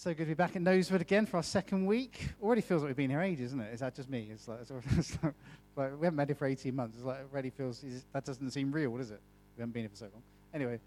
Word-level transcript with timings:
So 0.00 0.14
good 0.14 0.24
to 0.24 0.28
be 0.28 0.32
back 0.32 0.56
at 0.56 0.62
Nosewood 0.62 1.02
again 1.02 1.26
for 1.26 1.36
our 1.36 1.42
second 1.42 1.84
week. 1.84 2.30
Already 2.42 2.62
feels 2.62 2.80
like 2.80 2.88
we've 2.88 2.96
been 2.96 3.10
here 3.10 3.20
ages, 3.20 3.48
isn't 3.48 3.60
it? 3.60 3.74
Is 3.74 3.80
that 3.80 3.94
just 3.94 4.08
me? 4.08 4.30
It's 4.32 4.48
like, 4.48 4.60
it's 4.62 4.70
like, 5.22 5.34
like 5.76 6.00
we 6.00 6.06
haven't 6.06 6.16
been 6.16 6.26
here 6.26 6.34
for 6.34 6.46
18 6.46 6.74
months. 6.74 6.96
It's 6.96 7.04
like 7.04 7.18
it 7.18 7.28
already 7.30 7.50
feels 7.50 7.84
that 8.14 8.24
doesn't 8.24 8.50
seem 8.50 8.72
real, 8.72 8.96
does 8.96 9.10
it? 9.10 9.20
We 9.58 9.60
haven't 9.60 9.74
been 9.74 9.82
here 9.82 9.90
for 9.90 9.96
so 9.96 10.06
long. 10.06 10.22
Anyway, 10.54 10.80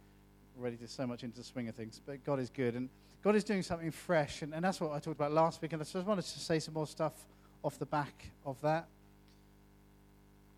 already 0.59 0.77
just 0.77 0.95
so 0.95 1.05
much 1.05 1.23
into 1.23 1.37
the 1.37 1.43
swing 1.43 1.69
of 1.69 1.75
things. 1.75 2.01
But 2.03 2.25
God 2.25 2.39
is 2.39 2.49
good, 2.49 2.73
and 2.73 2.89
God 3.23 3.35
is 3.35 3.43
doing 3.43 3.61
something 3.61 3.91
fresh, 3.91 4.41
and, 4.41 4.51
and 4.51 4.65
that's 4.65 4.81
what 4.81 4.89
I 4.89 4.97
talked 4.97 5.19
about 5.19 5.31
last 5.31 5.61
week. 5.61 5.73
And 5.73 5.81
I 5.83 5.85
just 5.85 6.07
wanted 6.07 6.23
to 6.23 6.39
say 6.39 6.57
some 6.57 6.73
more 6.73 6.87
stuff 6.87 7.13
off 7.63 7.77
the 7.77 7.85
back 7.85 8.31
of 8.47 8.59
that. 8.61 8.87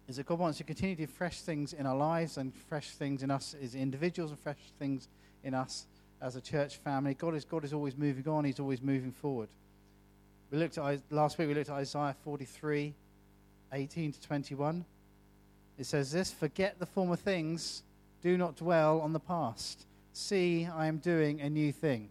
Is 0.07 0.15
that 0.15 0.27
God 0.27 0.39
wants 0.39 0.59
to 0.59 0.63
continue 0.63 0.95
to 0.95 1.07
do 1.07 1.11
fresh 1.11 1.41
things 1.41 1.73
in 1.73 1.85
our 1.85 1.97
lives 1.97 2.37
and 2.37 2.55
fresh 2.55 2.91
things 2.91 3.21
in 3.21 3.31
us 3.31 3.53
as 3.61 3.75
individuals 3.75 4.31
and 4.31 4.39
fresh 4.39 4.71
things 4.79 5.09
in 5.43 5.53
us 5.53 5.87
as 6.25 6.35
a 6.35 6.41
church 6.41 6.77
family. 6.77 7.13
God 7.13 7.35
is, 7.35 7.45
God 7.45 7.63
is 7.63 7.71
always 7.71 7.95
moving 7.95 8.27
on, 8.27 8.45
He's 8.45 8.59
always 8.59 8.81
moving 8.81 9.11
forward. 9.11 9.49
We 10.49 10.57
looked 10.57 10.77
at 10.77 11.01
last 11.11 11.37
week 11.37 11.47
we 11.47 11.53
looked 11.53 11.69
at 11.69 11.75
Isaiah 11.75 12.15
43, 12.23 12.93
18 13.71 14.11
to 14.11 14.21
21. 14.21 14.85
It 15.77 15.85
says 15.85 16.11
this 16.11 16.31
forget 16.31 16.79
the 16.79 16.85
former 16.87 17.15
things, 17.15 17.83
do 18.23 18.37
not 18.37 18.55
dwell 18.55 19.01
on 19.01 19.13
the 19.13 19.19
past. 19.19 19.85
See, 20.13 20.67
I 20.73 20.87
am 20.87 20.97
doing 20.97 21.41
a 21.41 21.49
new 21.49 21.71
thing. 21.71 22.09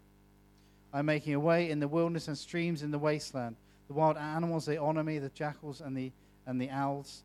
I'm 0.92 1.06
making 1.06 1.34
a 1.34 1.40
way 1.40 1.70
in 1.70 1.80
the 1.80 1.88
wilderness 1.88 2.28
and 2.28 2.38
streams 2.38 2.82
in 2.82 2.92
the 2.92 2.98
wasteland. 2.98 3.56
The 3.88 3.94
wild 3.94 4.16
animals, 4.16 4.64
they 4.64 4.76
honor 4.76 5.02
me, 5.02 5.18
the 5.18 5.30
jackals 5.30 5.80
and 5.80 5.96
the, 5.96 6.12
and 6.46 6.60
the 6.60 6.70
owls, 6.70 7.24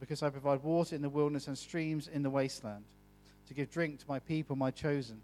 because 0.00 0.22
I 0.22 0.30
provide 0.30 0.62
water 0.62 0.96
in 0.96 1.02
the 1.02 1.10
wilderness 1.10 1.46
and 1.46 1.58
streams 1.58 2.08
in 2.08 2.22
the 2.22 2.30
wasteland, 2.30 2.84
to 3.48 3.54
give 3.54 3.70
drink 3.70 3.98
to 3.98 4.06
my 4.08 4.18
people, 4.20 4.56
my 4.56 4.70
chosen 4.70 5.20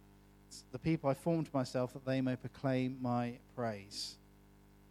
the 0.73 0.79
people 0.79 1.11
I 1.11 1.15
formed 1.15 1.53
myself 1.53 1.93
that 1.93 2.05
they 2.05 2.21
may 2.21 2.37
proclaim 2.37 2.99
my 3.01 3.39
praise. 3.57 4.17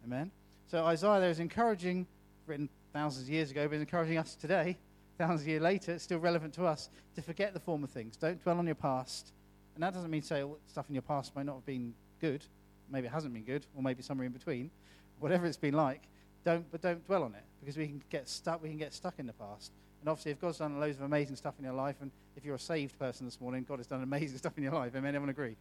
Amen. 0.04 0.30
So 0.66 0.84
Isaiah 0.84 1.20
there 1.20 1.30
is 1.30 1.38
encouraging, 1.38 2.06
written 2.46 2.68
thousands 2.92 3.26
of 3.26 3.32
years 3.32 3.50
ago, 3.50 3.68
but 3.68 3.76
encouraging 3.76 4.18
us 4.18 4.34
today, 4.34 4.78
thousands 5.18 5.42
of 5.42 5.48
years 5.48 5.62
later, 5.62 5.92
it's 5.92 6.04
still 6.04 6.18
relevant 6.18 6.54
to 6.54 6.66
us 6.66 6.90
to 7.14 7.22
forget 7.22 7.54
the 7.54 7.60
former 7.60 7.86
things. 7.86 8.16
Don't 8.16 8.42
dwell 8.42 8.58
on 8.58 8.66
your 8.66 8.74
past. 8.74 9.32
And 9.74 9.82
that 9.82 9.94
doesn't 9.94 10.10
mean 10.10 10.22
say 10.22 10.44
stuff 10.66 10.86
in 10.88 10.94
your 10.94 11.02
past 11.02 11.34
might 11.34 11.46
not 11.46 11.54
have 11.54 11.66
been 11.66 11.94
good. 12.20 12.44
Maybe 12.90 13.06
it 13.06 13.12
hasn't 13.12 13.32
been 13.32 13.44
good, 13.44 13.66
or 13.74 13.82
maybe 13.82 14.02
somewhere 14.02 14.26
in 14.26 14.32
between. 14.32 14.70
Whatever 15.18 15.46
it's 15.46 15.56
been 15.56 15.74
like, 15.74 16.02
don't 16.44 16.68
but 16.70 16.82
don't 16.82 17.04
dwell 17.06 17.22
on 17.22 17.34
it 17.34 17.44
because 17.60 17.76
we 17.76 17.86
can 17.86 18.02
get 18.10 18.28
stuck. 18.28 18.62
We 18.62 18.68
can 18.68 18.78
get 18.78 18.92
stuck 18.92 19.14
in 19.18 19.26
the 19.26 19.32
past. 19.32 19.72
And 20.02 20.08
obviously, 20.08 20.32
if 20.32 20.40
God's 20.40 20.58
done 20.58 20.80
loads 20.80 20.96
of 20.96 21.04
amazing 21.04 21.36
stuff 21.36 21.54
in 21.60 21.64
your 21.64 21.74
life, 21.74 21.94
and 22.00 22.10
if 22.36 22.44
you're 22.44 22.56
a 22.56 22.58
saved 22.58 22.98
person 22.98 23.24
this 23.24 23.40
morning, 23.40 23.64
God 23.68 23.78
has 23.78 23.86
done 23.86 24.02
amazing 24.02 24.36
stuff 24.38 24.54
in 24.56 24.64
your 24.64 24.72
life. 24.72 24.92
Amen. 24.96 25.14
Everyone 25.14 25.28
agree? 25.28 25.50
You 25.50 25.56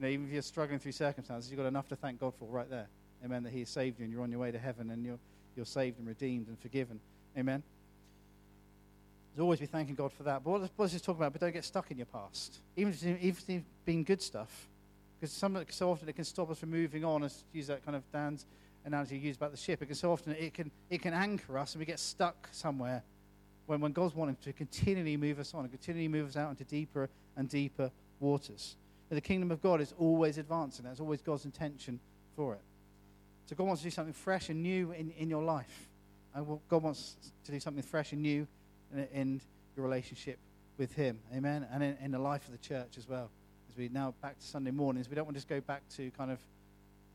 know, 0.00 0.08
even 0.08 0.26
if 0.26 0.32
you're 0.32 0.40
struggling 0.40 0.78
through 0.78 0.92
circumstances, 0.92 1.50
you've 1.50 1.58
got 1.58 1.66
enough 1.66 1.86
to 1.88 1.96
thank 1.96 2.18
God 2.18 2.32
for 2.38 2.46
right 2.46 2.68
there. 2.70 2.86
Amen. 3.22 3.42
That 3.42 3.52
He 3.52 3.58
has 3.58 3.68
saved 3.68 3.98
you 3.98 4.04
and 4.04 4.12
you're 4.12 4.22
on 4.22 4.30
your 4.30 4.40
way 4.40 4.50
to 4.50 4.58
heaven 4.58 4.88
and 4.88 5.04
you're, 5.04 5.18
you're 5.54 5.66
saved 5.66 5.98
and 5.98 6.08
redeemed 6.08 6.48
and 6.48 6.58
forgiven. 6.58 6.98
Amen. 7.36 7.62
Always 9.38 9.60
be 9.60 9.66
thanking 9.66 9.94
God 9.94 10.12
for 10.12 10.24
that. 10.24 10.42
But 10.42 10.50
what, 10.50 10.76
does 10.78 10.92
this 10.92 11.02
talk 11.02 11.16
about? 11.16 11.32
But 11.32 11.42
don't 11.42 11.52
get 11.52 11.64
stuck 11.64 11.90
in 11.92 11.98
your 11.98 12.06
past. 12.06 12.58
Even 12.74 12.92
if, 12.92 13.04
even 13.04 13.18
if 13.20 13.48
it's 13.48 13.64
been 13.84 14.02
good 14.02 14.22
stuff. 14.22 14.66
Because 15.20 15.30
so 15.30 15.90
often 15.90 16.08
it 16.08 16.16
can 16.16 16.24
stop 16.24 16.50
us 16.50 16.58
from 16.58 16.70
moving 16.70 17.04
on. 17.04 17.22
As 17.22 17.44
use 17.52 17.66
that 17.66 17.84
kind 17.84 17.96
of 17.96 18.02
Dan's 18.12 18.46
analogy 18.84 19.16
you 19.16 19.28
used 19.28 19.38
about 19.38 19.50
the 19.50 19.56
ship. 19.56 19.78
Can 19.78 19.94
so 19.94 20.10
often 20.10 20.32
it 20.32 20.54
can, 20.54 20.70
it 20.90 21.02
can 21.02 21.12
anchor 21.12 21.58
us 21.58 21.74
and 21.74 21.80
we 21.80 21.86
get 21.86 22.00
stuck 22.00 22.48
somewhere 22.50 23.04
when, 23.68 23.80
when 23.80 23.92
God's 23.92 24.14
wanting 24.14 24.36
to 24.42 24.52
continually 24.54 25.16
move 25.18 25.38
us 25.38 25.52
on 25.52 25.60
and 25.60 25.70
continually 25.70 26.08
move 26.08 26.28
us 26.28 26.36
out 26.36 26.48
into 26.48 26.64
deeper 26.64 27.08
and 27.36 27.48
deeper 27.48 27.90
waters. 28.18 28.76
the 29.10 29.20
kingdom 29.20 29.50
of 29.50 29.62
God 29.62 29.80
is 29.82 29.92
always 29.98 30.38
advancing. 30.38 30.86
That's 30.86 31.00
always 31.00 31.20
God's 31.20 31.44
intention 31.44 32.00
for 32.34 32.54
it. 32.54 32.62
So 33.46 33.56
God 33.56 33.66
wants 33.66 33.82
to 33.82 33.86
do 33.86 33.90
something 33.90 34.14
fresh 34.14 34.48
and 34.48 34.62
new 34.62 34.92
in, 34.92 35.10
in 35.18 35.28
your 35.28 35.42
life. 35.42 35.88
And 36.34 36.46
God 36.68 36.82
wants 36.82 37.16
to 37.44 37.52
do 37.52 37.60
something 37.60 37.82
fresh 37.82 38.12
and 38.12 38.22
new 38.22 38.46
in, 38.94 39.06
in 39.12 39.40
your 39.76 39.84
relationship 39.84 40.38
with 40.78 40.94
Him. 40.94 41.18
Amen. 41.34 41.66
And 41.70 41.82
in, 41.82 41.96
in, 42.02 42.10
the 42.10 42.18
life 42.18 42.46
of 42.46 42.52
the 42.52 42.58
church 42.58 42.96
as 42.96 43.06
well. 43.06 43.30
As 43.70 43.76
we 43.76 43.90
now 43.90 44.14
back 44.22 44.38
to 44.38 44.46
Sunday 44.46 44.70
mornings, 44.70 45.10
we 45.10 45.14
don't 45.14 45.26
want 45.26 45.34
to 45.36 45.40
just 45.40 45.48
go 45.48 45.60
back 45.60 45.82
to 45.96 46.10
kind 46.12 46.30
of, 46.30 46.38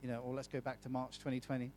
you 0.03 0.09
know, 0.09 0.19
or 0.19 0.35
let's 0.35 0.47
go 0.47 0.61
back 0.61 0.81
to 0.81 0.89
March 0.89 1.17
2020. 1.17 1.71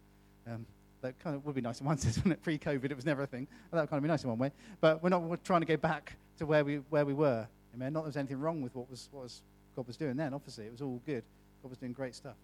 Um, 0.47 0.67
that 1.07 1.19
kind 1.21 1.37
of 1.37 1.45
would 1.45 1.55
be 1.55 1.61
nice 1.61 1.81
in 1.81 1.87
one 1.87 1.99
sense, 1.99 2.17
wouldn't 2.17 2.35
it? 2.35 2.43
Pre-COVID, 2.43 2.91
it 2.91 2.95
was 2.95 3.07
never 3.07 3.23
a 3.23 3.27
thing. 3.27 3.47
That 3.73 3.81
would 3.81 3.91
kind 3.91 3.99
of 3.99 4.03
be 4.03 4.09
nice 4.09 4.25
in 4.25 4.31
one 4.31 4.39
way. 4.39 4.53
But 4.81 5.03
we're 5.03 5.09
not 5.09 5.23
we're 5.23 5.37
trying 5.37 5.61
to 5.61 5.67
go 5.67 5.77
back 5.77 6.17
to 6.39 6.47
where 6.47 6.65
we 6.65 6.77
where 6.91 7.05
we 7.05 7.15
were. 7.15 7.47
Amen. 7.75 7.93
Not 7.93 8.01
that 8.01 8.13
there's 8.13 8.17
anything 8.17 8.41
wrong 8.41 8.63
with 8.63 8.75
what 8.75 8.91
was 8.91 9.09
what 9.13 9.25
was 9.25 9.43
God 9.75 9.87
was 9.87 9.97
doing 9.97 10.17
then. 10.17 10.35
Obviously, 10.35 10.67
it 10.67 10.73
was 10.73 10.83
all 10.83 11.01
good. 11.07 11.25
God 11.63 11.69
was 11.69 11.79
doing 11.79 11.93
great 11.93 12.15
stuff. 12.15 12.37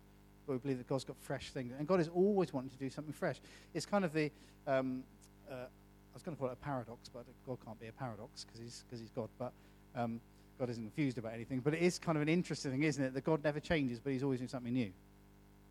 But 0.46 0.54
we 0.54 0.58
believe 0.58 0.78
that 0.78 0.88
God's 0.88 1.04
got 1.04 1.16
fresh 1.20 1.50
things, 1.50 1.72
and 1.78 1.86
God 1.86 2.00
is 2.00 2.08
always 2.08 2.52
wanting 2.52 2.70
to 2.70 2.76
do 2.76 2.90
something 2.90 3.12
fresh. 3.12 3.40
It's 3.74 3.86
kind 3.86 4.04
of 4.04 4.12
the 4.12 4.30
um, 4.66 5.04
uh, 5.50 5.54
I 5.54 6.14
was 6.14 6.22
going 6.22 6.36
to 6.36 6.40
call 6.40 6.50
it 6.50 6.58
a 6.60 6.64
paradox, 6.64 7.08
but 7.08 7.24
God 7.46 7.58
can't 7.64 7.80
be 7.80 7.86
a 7.86 7.92
paradox 7.92 8.44
because 8.44 8.60
he's 8.60 8.84
because 8.86 9.00
he's 9.00 9.10
God. 9.10 9.28
But 9.38 9.52
um, 9.94 10.20
God 10.58 10.70
isn't 10.70 10.82
confused 10.82 11.18
about 11.18 11.34
anything. 11.34 11.60
But 11.60 11.74
it 11.74 11.82
is 11.82 11.98
kind 11.98 12.16
of 12.16 12.22
an 12.22 12.28
interesting 12.28 12.70
thing, 12.70 12.82
isn't 12.84 13.02
it? 13.02 13.14
That 13.14 13.24
God 13.24 13.42
never 13.42 13.60
changes, 13.60 13.98
but 13.98 14.12
He's 14.12 14.22
always 14.22 14.38
doing 14.38 14.48
something 14.48 14.72
new. 14.72 14.92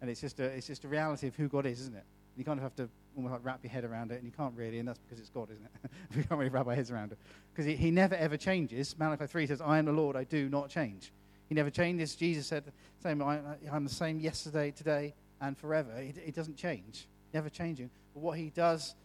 And 0.02 0.10
it's 0.10 0.20
just 0.20 0.40
a, 0.40 0.44
it's 0.44 0.68
just 0.68 0.84
a 0.84 0.88
reality 0.88 1.28
of 1.28 1.36
who 1.36 1.48
God 1.48 1.66
is, 1.66 1.80
isn't 1.80 1.96
it? 1.96 2.04
You 2.38 2.44
kind 2.44 2.58
of 2.58 2.64
have 2.64 2.76
to 2.76 2.90
almost 3.16 3.34
like 3.34 3.42
wrap 3.44 3.60
your 3.64 3.72
head 3.72 3.84
around 3.84 4.12
it, 4.12 4.16
and 4.16 4.26
you 4.26 4.32
can't 4.32 4.56
really, 4.56 4.80
and 4.80 4.88
that's 4.88 5.00
because 5.00 5.20
it's 5.20 5.30
God, 5.30 5.50
isn't 5.52 5.64
it? 5.64 5.92
we 6.16 6.24
can't 6.24 6.40
really 6.40 6.50
wrap 6.50 6.68
our 6.68 6.76
heads 6.76 6.92
around 6.92 7.12
it. 7.12 7.18
Because 7.52 7.66
he, 7.66 7.76
he 7.76 7.92
never 7.92 8.16
ever 8.16 8.38
changes. 8.38 8.98
Malachi 8.98 9.28
3 9.28 9.48
says, 9.48 9.62
I 9.62 9.78
am 9.78 9.86
the 9.86 9.92
Lord, 9.92 10.16
I 10.16 10.24
do 10.24 10.50
not 10.50 10.70
change. 10.70 11.12
He 11.50 11.56
never 11.56 11.70
changes. 11.70 12.16
Jesus 12.16 12.48
said, 12.48 12.64
same, 13.04 13.22
I, 13.22 13.40
am 13.70 13.84
the 13.84 13.90
same 13.90 14.20
yesterday, 14.20 14.72
today, 14.72 15.14
and 15.42 15.58
forever. 15.58 15.92
He, 16.00 16.14
he 16.26 16.32
doesn't 16.32 16.56
change, 16.56 17.08
never 17.34 17.50
changing. 17.50 17.90
But 18.14 18.22
what 18.22 18.38
he 18.38 18.50
does, 18.50 18.96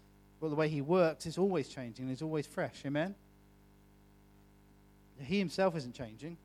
well, 0.41 0.51
the 0.51 0.57
way 0.57 0.69
he 0.69 0.81
works 0.81 1.27
is 1.27 1.39
always 1.39 1.69
changing, 1.69 2.09
is 2.11 2.23
always 2.23 2.47
fresh. 2.47 2.83
Amen? 2.87 3.15
He 5.19 5.39
himself 5.39 5.77
isn't 5.77 5.95
changing 5.95 6.37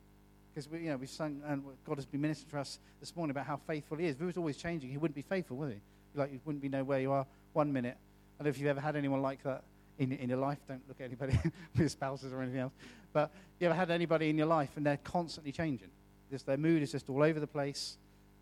because 0.53 0.69
we, 0.69 0.79
you 0.79 0.89
know, 0.89 0.97
we've 0.97 1.09
sung 1.09 1.41
and 1.45 1.63
God 1.85 1.97
has 1.97 2.05
been 2.05 2.21
ministering 2.21 2.51
to 2.51 2.59
us 2.59 2.79
this 2.99 3.15
morning 3.15 3.31
about 3.31 3.45
how 3.45 3.57
faithful 3.67 3.97
He 3.97 4.07
is. 4.07 4.15
If 4.15 4.19
He 4.19 4.25
was 4.25 4.37
always 4.37 4.57
changing, 4.57 4.89
He 4.89 4.97
wouldn't 4.97 5.15
be 5.15 5.21
faithful, 5.21 5.57
would 5.57 5.73
He? 5.73 5.81
Like 6.15 6.31
you 6.31 6.39
wouldn't 6.45 6.61
be 6.61 6.69
know 6.69 6.83
where 6.83 6.99
you 6.99 7.11
are 7.11 7.25
one 7.53 7.71
minute. 7.71 7.97
I 8.39 8.43
don't 8.43 8.45
know 8.45 8.49
if 8.49 8.59
you've 8.59 8.69
ever 8.69 8.81
had 8.81 8.95
anyone 8.95 9.21
like 9.21 9.43
that 9.43 9.63
in, 9.99 10.11
in 10.11 10.29
your 10.29 10.39
life. 10.39 10.57
Don't 10.67 10.81
look 10.87 10.99
at 10.99 11.05
anybody 11.05 11.37
with 11.77 11.91
spouses 11.91 12.33
or 12.33 12.41
anything 12.41 12.59
else. 12.59 12.73
But 13.13 13.31
you 13.59 13.67
ever 13.67 13.75
had 13.75 13.91
anybody 13.91 14.29
in 14.29 14.37
your 14.37 14.47
life 14.47 14.71
and 14.75 14.85
they're 14.85 14.97
constantly 14.97 15.51
changing? 15.51 15.89
Just 16.29 16.45
their 16.45 16.57
mood 16.57 16.81
is 16.81 16.91
just 16.91 17.09
all 17.09 17.23
over 17.23 17.39
the 17.39 17.47
place. 17.47 17.97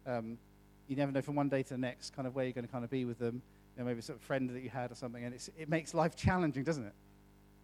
Um, 0.06 0.38
you 0.88 0.96
never 0.96 1.12
know 1.12 1.22
from 1.22 1.36
one 1.36 1.50
day 1.50 1.64
to 1.64 1.70
the 1.70 1.78
next 1.78 2.16
kind 2.16 2.28
of 2.28 2.36
where 2.36 2.46
you're 2.46 2.54
going 2.54 2.66
to 2.66 2.72
kind 2.72 2.84
of 2.84 2.90
be 2.90 3.06
with 3.06 3.20
them. 3.20 3.42
You 3.76 3.84
know, 3.84 3.88
maybe 3.88 4.00
a 4.00 4.02
sort 4.02 4.18
of 4.20 4.24
friend 4.24 4.50
that 4.50 4.62
you 4.62 4.70
had 4.70 4.92
or 4.92 4.96
something. 4.96 5.24
And 5.24 5.36
it 5.36 5.70
makes 5.70 5.94
life 5.94 6.16
challenging, 6.16 6.64
doesn't 6.64 6.86
it? 6.86 6.94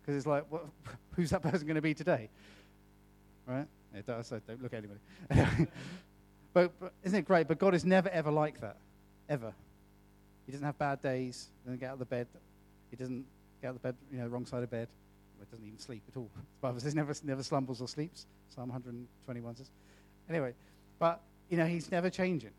Because 0.02 0.18
it's 0.18 0.28
like, 0.28 0.46
what, 0.50 0.66
who's 1.16 1.30
that 1.30 1.42
person 1.42 1.66
going 1.66 1.76
to 1.76 1.82
be 1.82 1.94
today? 1.94 2.30
Right? 3.48 3.68
It 3.94 4.06
does. 4.06 4.28
So 4.28 4.40
don't 4.48 4.62
look 4.62 4.74
at 4.74 4.84
anybody. 4.84 5.70
but, 6.54 6.72
but 6.80 6.94
isn't 7.04 7.18
it 7.18 7.26
great? 7.26 7.48
But 7.48 7.60
God 7.60 7.74
is 7.74 7.86
never, 7.86 8.10
ever 8.10 8.32
like 8.32 8.60
that. 8.62 8.78
Ever. 9.30 9.54
He 10.46 10.52
doesn't 10.52 10.66
have 10.66 10.78
bad 10.78 11.02
days. 11.02 11.50
Doesn't 11.66 11.80
get 11.80 11.88
out 11.88 11.94
of 11.94 12.00
the 12.00 12.06
bed. 12.06 12.28
He 12.90 12.96
doesn't 12.96 13.26
get 13.62 13.68
out 13.68 13.76
of 13.76 13.82
the 13.82 13.88
bed, 13.88 13.96
you 14.12 14.20
know, 14.20 14.28
wrong 14.28 14.46
side 14.46 14.64
of 14.64 14.70
bed. 14.70 14.88
He 15.40 15.46
doesn't 15.46 15.66
even 15.66 15.80
sleep 15.80 16.04
at 16.10 16.18
all. 16.18 16.30
The 16.36 16.42
Bible 16.62 16.80
says 16.80 16.96
never, 16.96 17.14
never 17.24 17.44
slumbers 17.44 17.82
or 17.82 17.88
sleeps. 17.88 18.26
Psalm 18.50 18.70
121 18.70 19.56
says. 19.56 19.70
Anyway, 20.30 20.54
but, 20.98 21.22
you 21.50 21.58
know, 21.58 21.66
he's 21.66 21.92
never 21.92 22.10
changing. 22.10 22.52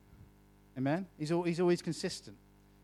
Amen? 0.77 1.07
He's, 1.19 1.31
he's 1.31 1.61
always 1.61 1.81
consistent. 1.81 2.37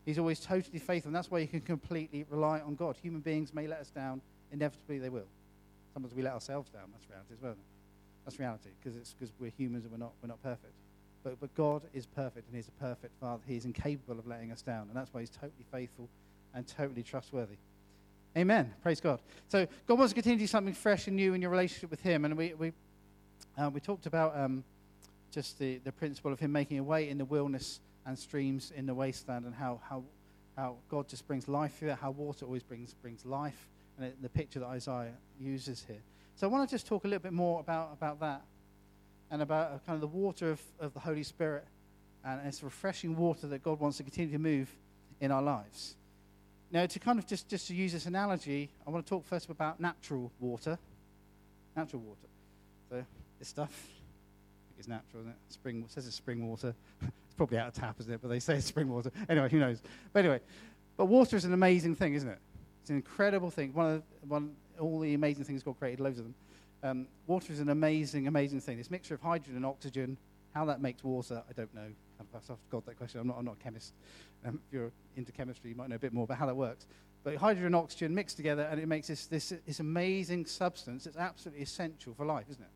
He's 0.05 0.19
always 0.19 0.39
totally 0.39 0.79
faithful. 0.79 1.09
And 1.09 1.15
that's 1.15 1.29
why 1.29 1.39
you 1.39 1.47
can 1.47 1.61
completely 1.61 2.25
rely 2.29 2.59
on 2.59 2.75
God. 2.75 2.97
Human 3.01 3.21
beings 3.21 3.53
may 3.53 3.67
let 3.67 3.79
us 3.79 3.89
down. 3.89 4.21
Inevitably, 4.51 4.99
they 4.99 5.09
will. 5.09 5.27
Sometimes 5.93 6.13
we 6.15 6.23
let 6.23 6.33
ourselves 6.33 6.69
down. 6.69 6.83
That's 6.91 7.09
reality 7.09 7.33
as 7.33 7.41
well. 7.41 7.55
That's 8.25 8.39
reality 8.39 8.69
because 8.81 8.97
it's 8.97 9.13
because 9.13 9.33
we're 9.39 9.51
humans 9.51 9.83
and 9.83 9.91
we're 9.91 9.99
not, 9.99 10.13
we're 10.21 10.29
not 10.29 10.41
perfect. 10.41 10.73
But, 11.23 11.39
but 11.39 11.53
God 11.55 11.83
is 11.93 12.05
perfect 12.05 12.47
and 12.47 12.55
He's 12.55 12.67
a 12.67 12.83
perfect 12.83 13.13
Father. 13.19 13.41
He's 13.47 13.65
incapable 13.65 14.19
of 14.19 14.27
letting 14.27 14.51
us 14.51 14.61
down. 14.61 14.87
And 14.89 14.95
that's 14.95 15.13
why 15.13 15.21
He's 15.21 15.29
totally 15.29 15.65
faithful 15.71 16.09
and 16.53 16.67
totally 16.67 17.03
trustworthy. 17.03 17.55
Amen. 18.37 18.73
Praise 18.81 18.99
God. 18.99 19.19
So 19.47 19.67
God 19.87 19.97
wants 19.99 20.11
to 20.11 20.15
continue 20.15 20.37
to 20.37 20.43
do 20.43 20.47
something 20.47 20.73
fresh 20.73 21.07
and 21.07 21.15
new 21.15 21.33
in 21.33 21.41
your 21.41 21.51
relationship 21.51 21.91
with 21.91 22.01
Him. 22.01 22.25
And 22.25 22.35
we, 22.35 22.53
we, 22.55 22.73
uh, 23.57 23.69
we 23.69 23.79
talked 23.79 24.05
about 24.05 24.37
um, 24.37 24.63
just 25.31 25.59
the, 25.59 25.77
the 25.83 25.91
principle 25.91 26.31
of 26.31 26.39
Him 26.39 26.51
making 26.51 26.79
a 26.79 26.83
way 26.83 27.09
in 27.09 27.17
the 27.17 27.25
wilderness 27.25 27.79
and 28.05 28.17
streams 28.17 28.71
in 28.75 28.85
the 28.85 28.93
wasteland 28.93 29.45
and 29.45 29.55
how, 29.55 29.79
how, 29.87 30.03
how 30.57 30.75
God 30.89 31.07
just 31.07 31.27
brings 31.27 31.47
life 31.47 31.77
through 31.77 31.89
that, 31.89 31.99
how 31.99 32.11
water 32.11 32.45
always 32.45 32.63
brings, 32.63 32.93
brings 32.95 33.25
life. 33.25 33.69
And 33.97 34.07
it, 34.07 34.21
the 34.21 34.29
picture 34.29 34.59
that 34.59 34.67
Isaiah 34.67 35.13
uses 35.39 35.85
here. 35.87 36.01
So 36.35 36.47
I 36.47 36.49
want 36.49 36.67
to 36.67 36.73
just 36.73 36.87
talk 36.87 37.05
a 37.05 37.07
little 37.07 37.21
bit 37.21 37.33
more 37.33 37.59
about, 37.59 37.91
about 37.93 38.19
that 38.21 38.41
and 39.33 39.41
about 39.41 39.71
uh, 39.71 39.79
kind 39.87 39.95
of 39.95 40.01
the 40.01 40.07
water 40.15 40.51
of, 40.51 40.61
of 40.79 40.93
the 40.93 40.99
Holy 40.99 41.23
Spirit. 41.23 41.65
And 42.23 42.39
it's 42.45 42.61
refreshing 42.61 43.17
water 43.17 43.47
that 43.47 43.63
God 43.63 43.79
wants 43.79 43.97
to 43.97 44.03
continue 44.03 44.31
to 44.31 44.39
move 44.39 44.73
in 45.19 45.31
our 45.31 45.41
lives. 45.41 45.95
Now, 46.71 46.85
to 46.85 46.99
kind 46.99 47.17
of 47.17 47.25
just, 47.25 47.49
just 47.49 47.67
to 47.67 47.73
use 47.73 47.91
this 47.91 48.05
analogy, 48.05 48.69
I 48.85 48.91
want 48.91 49.05
to 49.05 49.09
talk 49.09 49.25
first 49.25 49.49
about 49.49 49.79
natural 49.79 50.31
water. 50.39 50.77
Natural 51.75 52.01
water. 52.03 52.27
So, 52.91 53.03
this 53.39 53.47
stuff 53.47 53.87
is 54.79 54.87
natural, 54.87 55.21
isn't 55.21 55.31
it? 55.31 55.37
Spring, 55.49 55.83
it 55.83 55.91
says 55.91 56.05
it's 56.05 56.15
spring 56.15 56.47
water. 56.47 56.73
It's 57.25 57.37
probably 57.37 57.57
out 57.57 57.69
of 57.69 57.73
tap, 57.73 57.95
isn't 57.99 58.13
it? 58.13 58.19
But 58.21 58.27
they 58.27 58.39
say 58.39 58.57
it's 58.57 58.67
spring 58.67 58.87
water. 58.89 59.11
Anyway, 59.27 59.49
who 59.49 59.57
knows? 59.57 59.81
But 60.13 60.19
anyway, 60.19 60.39
but 60.97 61.05
water 61.05 61.35
is 61.35 61.45
an 61.45 61.53
amazing 61.53 61.95
thing, 61.95 62.13
isn't 62.13 62.29
it? 62.29 62.37
It's 62.81 62.91
an 62.91 62.97
incredible 62.97 63.49
thing. 63.49 63.73
One 63.73 63.95
of 63.95 64.03
one, 64.29 64.55
all 64.79 64.99
the 64.99 65.15
amazing 65.15 65.45
things 65.45 65.63
God 65.63 65.79
created, 65.79 65.99
loads 65.99 66.19
of 66.19 66.25
them. 66.25 66.35
Um, 66.83 67.07
water 67.27 67.51
is 67.51 67.59
an 67.59 67.69
amazing, 67.69 68.27
amazing 68.27 68.59
thing. 68.61 68.77
This 68.77 68.91
mixture 68.91 69.15
of 69.15 69.21
hydrogen 69.21 69.55
and 69.55 69.65
oxygen, 69.65 70.17
how 70.53 70.65
that 70.65 70.81
makes 70.81 71.03
water, 71.03 71.41
I 71.49 71.53
don't 71.53 71.73
know. 71.73 71.87
I've 72.19 72.69
got 72.69 72.85
that 72.85 72.97
question. 72.97 73.19
I'm 73.19 73.27
not, 73.27 73.37
I'm 73.37 73.45
not 73.45 73.55
a 73.59 73.63
chemist. 73.63 73.93
Um, 74.45 74.59
if 74.67 74.73
you're 74.73 74.91
into 75.15 75.31
chemistry, 75.31 75.69
you 75.69 75.75
might 75.75 75.89
know 75.89 75.95
a 75.95 75.99
bit 75.99 76.13
more 76.13 76.25
about 76.25 76.37
how 76.37 76.45
that 76.45 76.55
works. 76.55 76.85
But 77.23 77.37
hydrogen 77.37 77.67
and 77.67 77.75
oxygen 77.75 78.13
mixed 78.13 78.37
together, 78.37 78.63
and 78.63 78.79
it 78.79 78.87
makes 78.87 79.07
this, 79.07 79.25
this, 79.27 79.53
this 79.65 79.79
amazing 79.79 80.45
substance 80.45 81.05
that's 81.05 81.17
absolutely 81.17 81.63
essential 81.63 82.13
for 82.13 82.25
life, 82.25 82.45
isn't 82.49 82.61
it? 82.61 82.69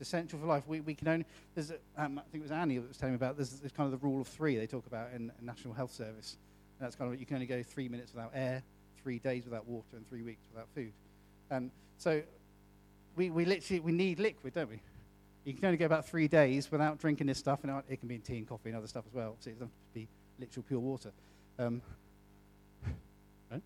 essential 0.00 0.38
for 0.38 0.46
life. 0.46 0.64
We, 0.66 0.80
we 0.80 0.94
can 0.94 1.08
only, 1.08 1.26
there's 1.54 1.70
a, 1.70 1.78
um, 1.96 2.18
I 2.18 2.22
think 2.30 2.42
it 2.42 2.42
was 2.42 2.50
Annie 2.52 2.78
that 2.78 2.88
was 2.88 2.96
telling 2.96 3.14
me 3.14 3.16
about, 3.16 3.36
there's, 3.36 3.50
there's 3.60 3.72
kind 3.72 3.92
of 3.92 3.98
the 3.98 4.06
rule 4.06 4.20
of 4.20 4.28
three 4.28 4.56
they 4.56 4.66
talk 4.66 4.86
about 4.86 5.08
in, 5.14 5.32
in 5.38 5.46
National 5.46 5.74
Health 5.74 5.92
Service. 5.92 6.36
And 6.78 6.86
that's 6.86 6.96
kind 6.96 7.12
of, 7.12 7.18
you 7.18 7.26
can 7.26 7.36
only 7.36 7.46
go 7.46 7.62
three 7.62 7.88
minutes 7.88 8.12
without 8.12 8.32
air, 8.34 8.62
three 9.02 9.18
days 9.18 9.44
without 9.44 9.66
water, 9.66 9.96
and 9.96 10.06
three 10.08 10.22
weeks 10.22 10.46
without 10.52 10.68
food. 10.74 10.92
And 11.50 11.70
so 11.98 12.22
we, 13.16 13.30
we 13.30 13.44
literally, 13.44 13.80
we 13.80 13.92
need 13.92 14.18
liquid, 14.18 14.54
don't 14.54 14.70
we? 14.70 14.80
You 15.44 15.52
can 15.52 15.66
only 15.66 15.76
go 15.76 15.84
about 15.84 16.06
three 16.06 16.26
days 16.26 16.70
without 16.70 16.98
drinking 16.98 17.26
this 17.26 17.38
stuff, 17.38 17.60
and 17.64 17.82
it 17.88 17.98
can 17.98 18.08
be 18.08 18.14
in 18.14 18.22
tea 18.22 18.38
and 18.38 18.48
coffee 18.48 18.70
and 18.70 18.78
other 18.78 18.86
stuff 18.86 19.04
as 19.06 19.14
well. 19.14 19.36
So 19.40 19.50
it 19.50 19.58
doesn't 19.58 19.70
be 19.92 20.08
literal 20.38 20.64
pure 20.66 20.80
water. 20.80 21.12
Um, 21.58 21.82
right? 23.50 23.62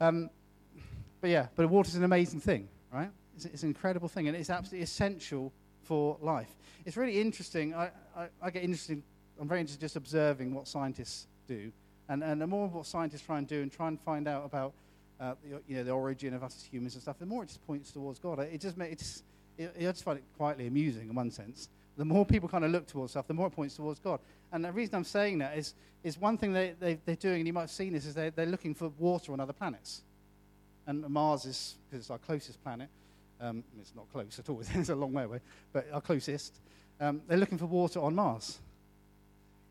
um, 0.00 0.30
but 1.20 1.30
yeah, 1.30 1.46
but 1.56 1.68
water's 1.68 1.94
an 1.94 2.04
amazing 2.04 2.40
thing, 2.40 2.68
right? 2.92 3.10
It's, 3.34 3.46
it's, 3.46 3.62
an 3.62 3.70
incredible 3.70 4.08
thing, 4.08 4.28
and 4.28 4.36
it's 4.36 4.50
absolutely 4.50 4.84
essential 4.84 5.52
for 5.82 6.18
life. 6.20 6.54
It's 6.84 6.96
really 6.96 7.20
interesting. 7.20 7.74
I, 7.74 7.90
I, 8.16 8.28
I, 8.42 8.50
get 8.50 8.62
interested. 8.62 9.02
I'm 9.40 9.48
very 9.48 9.60
interested 9.60 9.82
in 9.82 9.86
just 9.86 9.96
observing 9.96 10.52
what 10.52 10.68
scientists 10.68 11.26
do, 11.48 11.72
and, 12.08 12.22
and 12.22 12.40
the 12.40 12.46
more 12.46 12.68
what 12.68 12.86
scientists 12.86 13.22
try 13.22 13.38
and 13.38 13.48
do 13.48 13.62
and 13.62 13.72
try 13.72 13.88
and 13.88 13.98
find 14.00 14.28
out 14.28 14.44
about 14.44 14.72
uh, 15.20 15.34
you 15.66 15.76
know, 15.76 15.84
the 15.84 15.90
origin 15.90 16.34
of 16.34 16.42
us 16.42 16.56
as 16.56 16.64
humans 16.64 16.94
and 16.94 17.02
stuff, 17.02 17.18
the 17.18 17.26
more 17.26 17.42
it 17.42 17.46
just 17.46 17.66
points 17.66 17.90
towards 17.90 18.18
God. 18.18 18.38
It 18.40 18.60
just 18.60 18.76
makes, 18.76 19.22
it, 19.56 19.74
I 19.78 19.82
just 19.82 20.04
find 20.04 20.18
it 20.18 20.24
quietly 20.36 20.66
amusing 20.66 21.08
in 21.08 21.14
one 21.14 21.30
sense. 21.30 21.68
The 21.96 22.04
more 22.04 22.26
people 22.26 22.48
kind 22.48 22.64
of 22.64 22.70
look 22.70 22.86
towards 22.86 23.12
stuff, 23.12 23.26
the 23.26 23.34
more 23.34 23.46
it 23.46 23.52
points 23.52 23.76
towards 23.76 23.98
God. 24.00 24.20
And 24.52 24.64
the 24.64 24.72
reason 24.72 24.94
I'm 24.94 25.04
saying 25.04 25.38
that 25.38 25.56
is, 25.56 25.74
is 26.04 26.18
one 26.20 26.36
thing 26.36 26.52
they, 26.52 26.74
they, 26.78 26.98
they're 27.06 27.16
doing, 27.16 27.38
and 27.38 27.46
you 27.46 27.52
might 27.52 27.62
have 27.62 27.70
seen 27.70 27.94
this, 27.94 28.04
is 28.04 28.14
they're, 28.14 28.30
they're 28.30 28.46
looking 28.46 28.74
for 28.74 28.90
water 28.98 29.32
on 29.32 29.40
other 29.40 29.54
planets. 29.54 30.02
And 30.86 31.08
Mars 31.08 31.46
is, 31.46 31.76
because 31.88 32.04
it's 32.04 32.10
our 32.10 32.18
closest 32.18 32.62
planet, 32.62 32.88
um, 33.40 33.64
it's 33.80 33.94
not 33.94 34.10
close 34.12 34.38
at 34.38 34.48
all, 34.48 34.62
it's 34.74 34.88
a 34.88 34.94
long 34.94 35.12
way 35.12 35.24
away, 35.24 35.40
but 35.72 35.86
our 35.92 36.00
closest. 36.00 36.54
Um, 37.00 37.22
they're 37.26 37.38
looking 37.38 37.58
for 37.58 37.66
water 37.66 38.00
on 38.00 38.14
Mars. 38.14 38.58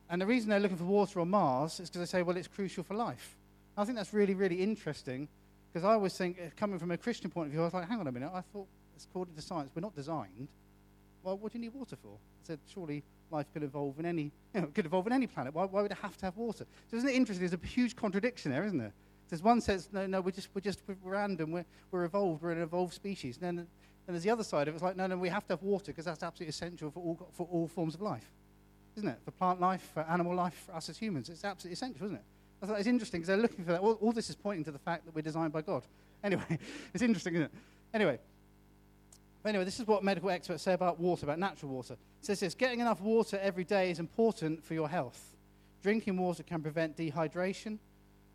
And 0.09 0.21
the 0.21 0.25
reason 0.25 0.50
they're 0.50 0.59
looking 0.59 0.77
for 0.77 0.83
water 0.83 1.19
on 1.19 1.30
Mars 1.30 1.80
is 1.80 1.89
because 1.89 2.01
they 2.01 2.18
say, 2.19 2.24
well, 2.24 2.38
it's 2.38 2.48
crucial 2.48 2.83
for 2.83 2.95
life. 2.95 3.36
I 3.77 3.83
think 3.86 3.98
that's 3.98 4.13
really, 4.13 4.33
really 4.33 4.62
interesting 4.62 5.27
because 5.72 5.86
I 5.86 5.94
always 5.94 6.18
think, 6.18 6.39
uh, 6.39 6.50
coming 6.56 6.80
from 6.80 6.92
a 6.92 6.98
Christian 6.98 7.30
point 7.30 7.48
of 7.48 7.51
view, 7.51 7.62
I 7.62 7.66
was 7.66 7.74
like, 7.74 7.89
hang 7.89 8.00
on 8.00 8.07
a 8.07 8.12
minute, 8.12 8.31
I 8.33 8.42
thought, 8.54 8.68
it's 8.95 9.04
according 9.04 9.36
to 9.36 9.42
science, 9.42 9.72
we're 9.75 9.81
not 9.81 9.94
designed. 9.94 10.48
Well, 11.22 11.38
what 11.38 11.51
do 11.51 11.57
you 11.57 11.66
need 11.66 11.74
water 11.74 11.98
for? 11.98 12.13
I 12.13 12.48
said, 12.48 12.60
surely 12.72 13.04
life 13.30 13.48
could 13.51 13.63
evolve 13.63 14.00
in 14.00 14.06
any, 14.06 14.31
you 14.54 14.62
know, 14.62 14.68
could 14.68 14.86
evolve 14.86 15.07
in 15.07 15.13
any 15.13 15.27
planet. 15.27 15.54
Why, 15.54 15.66
why 15.66 15.81
would 15.81 15.92
it 15.92 15.98
have 15.98 16.16
to 16.18 16.25
have 16.25 16.38
water? 16.38 16.66
So 16.89 16.98
isn't 16.98 17.10
it 17.10 17.16
interesting? 17.16 17.45
There's 17.45 17.60
a 17.62 17.68
huge 17.68 17.95
contradiction 17.95 18.51
there, 18.51 18.63
isn't 18.63 18.77
there? 18.77 18.94
There's 19.30 19.42
one 19.42 19.60
says, 19.60 19.89
no, 19.92 20.06
no, 20.06 20.22
we're 20.22 20.31
just, 20.31 20.50
we're 20.54 20.62
just 20.62 20.80
we're 20.88 20.95
random, 21.12 21.51
we're, 21.51 21.66
we're 21.92 22.06
evolved, 22.06 22.44
we're 22.44 22.51
an 22.51 22.62
evolved 22.62 22.94
species. 22.94 23.38
And 23.38 23.44
then, 23.44 23.56
then 23.56 23.68
there's 24.07 24.24
the 24.24 24.30
other 24.30 24.44
side 24.44 24.68
of 24.68 24.74
it, 24.74 24.77
it's 24.77 24.83
like, 24.83 24.95
no, 24.95 25.07
no, 25.07 25.18
we 25.18 25.30
have 25.30 25.45
to 25.48 25.54
have 25.54 25.63
water 25.63 25.88
because 25.88 26.06
that's 26.06 26.24
absolutely 26.24 26.51
essential 26.51 26.92
for 26.92 27.00
all, 27.01 27.27
for 27.33 27.48
all 27.51 27.68
forms 27.68 27.95
of 27.95 28.01
life. 28.01 28.31
Isn't 28.95 29.10
it? 29.10 29.18
For 29.25 29.31
plant 29.31 29.60
life, 29.60 29.89
for 29.94 30.04
animal 30.04 30.33
life, 30.36 30.63
for 30.68 30.75
us 30.75 30.88
as 30.88 30.98
humans. 30.98 31.27
It's 31.27 31.44
absolutely 31.44 31.74
essential, 31.74 32.06
isn't 32.06 32.18
it? 32.18 32.24
Thought 32.65 32.79
it's 32.79 32.88
interesting 32.88 33.21
because 33.21 33.27
they're 33.27 33.38
looking 33.38 33.65
for 33.65 33.71
that. 33.71 33.81
All, 33.81 33.94
all 34.01 34.12
this 34.12 34.29
is 34.29 34.35
pointing 34.35 34.63
to 34.65 34.71
the 34.71 34.79
fact 34.79 35.06
that 35.06 35.15
we're 35.15 35.21
designed 35.21 35.53
by 35.53 35.62
God. 35.62 35.83
Anyway, 36.23 36.57
it's 36.91 37.03
interesting, 37.03 37.35
isn't 37.35 37.45
it? 37.45 37.51
Anyway, 37.94 38.17
anyway, 39.45 39.63
this 39.63 39.79
is 39.79 39.85
what 39.85 40.03
medical 40.03 40.31
experts 40.31 40.63
say 40.63 40.73
about 40.73 41.00
water, 41.00 41.23
about 41.23 41.38
natural 41.38 41.71
water. 41.71 41.94
It 41.94 42.25
says 42.25 42.39
this 42.39 42.56
getting 42.56 42.79
enough 42.79 43.00
water 43.00 43.39
every 43.44 43.63
day 43.63 43.91
is 43.91 44.00
important 44.00 44.63
for 44.63 44.73
your 44.73 44.89
health. 44.89 45.35
Drinking 45.83 46.17
water 46.17 46.41
can 46.41 46.63
prevent 46.63 46.97
dehydration, 46.97 47.77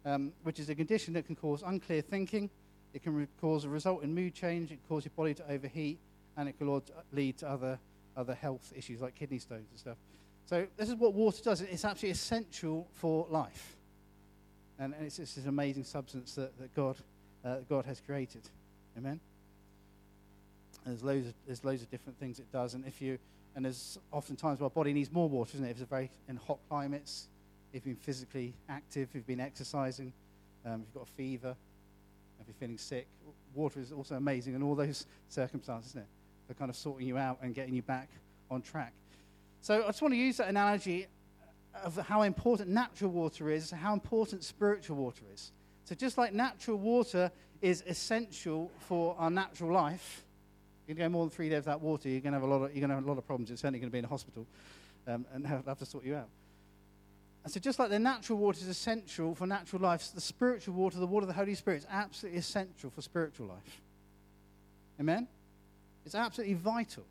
um, 0.04 0.32
which 0.44 0.60
is 0.60 0.68
a 0.68 0.74
condition 0.76 1.14
that 1.14 1.26
can 1.26 1.34
cause 1.34 1.64
unclear 1.66 2.00
thinking. 2.00 2.48
It 2.94 3.02
can 3.02 3.14
re- 3.14 3.26
cause 3.40 3.64
a 3.64 3.68
result 3.68 4.04
in 4.04 4.14
mood 4.14 4.34
change. 4.34 4.70
It 4.70 4.76
can 4.76 4.88
cause 4.88 5.04
your 5.04 5.12
body 5.16 5.34
to 5.34 5.50
overheat, 5.50 5.98
and 6.36 6.48
it 6.48 6.58
can 6.58 6.80
lead 7.12 7.38
to 7.38 7.48
other, 7.48 7.78
other 8.16 8.34
health 8.34 8.72
issues 8.76 9.00
like 9.00 9.16
kidney 9.16 9.40
stones 9.40 9.66
and 9.70 9.80
stuff. 9.80 9.96
So 10.46 10.66
this 10.76 10.88
is 10.88 10.94
what 10.94 11.14
water 11.14 11.42
does. 11.42 11.60
It's 11.60 11.84
absolutely 11.84 12.10
essential 12.10 12.88
for 12.94 13.26
life. 13.30 13.76
And, 14.80 14.94
and 14.94 15.04
it's, 15.04 15.18
this 15.18 15.36
amazing 15.46 15.84
substance 15.84 16.34
that, 16.34 16.58
that 16.58 16.74
God, 16.74 16.96
uh, 17.44 17.58
God 17.68 17.84
has 17.84 18.00
created. 18.00 18.42
Amen? 18.96 19.20
there's 20.86 21.02
loads, 21.02 21.28
of, 21.28 21.34
there's 21.46 21.64
loads 21.64 21.82
of 21.82 21.90
different 21.90 22.18
things 22.18 22.38
it 22.38 22.50
does. 22.50 22.74
And 22.74 22.86
if 22.86 23.02
you, 23.02 23.18
and 23.54 23.64
there's 23.64 23.98
oftentimes 24.12 24.62
our 24.62 24.70
body 24.70 24.92
needs 24.92 25.12
more 25.12 25.28
water, 25.28 25.50
isn't 25.54 25.66
it? 25.66 25.70
If 25.70 25.80
it's 25.80 25.90
very 25.90 26.10
in 26.28 26.36
hot 26.36 26.58
climates, 26.68 27.28
if 27.72 27.86
you've 27.86 27.96
been 27.96 28.04
physically 28.04 28.54
active, 28.68 29.08
if 29.10 29.14
you've 29.14 29.26
been 29.26 29.40
exercising, 29.40 30.12
um, 30.64 30.80
if 30.80 30.80
you've 30.80 30.94
got 30.94 31.08
a 31.08 31.12
fever, 31.12 31.56
if 32.40 32.46
you're 32.46 32.54
feeling 32.54 32.78
sick, 32.78 33.06
water 33.54 33.80
is 33.80 33.92
also 33.92 34.14
amazing 34.14 34.54
in 34.54 34.62
all 34.62 34.74
those 34.74 35.06
circumstances, 35.28 35.90
isn't 35.90 36.02
it? 36.02 36.08
For 36.48 36.54
kind 36.54 36.70
of 36.70 36.76
sorting 36.76 37.06
you 37.06 37.18
out 37.18 37.38
and 37.42 37.54
getting 37.54 37.74
you 37.74 37.82
back 37.82 38.08
on 38.50 38.62
track. 38.62 38.92
So 39.60 39.82
I 39.82 39.86
just 39.88 40.00
want 40.00 40.14
to 40.14 40.18
use 40.18 40.38
that 40.38 40.48
analogy 40.48 41.06
of 41.84 41.96
how 41.96 42.22
important 42.22 42.68
natural 42.68 43.10
water 43.10 43.50
is, 43.50 43.70
how 43.70 43.92
important 43.92 44.44
spiritual 44.44 44.96
water 44.96 45.22
is. 45.32 45.52
So 45.84 45.94
just 45.94 46.18
like 46.18 46.32
natural 46.32 46.76
water 46.76 47.30
is 47.60 47.82
essential 47.86 48.70
for 48.78 49.16
our 49.18 49.30
natural 49.30 49.72
life, 49.72 50.24
to 50.86 50.94
go 50.94 51.08
more 51.08 51.24
than 51.24 51.30
three 51.30 51.48
days 51.48 51.58
without 51.58 51.80
water, 51.80 52.08
you're 52.08 52.20
going 52.20 52.32
to 52.32 52.40
have 52.40 52.48
a 52.48 52.52
lot 52.52 52.62
of, 52.62 52.72
you're 52.74 52.80
going 52.80 52.90
to 52.90 52.96
have 52.96 53.04
a 53.04 53.08
lot 53.08 53.18
of 53.18 53.26
problems. 53.26 53.48
You're 53.48 53.56
certainly 53.56 53.78
going 53.78 53.90
to 53.90 53.92
be 53.92 53.98
in 53.98 54.04
a 54.04 54.08
hospital 54.08 54.46
um, 55.06 55.24
and 55.32 55.46
have, 55.46 55.66
have 55.66 55.78
to 55.78 55.86
sort 55.86 56.04
you 56.04 56.16
out. 56.16 56.28
And 57.42 57.52
so, 57.52 57.58
just 57.58 57.78
like 57.78 57.88
the 57.88 57.98
natural 57.98 58.38
water 58.38 58.58
is 58.60 58.68
essential 58.68 59.34
for 59.34 59.46
natural 59.46 59.80
life, 59.80 60.06
the 60.14 60.20
spiritual 60.20 60.74
water, 60.74 60.98
the 60.98 61.06
water 61.06 61.24
of 61.24 61.28
the 61.28 61.34
Holy 61.34 61.54
Spirit, 61.54 61.78
is 61.78 61.86
absolutely 61.90 62.38
essential 62.38 62.90
for 62.90 63.00
spiritual 63.00 63.46
life. 63.46 63.80
Amen? 65.00 65.26
It's 66.04 66.14
absolutely 66.14 66.54
vital. 66.54 67.04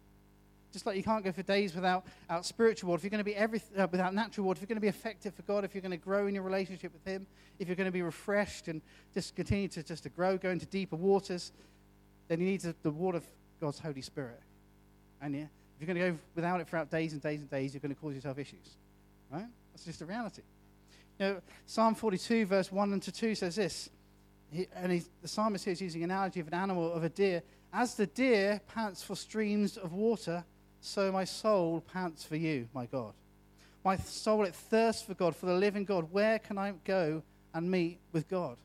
Just 0.71 0.85
like 0.85 0.95
you 0.95 1.03
can't 1.03 1.23
go 1.23 1.31
for 1.31 1.41
days 1.41 1.73
without, 1.73 2.05
without 2.27 2.45
spiritual 2.45 2.89
water, 2.89 2.99
if 2.99 3.03
you're 3.03 3.09
going 3.09 3.19
to 3.19 3.23
be 3.23 3.35
every, 3.35 3.61
uh, 3.77 3.87
without 3.91 4.13
natural 4.13 4.45
water, 4.45 4.57
if 4.57 4.61
you're 4.61 4.67
going 4.67 4.77
to 4.77 4.81
be 4.81 4.87
effective 4.87 5.33
for 5.33 5.41
God, 5.43 5.63
if 5.63 5.73
you're 5.73 5.81
going 5.81 5.91
to 5.91 5.97
grow 5.97 6.27
in 6.27 6.35
your 6.35 6.43
relationship 6.43 6.93
with 6.93 7.03
Him, 7.05 7.25
if 7.57 7.67
you're 7.67 7.75
going 7.75 7.85
to 7.85 7.91
be 7.91 8.03
refreshed 8.03 8.67
and 8.67 8.81
just 9.13 9.35
continue 9.35 9.67
to 9.69 9.81
just 9.81 10.03
to 10.03 10.09
grow, 10.09 10.37
go 10.37 10.49
into 10.49 10.65
deeper 10.67 10.95
waters, 10.95 11.51
then 12.27 12.39
you 12.39 12.45
need 12.45 12.61
the, 12.61 12.75
the 12.83 12.91
water 12.91 13.17
of 13.17 13.25
God's 13.59 13.79
Holy 13.79 14.01
Spirit. 14.01 14.39
And 15.21 15.35
yeah, 15.35 15.41
if 15.41 15.49
you're 15.81 15.93
going 15.93 16.05
to 16.05 16.11
go 16.11 16.19
without 16.35 16.61
it 16.61 16.67
throughout 16.67 16.91
days 16.91 17.13
and 17.13 17.21
days 17.21 17.41
and 17.41 17.49
days, 17.49 17.73
you're 17.73 17.81
going 17.81 17.93
to 17.93 17.99
cause 17.99 18.13
yourself 18.13 18.37
issues. 18.37 18.77
Right? 19.31 19.47
That's 19.73 19.85
just 19.85 20.01
a 20.01 20.05
reality. 20.05 20.43
You 21.19 21.25
know, 21.25 21.41
Psalm 21.65 21.95
42, 21.95 22.45
verse 22.45 22.71
1 22.71 22.93
and 22.93 23.01
2 23.01 23.35
says 23.35 23.55
this. 23.55 23.89
He, 24.51 24.67
and 24.75 24.91
he, 24.91 25.03
the 25.21 25.27
psalmist 25.27 25.65
here 25.65 25.73
is 25.73 25.81
using 25.81 26.03
an 26.03 26.11
analogy 26.11 26.39
of 26.39 26.47
an 26.47 26.53
animal, 26.53 26.91
of 26.91 27.03
a 27.03 27.09
deer. 27.09 27.43
As 27.71 27.95
the 27.95 28.07
deer 28.07 28.61
pants 28.73 29.03
for 29.03 29.15
streams 29.15 29.77
of 29.77 29.93
water, 29.93 30.43
so 30.81 31.11
my 31.11 31.23
soul 31.25 31.83
pants 31.93 32.23
for 32.23 32.35
you, 32.35 32.67
my 32.73 32.85
God. 32.85 33.13
My 33.83 33.97
soul, 33.97 34.43
it 34.43 34.55
thirsts 34.55 35.01
for 35.01 35.13
God, 35.13 35.35
for 35.35 35.45
the 35.45 35.53
living 35.53 35.85
God. 35.85 36.11
Where 36.11 36.39
can 36.39 36.57
I 36.57 36.73
go 36.83 37.23
and 37.53 37.69
meet 37.69 37.99
with 38.11 38.27
God? 38.27 38.57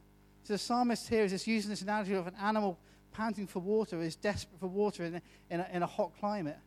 So 0.42 0.54
the 0.54 0.58
psalmist 0.58 1.08
here 1.08 1.24
is 1.24 1.32
just 1.32 1.46
using 1.46 1.70
this 1.70 1.82
analogy 1.82 2.14
of 2.14 2.26
an 2.26 2.34
animal 2.40 2.78
panting 3.12 3.46
for 3.46 3.60
water, 3.60 4.00
is 4.00 4.16
desperate 4.16 4.58
for 4.58 4.66
water 4.66 5.04
in 5.04 5.20
in 5.50 5.60
a, 5.60 5.68
in 5.72 5.82
a 5.82 5.86
hot 5.86 6.12
climate. 6.18 6.58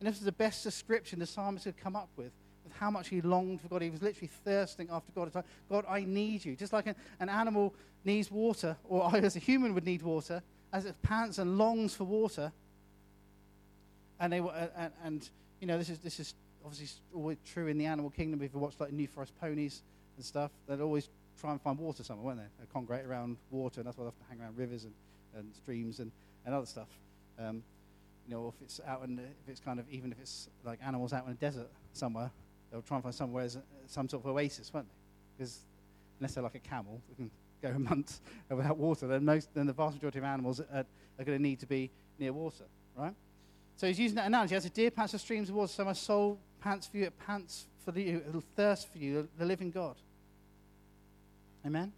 And 0.00 0.08
this 0.08 0.18
is 0.18 0.24
the 0.24 0.32
best 0.32 0.64
description 0.64 1.20
the 1.20 1.26
psalmist 1.26 1.64
could 1.64 1.76
come 1.76 1.94
up 1.94 2.08
with 2.16 2.32
with 2.64 2.72
how 2.74 2.90
much 2.90 3.08
he 3.08 3.20
longed 3.20 3.60
for 3.60 3.68
God. 3.68 3.82
He 3.82 3.90
was 3.90 4.02
literally 4.02 4.30
thirsting 4.44 4.88
after 4.90 5.12
God. 5.12 5.34
Like, 5.34 5.44
God, 5.70 5.84
I 5.88 6.04
need 6.04 6.44
you. 6.44 6.56
Just 6.56 6.72
like 6.72 6.86
an, 6.86 6.96
an 7.20 7.28
animal 7.28 7.74
needs 8.04 8.30
water, 8.30 8.76
or 8.84 9.14
as 9.16 9.36
a 9.36 9.38
human 9.38 9.74
would 9.74 9.84
need 9.84 10.02
water, 10.02 10.42
as 10.72 10.86
it 10.86 11.00
pants 11.02 11.38
and 11.38 11.58
longs 11.58 11.94
for 11.94 12.04
water. 12.04 12.52
And, 14.22 14.32
they, 14.32 14.38
uh, 14.38 14.68
and, 14.76 14.92
and 15.04 15.30
you 15.60 15.66
know, 15.66 15.76
this 15.76 15.90
is, 15.90 15.98
this 15.98 16.20
is 16.20 16.34
obviously 16.64 16.88
always 17.12 17.38
true 17.44 17.66
in 17.66 17.76
the 17.76 17.86
animal 17.86 18.08
kingdom. 18.08 18.40
If 18.40 18.54
you 18.54 18.60
watch 18.60 18.74
like 18.78 18.92
New 18.92 19.08
Forest 19.08 19.32
ponies 19.40 19.82
and 20.16 20.24
stuff, 20.24 20.52
they'd 20.68 20.80
always 20.80 21.08
try 21.40 21.50
and 21.50 21.60
find 21.60 21.76
water 21.76 22.04
somewhere, 22.04 22.26
won't 22.26 22.38
they? 22.38 22.46
They 22.60 22.66
congregate 22.72 23.04
around 23.04 23.36
water, 23.50 23.80
and 23.80 23.86
that's 23.86 23.98
why 23.98 24.04
they 24.04 24.10
have 24.10 24.18
to 24.18 24.24
hang 24.30 24.40
around 24.40 24.56
rivers 24.56 24.84
and, 24.84 24.94
and 25.36 25.52
streams 25.56 25.98
and, 25.98 26.12
and 26.46 26.54
other 26.54 26.66
stuff. 26.66 26.86
Um, 27.36 27.64
you 28.28 28.34
know, 28.36 28.54
if 28.56 28.62
it's 28.62 28.80
out 28.86 29.02
the, 29.02 29.22
if 29.22 29.48
it's 29.48 29.58
kind 29.58 29.80
of, 29.80 29.86
even 29.90 30.12
if 30.12 30.20
it's 30.20 30.48
like 30.64 30.78
animals 30.86 31.12
out 31.12 31.26
in 31.26 31.32
a 31.32 31.34
desert 31.34 31.66
somewhere, 31.92 32.30
they'll 32.70 32.82
try 32.82 32.98
and 32.98 33.02
find 33.02 33.14
somewhere, 33.14 33.48
some 33.88 34.08
sort 34.08 34.24
of 34.24 34.30
oasis, 34.30 34.72
won't 34.72 34.86
they? 34.86 34.94
Because 35.36 35.58
unless 36.20 36.34
they're 36.34 36.44
like 36.44 36.54
a 36.54 36.60
camel, 36.60 37.00
they 37.08 37.16
can 37.16 37.30
go 37.60 37.70
a 37.70 37.78
month 37.78 38.20
without 38.50 38.78
water, 38.78 39.08
then, 39.08 39.24
most, 39.24 39.52
then 39.52 39.66
the 39.66 39.72
vast 39.72 39.96
majority 39.96 40.18
of 40.20 40.24
animals 40.24 40.60
are, 40.60 40.86
are 41.18 41.24
going 41.24 41.36
to 41.38 41.42
need 41.42 41.58
to 41.58 41.66
be 41.66 41.90
near 42.20 42.32
water, 42.32 42.64
right? 42.96 43.14
So 43.76 43.86
he's 43.86 43.98
using 43.98 44.16
that 44.16 44.26
analogy. 44.26 44.54
As 44.54 44.64
a 44.64 44.70
deer 44.70 44.90
pants 44.90 45.12
for 45.12 45.18
streams 45.18 45.48
of 45.48 45.54
water, 45.54 45.72
so 45.72 45.84
my 45.84 45.92
soul 45.92 46.38
pants 46.60 46.86
for 46.86 46.98
you, 46.98 47.04
it 47.04 47.18
pants 47.18 47.66
for 47.84 47.98
you, 47.98 48.22
who'll 48.30 48.42
thirst 48.56 48.90
for 48.90 48.98
you, 48.98 49.28
the 49.38 49.44
living 49.44 49.70
God. 49.70 49.96
Amen? 51.66 51.92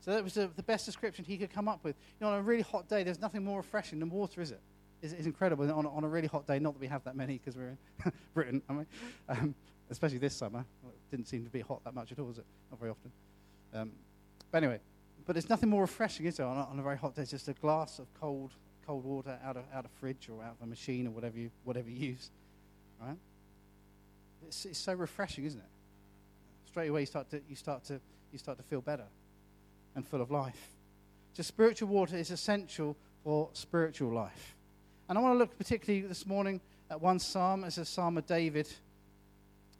So 0.00 0.12
that 0.12 0.24
was 0.24 0.34
the, 0.34 0.48
the 0.56 0.62
best 0.62 0.86
description 0.86 1.24
he 1.24 1.36
could 1.36 1.52
come 1.52 1.68
up 1.68 1.84
with. 1.84 1.96
You 2.20 2.26
know, 2.26 2.32
on 2.32 2.38
a 2.38 2.42
really 2.42 2.62
hot 2.62 2.88
day, 2.88 3.02
there's 3.02 3.20
nothing 3.20 3.44
more 3.44 3.58
refreshing 3.58 3.98
than 3.98 4.10
water, 4.10 4.40
is 4.40 4.52
it? 4.52 4.60
It's, 5.02 5.12
it's 5.12 5.26
incredible. 5.26 5.70
On, 5.70 5.86
on 5.86 6.04
a 6.04 6.08
really 6.08 6.28
hot 6.28 6.46
day, 6.46 6.58
not 6.58 6.74
that 6.74 6.80
we 6.80 6.86
have 6.86 7.04
that 7.04 7.16
many 7.16 7.34
because 7.34 7.56
we're 7.56 7.68
in 7.68 7.78
Britain, 8.34 8.62
I 8.68 8.72
mean, 8.72 8.86
um, 9.28 9.54
especially 9.90 10.18
this 10.18 10.34
summer. 10.34 10.60
It 10.60 11.16
didn't 11.16 11.28
seem 11.28 11.44
to 11.44 11.50
be 11.50 11.60
hot 11.60 11.84
that 11.84 11.94
much 11.94 12.12
at 12.12 12.18
all, 12.18 12.26
was 12.26 12.38
it? 12.38 12.46
Not 12.70 12.80
very 12.80 12.90
often. 12.90 13.12
Um, 13.74 13.92
but 14.50 14.62
anyway, 14.62 14.80
but 15.26 15.34
there's 15.34 15.50
nothing 15.50 15.68
more 15.68 15.82
refreshing, 15.82 16.26
is 16.26 16.38
there, 16.38 16.46
on 16.46 16.56
a, 16.56 16.64
on 16.64 16.78
a 16.78 16.82
very 16.82 16.96
hot 16.96 17.14
day? 17.14 17.22
It's 17.22 17.30
just 17.30 17.48
a 17.48 17.52
glass 17.52 17.98
of 17.98 18.06
cold, 18.18 18.52
cold 18.88 19.04
water 19.04 19.38
out 19.44 19.58
of 19.58 19.64
out 19.74 19.84
of 19.84 19.90
fridge 20.00 20.30
or 20.32 20.42
out 20.42 20.56
of 20.58 20.62
a 20.62 20.66
machine 20.66 21.06
or 21.06 21.10
whatever 21.10 21.38
you 21.38 21.50
whatever 21.64 21.90
you 21.90 22.08
use, 22.08 22.30
right? 22.98 23.18
It's, 24.46 24.64
it's 24.64 24.78
so 24.78 24.94
refreshing, 24.94 25.44
isn't 25.44 25.60
it? 25.60 25.66
Straight 26.70 26.88
away, 26.88 27.00
you 27.00 27.06
start 27.06 27.28
to 27.30 27.42
you 27.50 27.54
start 27.54 27.84
to 27.84 28.00
you 28.32 28.38
start 28.38 28.56
to 28.56 28.64
feel 28.64 28.80
better 28.80 29.04
and 29.94 30.08
full 30.08 30.22
of 30.22 30.30
life. 30.30 30.70
So 31.34 31.42
spiritual 31.42 31.90
water 31.90 32.16
is 32.16 32.30
essential 32.30 32.96
for 33.24 33.50
spiritual 33.52 34.10
life. 34.10 34.54
And 35.08 35.18
I 35.18 35.20
want 35.20 35.34
to 35.34 35.38
look 35.38 35.58
particularly 35.58 36.06
this 36.06 36.24
morning 36.24 36.58
at 36.90 36.98
one 36.98 37.18
psalm. 37.18 37.64
It's 37.64 37.76
a 37.76 37.84
psalm 37.84 38.16
of 38.16 38.26
David. 38.26 38.68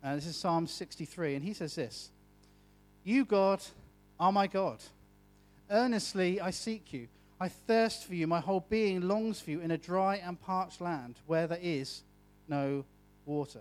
Uh, 0.05 0.17
this 0.17 0.27
is 0.27 0.37
Psalm 0.37 0.67
63. 0.67 1.37
And 1.37 1.45
he 1.45 1.55
says 1.55 1.75
this 1.75 2.11
You, 3.05 3.25
God, 3.25 3.62
are 4.21 4.33
my 4.33 4.47
God. 4.47 4.81
Earnestly 5.71 6.43
I 6.43 6.50
seek 6.50 6.93
you. 6.93 7.09
I 7.40 7.49
thirst 7.49 8.07
for 8.07 8.14
you. 8.14 8.26
My 8.26 8.40
whole 8.40 8.64
being 8.68 9.02
longs 9.02 9.40
for 9.40 9.50
you 9.50 9.61
in 9.61 9.71
a 9.71 9.78
dry 9.78 10.16
and 10.16 10.40
parched 10.40 10.80
land 10.80 11.16
where 11.26 11.47
there 11.47 11.61
is 11.61 12.02
no 12.49 12.85
water. 13.26 13.61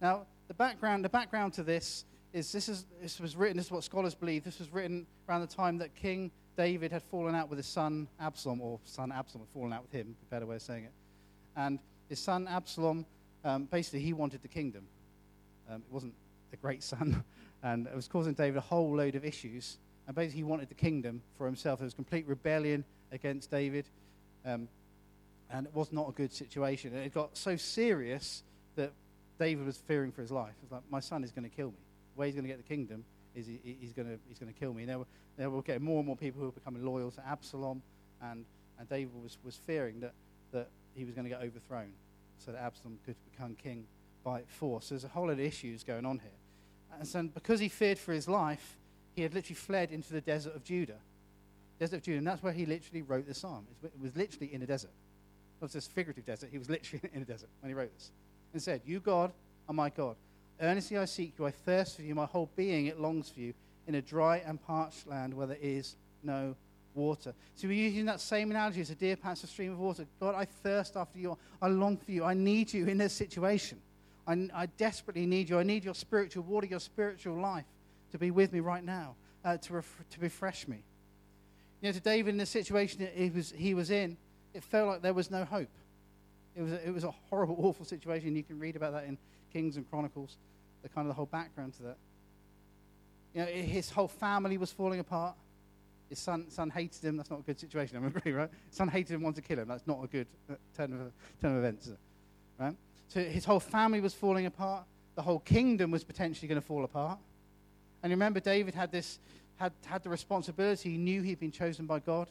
Now, 0.00 0.26
the 0.48 0.54
background, 0.54 1.04
the 1.04 1.08
background 1.08 1.52
to 1.54 1.62
this 1.62 2.04
is 2.32 2.50
this, 2.50 2.68
is 2.68 2.84
this 3.00 3.20
was 3.20 3.36
written, 3.36 3.56
this 3.56 3.66
is 3.66 3.72
what 3.72 3.84
scholars 3.84 4.14
believe, 4.14 4.44
this 4.44 4.58
was 4.58 4.72
written 4.72 5.06
around 5.28 5.42
the 5.42 5.46
time 5.46 5.78
that 5.78 5.94
King 5.94 6.30
David 6.56 6.92
had 6.92 7.02
fallen 7.02 7.34
out 7.34 7.48
with 7.48 7.58
his 7.58 7.66
son 7.66 8.08
Absalom, 8.20 8.60
or 8.60 8.80
son 8.84 9.12
Absalom 9.12 9.46
had 9.46 9.52
fallen 9.52 9.72
out 9.72 9.82
with 9.82 9.92
him, 9.92 10.16
a 10.22 10.30
better 10.30 10.46
way 10.46 10.56
of 10.56 10.62
saying 10.62 10.84
it. 10.84 10.92
And 11.56 11.78
his 12.08 12.18
son 12.18 12.48
Absalom, 12.48 13.06
um, 13.44 13.64
basically, 13.64 14.00
he 14.00 14.12
wanted 14.12 14.42
the 14.42 14.48
kingdom. 14.48 14.86
Um, 15.70 15.76
it 15.76 15.92
wasn't 15.92 16.14
a 16.52 16.56
great 16.56 16.82
son, 16.82 17.24
and 17.62 17.86
it 17.86 17.94
was 17.94 18.08
causing 18.08 18.34
David 18.34 18.56
a 18.56 18.62
whole 18.62 18.96
load 18.96 19.14
of 19.14 19.24
issues. 19.24 19.78
And 20.06 20.14
basically, 20.14 20.38
he 20.38 20.44
wanted 20.44 20.68
the 20.68 20.74
kingdom 20.74 21.22
for 21.38 21.46
himself. 21.46 21.80
It 21.80 21.84
was 21.84 21.94
complete 21.94 22.26
rebellion 22.28 22.84
against 23.14 23.50
David, 23.50 23.86
um, 24.44 24.68
and 25.50 25.66
it 25.66 25.74
was 25.74 25.92
not 25.92 26.08
a 26.08 26.12
good 26.12 26.32
situation. 26.32 26.94
And 26.94 27.04
it 27.04 27.14
got 27.14 27.36
so 27.36 27.56
serious 27.56 28.42
that 28.76 28.92
David 29.38 29.64
was 29.66 29.76
fearing 29.76 30.12
for 30.12 30.22
his 30.22 30.30
life. 30.30 30.54
It 30.62 30.64
was 30.64 30.72
like, 30.72 30.82
my 30.90 31.00
son 31.00 31.24
is 31.24 31.30
going 31.30 31.48
to 31.48 31.54
kill 31.54 31.68
me. 31.68 31.78
The 32.14 32.20
way 32.20 32.26
he's 32.26 32.34
going 32.34 32.44
to 32.44 32.48
get 32.48 32.58
the 32.58 32.68
kingdom 32.68 33.04
is 33.34 33.46
he, 33.46 33.58
he's 33.80 33.92
going 33.92 34.08
to 34.08 34.18
he's 34.28 34.38
going 34.38 34.52
to 34.52 34.58
kill 34.58 34.72
me. 34.74 34.82
And 34.82 34.90
there 34.90 34.98
were, 34.98 35.06
there 35.36 35.50
were 35.50 35.62
getting 35.62 35.84
more 35.84 35.98
and 35.98 36.06
more 36.06 36.16
people 36.16 36.40
who 36.40 36.46
were 36.46 36.52
becoming 36.52 36.84
loyal 36.84 37.10
to 37.12 37.26
Absalom, 37.26 37.82
and, 38.22 38.44
and 38.78 38.88
David 38.88 39.10
was, 39.22 39.38
was 39.44 39.56
fearing 39.56 40.00
that, 40.00 40.12
that 40.52 40.68
he 40.94 41.04
was 41.04 41.14
going 41.14 41.24
to 41.24 41.30
get 41.30 41.42
overthrown, 41.42 41.92
so 42.38 42.52
that 42.52 42.60
Absalom 42.60 42.98
could 43.04 43.16
become 43.30 43.54
king 43.54 43.86
by 44.22 44.42
force. 44.46 44.88
There's 44.88 45.04
a 45.04 45.08
whole 45.08 45.24
lot 45.24 45.32
of 45.32 45.40
issues 45.40 45.84
going 45.84 46.06
on 46.06 46.18
here. 46.18 46.30
And 46.98 47.06
so 47.06 47.22
because 47.24 47.60
he 47.60 47.68
feared 47.68 47.98
for 47.98 48.12
his 48.12 48.28
life, 48.28 48.76
he 49.14 49.22
had 49.22 49.34
literally 49.34 49.56
fled 49.56 49.90
into 49.90 50.12
the 50.12 50.20
desert 50.20 50.54
of 50.54 50.64
Judah. 50.64 50.98
Desert 51.78 51.96
of 51.96 52.02
Judah, 52.02 52.18
and 52.18 52.26
that's 52.26 52.42
where 52.42 52.52
he 52.52 52.66
literally 52.66 53.02
wrote 53.02 53.26
the 53.26 53.34
psalm. 53.34 53.66
It 53.82 53.92
was 54.00 54.14
literally 54.16 54.52
in 54.52 54.62
a 54.62 54.66
desert. 54.66 54.90
Not 55.60 55.72
this 55.72 55.86
figurative 55.86 56.24
desert, 56.24 56.50
he 56.50 56.58
was 56.58 56.70
literally 56.70 57.02
in 57.12 57.22
a 57.22 57.24
desert 57.24 57.48
when 57.60 57.70
he 57.70 57.74
wrote 57.74 57.92
this. 57.94 58.10
And 58.52 58.62
said, 58.62 58.82
You, 58.84 59.00
God, 59.00 59.32
are 59.68 59.74
my 59.74 59.90
God. 59.90 60.16
Earnestly 60.60 60.96
I 60.98 61.04
seek 61.04 61.34
you. 61.38 61.46
I 61.46 61.50
thirst 61.50 61.96
for 61.96 62.02
you. 62.02 62.14
My 62.14 62.26
whole 62.26 62.48
being, 62.54 62.86
it 62.86 63.00
longs 63.00 63.28
for 63.30 63.40
you 63.40 63.54
in 63.86 63.96
a 63.96 64.02
dry 64.02 64.38
and 64.46 64.62
parched 64.62 65.06
land 65.06 65.34
where 65.34 65.46
there 65.46 65.58
is 65.60 65.96
no 66.22 66.54
water. 66.94 67.34
So 67.56 67.68
we're 67.68 67.74
using 67.74 68.06
that 68.06 68.20
same 68.20 68.50
analogy 68.50 68.80
as 68.80 68.90
a 68.90 68.94
deer 68.94 69.16
pants 69.16 69.42
a 69.42 69.46
stream 69.46 69.72
of 69.72 69.78
water. 69.78 70.06
God, 70.20 70.34
I 70.34 70.44
thirst 70.44 70.96
after 70.96 71.18
you. 71.18 71.36
I 71.60 71.68
long 71.68 71.96
for 71.96 72.10
you. 72.12 72.24
I 72.24 72.34
need 72.34 72.72
you 72.72 72.86
in 72.86 72.98
this 72.98 73.12
situation. 73.12 73.78
I, 74.26 74.48
I 74.54 74.66
desperately 74.66 75.26
need 75.26 75.50
you. 75.50 75.58
I 75.58 75.64
need 75.64 75.84
your 75.84 75.94
spiritual 75.94 76.44
water, 76.44 76.66
your 76.66 76.80
spiritual 76.80 77.36
life 77.36 77.66
to 78.12 78.18
be 78.18 78.30
with 78.30 78.52
me 78.52 78.60
right 78.60 78.84
now, 78.84 79.16
uh, 79.44 79.56
to, 79.56 79.74
ref- 79.74 80.04
to 80.10 80.20
refresh 80.20 80.68
me. 80.68 80.82
You 81.84 81.90
know, 81.90 81.92
to 81.92 82.00
David 82.00 82.30
in 82.30 82.38
the 82.38 82.46
situation 82.46 83.06
he 83.14 83.28
was, 83.28 83.52
he 83.54 83.74
was 83.74 83.90
in, 83.90 84.16
it 84.54 84.64
felt 84.64 84.88
like 84.88 85.02
there 85.02 85.12
was 85.12 85.30
no 85.30 85.44
hope. 85.44 85.68
It 86.56 86.62
was, 86.62 86.72
a, 86.72 86.88
it 86.88 86.94
was 86.94 87.04
a 87.04 87.10
horrible, 87.28 87.56
awful 87.62 87.84
situation. 87.84 88.34
You 88.34 88.42
can 88.42 88.58
read 88.58 88.74
about 88.74 88.94
that 88.94 89.04
in 89.04 89.18
Kings 89.52 89.76
and 89.76 89.86
Chronicles, 89.90 90.38
the 90.82 90.88
kind 90.88 91.04
of 91.06 91.08
the 91.08 91.14
whole 91.14 91.26
background 91.26 91.74
to 91.74 91.82
that. 91.82 91.98
You 93.34 93.40
know, 93.42 93.46
his 93.48 93.90
whole 93.90 94.08
family 94.08 94.56
was 94.56 94.72
falling 94.72 94.98
apart. 94.98 95.34
His 96.08 96.18
son, 96.18 96.46
son 96.48 96.70
hated 96.70 97.04
him. 97.04 97.18
That's 97.18 97.28
not 97.28 97.40
a 97.40 97.42
good 97.42 97.60
situation. 97.60 97.96
I'm 98.02 98.06
agree, 98.06 98.32
right? 98.32 98.48
Son 98.70 98.88
hated 98.88 99.12
him, 99.12 99.22
wanted 99.22 99.42
to 99.42 99.46
kill 99.46 99.58
him. 99.58 99.68
That's 99.68 99.86
not 99.86 100.02
a 100.02 100.06
good 100.06 100.26
uh, 100.50 100.54
turn 100.74 100.90
of, 100.94 101.12
turn 101.42 101.52
of 101.52 101.58
events, 101.58 101.90
right? 102.58 102.74
So 103.08 103.22
his 103.22 103.44
whole 103.44 103.60
family 103.60 104.00
was 104.00 104.14
falling 104.14 104.46
apart. 104.46 104.86
The 105.16 105.22
whole 105.22 105.40
kingdom 105.40 105.90
was 105.90 106.02
potentially 106.02 106.48
going 106.48 106.62
to 106.62 106.66
fall 106.66 106.82
apart. 106.82 107.18
And 108.02 108.10
you 108.10 108.16
remember, 108.16 108.40
David 108.40 108.74
had 108.74 108.90
this, 108.90 109.18
had, 109.56 109.72
had 109.86 110.02
the 110.02 110.10
responsibility. 110.10 110.90
He 110.90 110.98
knew 110.98 111.22
he'd 111.22 111.40
been 111.40 111.52
chosen 111.52 111.86
by 111.86 112.00
God, 112.00 112.28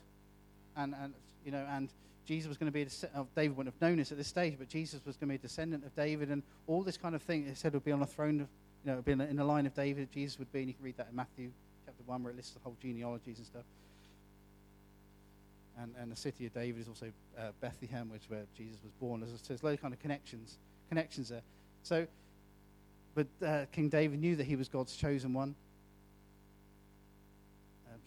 and, 0.76 0.94
and 1.02 1.14
you 1.46 1.52
know, 1.52 1.66
and 1.70 1.90
Jesus 2.26 2.48
was 2.48 2.58
going 2.58 2.72
to 2.72 2.74
be 2.74 2.84
a 2.84 2.88
oh, 3.18 3.28
David 3.36 3.58
wouldn't 3.58 3.76
have 3.76 3.82
known 3.82 3.98
this 3.98 4.12
at 4.12 4.18
this 4.18 4.28
stage, 4.28 4.56
but 4.58 4.70
Jesus 4.70 5.02
was 5.06 5.18
going 5.18 5.28
to 5.30 5.32
be 5.32 5.36
a 5.36 5.40
descendant 5.40 5.86
of 5.86 5.96
David, 5.96 6.30
and 6.30 6.44
all 6.68 6.84
this 6.84 6.98
kind 6.98 7.16
of 7.16 7.22
thing. 7.22 7.48
It 7.48 7.58
said 7.58 7.74
would 7.74 7.86
be 7.86 7.92
on 7.92 8.02
a 8.02 8.06
throne 8.08 8.42
of, 8.42 8.48
you 8.86 8.92
know, 8.92 9.02
be 9.02 9.12
in 9.14 9.18
the, 9.18 9.30
in 9.30 9.36
the 9.36 9.44
line 9.44 9.66
of 9.66 9.74
David. 9.74 10.12
Jesus 10.12 10.40
would 10.40 10.52
be, 10.52 10.60
and 10.60 10.68
you 10.68 10.74
can 10.74 10.84
read 10.84 10.98
that 10.98 11.08
in 11.10 11.16
Matthew 11.16 11.52
chapter 11.86 12.04
one, 12.06 12.24
where 12.24 12.32
it 12.32 12.36
lists 12.36 12.54
the 12.54 12.60
whole 12.60 12.78
genealogies 12.82 13.38
and 13.38 13.46
stuff. 13.46 13.64
And, 15.80 15.94
and 16.00 16.12
the 16.12 16.16
city 16.16 16.46
of 16.46 16.54
David 16.54 16.82
is 16.82 16.88
also 16.88 17.08
uh, 17.38 17.52
Bethlehem, 17.60 18.10
which 18.12 18.24
where 18.28 18.44
Jesus 18.56 18.78
was 18.84 18.92
born. 19.00 19.22
There's, 19.22 19.42
there's 19.42 19.64
loads 19.64 19.76
of 19.76 19.82
kind 19.82 19.94
of 19.94 20.00
connections, 20.00 20.58
connections 20.88 21.30
there. 21.30 21.42
So, 21.82 22.06
but 23.16 23.28
uh, 23.46 23.66
King 23.72 23.90
David 23.90 24.20
knew 24.20 24.36
that 24.36 24.46
he 24.46 24.56
was 24.56 24.70
God's 24.70 24.96
chosen 24.96 25.34
one 25.34 25.56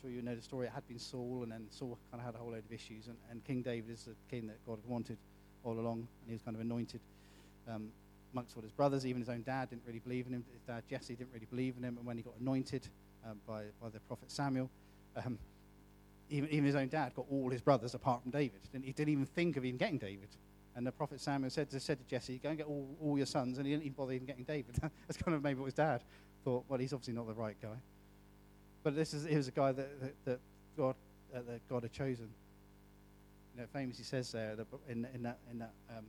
sure 0.07 0.15
you 0.15 0.23
know 0.23 0.35
the 0.35 0.43
story. 0.43 0.67
It 0.67 0.73
had 0.73 0.87
been 0.87 0.99
Saul, 0.99 1.41
and 1.43 1.53
then 1.53 1.67
Saul 1.71 1.99
kind 2.11 2.21
of 2.21 2.27
had 2.27 2.35
a 2.35 2.39
whole 2.39 2.51
load 2.51 2.65
of 2.65 2.73
issues. 2.73 3.09
And, 3.09 3.17
and 3.31 3.45
King 3.45 3.63
David 3.63 3.91
is 3.91 4.05
the 4.05 4.15
king 4.31 4.47
that 4.47 4.65
God 4.65 4.79
had 4.83 4.89
wanted 4.89 5.19
all 5.65 5.73
along, 5.73 5.99
and 5.99 6.29
he 6.29 6.33
was 6.33 6.43
kind 6.43 6.55
of 6.55 6.61
anointed 6.61 7.01
um, 7.69 7.89
amongst 8.33 8.57
all 8.57 8.63
his 8.63 8.73
brothers. 8.73 9.05
Even 9.05 9.21
his 9.21 9.29
own 9.29 9.43
dad 9.43 9.71
didn't 9.71 9.83
really 9.87 9.99
believe 9.99 10.27
in 10.27 10.35
him. 10.35 10.45
His 10.53 10.63
dad 10.63 10.85
Jesse 10.89 11.17
didn't 11.17 11.33
really 11.33 11.47
believe 11.47 11.75
in 11.77 11.83
him. 11.83 11.97
And 11.99 12.07
when 12.07 12.17
he 12.17 12.23
got 12.23 12.35
anointed 12.41 12.87
um, 13.29 13.41
by, 13.47 13.65
by 13.83 13.89
the 13.89 14.01
prophet 14.01 14.31
Samuel, 14.31 14.71
um, 15.25 15.39
even, 16.31 16.49
even 16.51 16.65
his 16.65 16.77
own 16.77 16.89
dad 16.89 17.15
got 17.15 17.27
all 17.31 17.51
his 17.51 17.61
brothers 17.61 17.95
apart 17.95 18.23
from 18.23 18.31
David. 18.31 18.61
He 18.73 18.93
didn't 18.93 19.13
even 19.13 19.27
think 19.27 19.57
of 19.57 19.65
even 19.65 19.79
getting 19.79 19.99
David. 19.99 20.29
And 20.77 20.87
the 20.87 20.93
prophet 20.93 21.21
Samuel 21.21 21.51
said 21.51 21.71
to, 21.71 21.81
said 21.81 21.99
to 21.99 22.05
Jesse, 22.05 22.39
Go 22.39 22.51
and 22.51 22.59
get 22.59 22.67
all, 22.67 22.87
all 23.03 23.17
your 23.17 23.27
sons. 23.27 23.59
And 23.59 23.67
he 23.67 23.73
didn't 23.73 23.85
even 23.85 23.95
bother 23.95 24.13
even 24.13 24.27
getting 24.27 24.45
David. 24.45 24.77
That's 25.09 25.21
kind 25.21 25.35
of 25.35 25.43
maybe 25.43 25.59
what 25.59 25.67
his 25.67 25.75
dad 25.75 26.03
thought. 26.45 26.65
Well, 26.69 26.79
he's 26.79 26.93
obviously 26.93 27.15
not 27.15 27.27
the 27.27 27.35
right 27.35 27.57
guy. 27.61 27.77
But 28.87 28.95
this 28.95 29.14
is, 29.14 29.25
he 29.25 29.35
was 29.35 29.49
a 29.49 29.50
guy 29.50 29.73
that, 29.73 30.00
that, 30.00 30.14
that 30.25 30.40
God, 30.76 30.95
uh, 31.35 31.40
that 31.49 31.69
God 31.69 31.83
had 31.83 31.93
chosen. 31.93 32.28
You 33.52 33.62
know, 33.62 33.66
famously 33.73 34.05
says 34.05 34.31
there 34.31 34.55
in, 34.88 35.09
in 35.12 35.25
that, 35.25 35.38
in 35.50 35.59
that 35.59 35.73
um, 35.90 36.05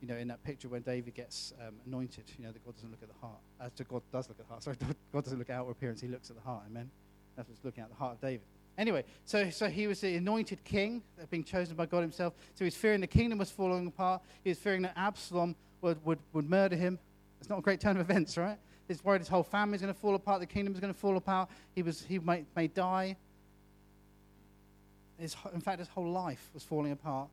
you 0.00 0.08
know, 0.08 0.16
in 0.16 0.26
that 0.28 0.42
picture 0.44 0.70
when 0.70 0.80
David 0.80 1.12
gets 1.12 1.52
um, 1.60 1.74
anointed, 1.84 2.24
you 2.38 2.46
know, 2.46 2.52
that 2.52 2.64
God 2.64 2.74
doesn't 2.76 2.90
look 2.90 3.02
at 3.02 3.08
the 3.08 3.20
heart. 3.20 3.36
As 3.60 3.70
to 3.72 3.84
God 3.84 4.00
does 4.10 4.30
look 4.30 4.40
at 4.40 4.46
the 4.46 4.50
heart. 4.50 4.62
Sorry, 4.62 4.78
God 5.12 5.24
doesn't 5.24 5.38
look 5.38 5.50
at 5.50 5.56
outward 5.56 5.72
appearance, 5.72 6.00
he 6.00 6.08
looks 6.08 6.30
at 6.30 6.36
the 6.36 6.42
heart. 6.42 6.62
Amen. 6.70 6.90
That's 7.36 7.50
what's 7.50 7.62
looking 7.62 7.84
at 7.84 7.90
the 7.90 7.96
heart 7.96 8.14
of 8.14 8.20
David. 8.22 8.46
Anyway, 8.78 9.04
so, 9.26 9.50
so 9.50 9.68
he 9.68 9.86
was 9.86 10.00
the 10.00 10.16
anointed 10.16 10.64
king, 10.64 11.02
being 11.28 11.44
chosen 11.44 11.76
by 11.76 11.84
God 11.84 12.00
himself. 12.00 12.32
So 12.54 12.60
he 12.60 12.64
was 12.64 12.76
fearing 12.76 13.02
the 13.02 13.06
kingdom 13.06 13.36
was 13.36 13.50
falling 13.50 13.86
apart. 13.86 14.22
He 14.42 14.48
was 14.48 14.58
fearing 14.58 14.80
that 14.82 14.94
Absalom 14.96 15.54
would, 15.82 16.02
would, 16.06 16.18
would 16.32 16.48
murder 16.48 16.76
him. 16.76 16.98
It's 17.40 17.50
not 17.50 17.58
a 17.58 17.62
great 17.62 17.78
turn 17.78 17.98
of 17.98 18.00
events, 18.00 18.38
right? 18.38 18.56
He's 18.88 19.02
worried 19.04 19.20
his 19.20 19.28
whole 19.28 19.42
family 19.42 19.76
is 19.76 19.82
going 19.82 19.92
to 19.92 19.98
fall 19.98 20.14
apart, 20.14 20.40
the 20.40 20.46
kingdom 20.46 20.74
is 20.74 20.80
going 20.80 20.92
to 20.92 20.98
fall 20.98 21.16
apart. 21.16 21.48
He, 21.74 21.82
was, 21.82 22.02
he 22.02 22.18
may, 22.18 22.44
may 22.54 22.66
die. 22.66 23.16
His, 25.18 25.36
in 25.54 25.60
fact, 25.60 25.78
his 25.78 25.88
whole 25.88 26.10
life 26.10 26.50
was 26.52 26.62
falling 26.62 26.92
apart. 26.92 27.28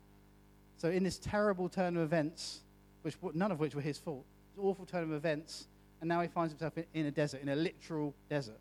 So, 0.78 0.90
in 0.90 1.04
this 1.04 1.20
terrible 1.20 1.68
turn 1.68 1.98
of 1.98 2.04
events, 2.04 2.62
which 3.02 3.16
none 3.34 3.52
of 3.52 3.60
which 3.60 3.76
were 3.76 3.82
his 3.82 3.98
fault, 3.98 4.26
this 4.56 4.64
awful 4.64 4.86
turn 4.86 5.04
of 5.04 5.12
events, 5.12 5.68
and 6.00 6.08
now 6.08 6.22
he 6.22 6.28
finds 6.28 6.54
himself 6.54 6.78
in, 6.78 6.86
in 6.94 7.06
a 7.08 7.12
desert, 7.12 7.42
in 7.42 7.50
a 7.50 7.56
literal 7.56 8.16
desert. 8.30 8.60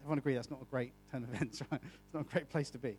Everyone 0.00 0.18
agree 0.18 0.34
that's 0.34 0.50
not 0.50 0.62
a 0.62 0.64
great 0.66 0.92
turn 1.10 1.22
of 1.22 1.28
events, 1.34 1.62
right? 1.70 1.80
It's 1.82 2.14
not 2.14 2.22
a 2.22 2.30
great 2.30 2.50
place 2.50 2.70
to 2.70 2.78
be. 2.78 2.96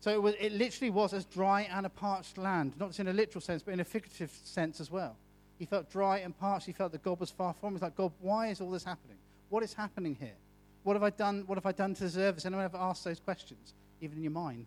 So 0.00 0.12
it, 0.12 0.22
was, 0.22 0.34
it 0.38 0.52
literally 0.52 0.90
was 0.90 1.12
as 1.12 1.24
dry 1.24 1.62
and 1.62 1.84
a 1.84 1.88
parched 1.88 2.38
land, 2.38 2.74
not 2.78 2.90
just 2.90 3.00
in 3.00 3.08
a 3.08 3.12
literal 3.12 3.40
sense, 3.40 3.62
but 3.62 3.74
in 3.74 3.80
a 3.80 3.84
figurative 3.84 4.30
sense 4.44 4.80
as 4.80 4.90
well. 4.90 5.16
He 5.58 5.66
felt 5.66 5.90
dry 5.90 6.18
and 6.18 6.38
parched. 6.38 6.66
He 6.66 6.72
felt 6.72 6.92
that 6.92 7.02
God 7.02 7.18
was 7.18 7.30
far 7.30 7.52
from 7.52 7.68
him. 7.68 7.74
He's 7.74 7.82
like, 7.82 7.96
God, 7.96 8.12
why 8.20 8.48
is 8.48 8.60
all 8.60 8.70
this 8.70 8.84
happening? 8.84 9.16
What 9.48 9.62
is 9.62 9.74
happening 9.74 10.16
here? 10.18 10.36
What 10.84 10.94
have 10.94 11.02
I 11.02 11.10
done? 11.10 11.44
What 11.46 11.56
have 11.56 11.66
I 11.66 11.72
done 11.72 11.94
to 11.94 12.00
deserve 12.00 12.36
this? 12.36 12.46
Anyone 12.46 12.64
ever 12.64 12.76
asked 12.76 13.04
those 13.04 13.18
questions, 13.18 13.74
even 14.00 14.18
in 14.18 14.22
your 14.22 14.32
mind? 14.32 14.66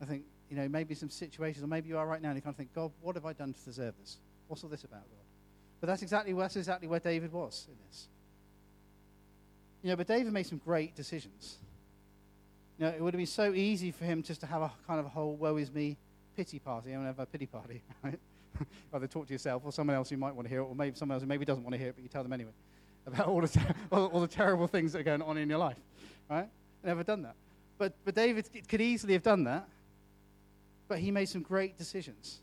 I 0.00 0.04
think, 0.04 0.22
you 0.48 0.56
know, 0.56 0.68
maybe 0.68 0.94
some 0.94 1.10
situations, 1.10 1.64
or 1.64 1.66
maybe 1.66 1.88
you 1.88 1.98
are 1.98 2.06
right 2.06 2.22
now, 2.22 2.28
and 2.28 2.36
you 2.36 2.42
kind 2.42 2.54
of 2.54 2.56
think, 2.56 2.72
God, 2.72 2.92
what 3.00 3.16
have 3.16 3.26
I 3.26 3.32
done 3.32 3.52
to 3.52 3.64
deserve 3.64 3.94
this? 4.00 4.18
What's 4.46 4.62
all 4.62 4.70
this 4.70 4.84
about, 4.84 5.00
God? 5.00 5.24
But 5.80 5.88
that's 5.88 6.02
exactly, 6.02 6.32
that's 6.32 6.56
exactly 6.56 6.88
where 6.88 7.00
David 7.00 7.32
was 7.32 7.66
in 7.68 7.74
this. 7.88 8.06
You 9.82 9.90
know, 9.90 9.96
but 9.96 10.06
David 10.06 10.32
made 10.32 10.46
some 10.46 10.58
great 10.58 10.94
decisions. 10.94 11.56
You 12.78 12.86
know, 12.86 12.92
it 12.92 13.00
would 13.00 13.14
have 13.14 13.18
been 13.18 13.26
so 13.26 13.52
easy 13.52 13.90
for 13.90 14.04
him 14.04 14.22
just 14.22 14.40
to 14.40 14.46
have 14.46 14.62
a 14.62 14.70
kind 14.86 15.00
of 15.00 15.06
a 15.06 15.08
whole 15.08 15.36
woe 15.36 15.56
is 15.56 15.72
me 15.72 15.96
pity 16.36 16.58
party. 16.58 16.92
To 16.92 17.00
have 17.00 17.18
a 17.18 17.26
pity 17.26 17.46
party, 17.46 17.82
right? 18.02 18.18
Either 18.94 19.06
talk 19.06 19.26
to 19.26 19.32
yourself 19.32 19.62
or 19.64 19.72
someone 19.72 19.96
else 19.96 20.10
who 20.10 20.16
might 20.16 20.34
want 20.34 20.46
to 20.46 20.50
hear 20.50 20.60
it, 20.60 20.64
or 20.64 20.74
maybe 20.74 20.96
someone 20.96 21.14
else 21.14 21.22
who 21.22 21.28
maybe 21.28 21.44
doesn't 21.44 21.62
want 21.62 21.74
to 21.74 21.78
hear 21.78 21.88
it, 21.88 21.94
but 21.94 22.02
you 22.02 22.08
tell 22.08 22.22
them 22.22 22.32
anyway 22.32 22.52
about 23.06 23.26
all 23.26 23.40
the, 23.40 23.48
ter- 23.48 23.74
all, 23.90 24.20
the 24.20 24.28
terrible 24.28 24.66
things 24.66 24.92
that 24.92 25.00
are 25.00 25.04
going 25.04 25.22
on 25.22 25.36
in 25.36 25.48
your 25.48 25.58
life, 25.58 25.78
right? 26.28 26.48
Never 26.84 27.02
done 27.02 27.22
that. 27.22 27.34
But, 27.78 27.94
but 28.04 28.14
David 28.14 28.48
could 28.68 28.80
easily 28.80 29.14
have 29.14 29.22
done 29.22 29.44
that, 29.44 29.68
but 30.88 30.98
he 30.98 31.10
made 31.10 31.28
some 31.28 31.42
great 31.42 31.78
decisions. 31.78 32.40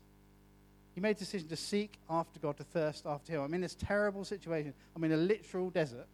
He 0.96 1.00
made 1.02 1.16
a 1.16 1.18
decision 1.18 1.46
to 1.48 1.56
seek 1.56 1.98
after 2.08 2.40
God, 2.40 2.56
to 2.56 2.64
thirst 2.64 3.04
after 3.04 3.32
Him. 3.32 3.42
I'm 3.42 3.52
in 3.52 3.60
this 3.60 3.74
terrible 3.74 4.24
situation. 4.24 4.72
I'm 4.96 5.04
in 5.04 5.12
a 5.12 5.16
literal 5.16 5.68
desert. 5.68 6.06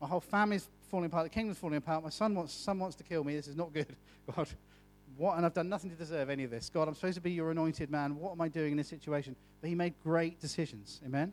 My 0.00 0.08
whole 0.08 0.18
family's 0.18 0.66
falling 0.90 1.06
apart. 1.06 1.26
The 1.26 1.30
kingdom's 1.30 1.58
falling 1.58 1.76
apart. 1.76 2.02
My 2.02 2.10
son 2.10 2.34
wants, 2.34 2.52
son 2.52 2.80
wants 2.80 2.96
to 2.96 3.04
kill 3.04 3.22
me. 3.22 3.36
This 3.36 3.46
is 3.46 3.54
not 3.54 3.72
good. 3.72 3.86
God, 4.36 4.48
what? 5.22 5.36
And 5.36 5.46
I've 5.46 5.54
done 5.54 5.68
nothing 5.68 5.88
to 5.90 5.96
deserve 5.96 6.30
any 6.30 6.42
of 6.42 6.50
this. 6.50 6.68
God, 6.68 6.88
I'm 6.88 6.94
supposed 6.94 7.14
to 7.14 7.20
be 7.20 7.30
your 7.30 7.52
anointed 7.52 7.92
man. 7.92 8.16
What 8.16 8.32
am 8.32 8.40
I 8.40 8.48
doing 8.48 8.72
in 8.72 8.76
this 8.76 8.88
situation? 8.88 9.36
But 9.60 9.68
he 9.68 9.76
made 9.76 9.94
great 10.02 10.40
decisions. 10.40 11.00
Amen? 11.06 11.32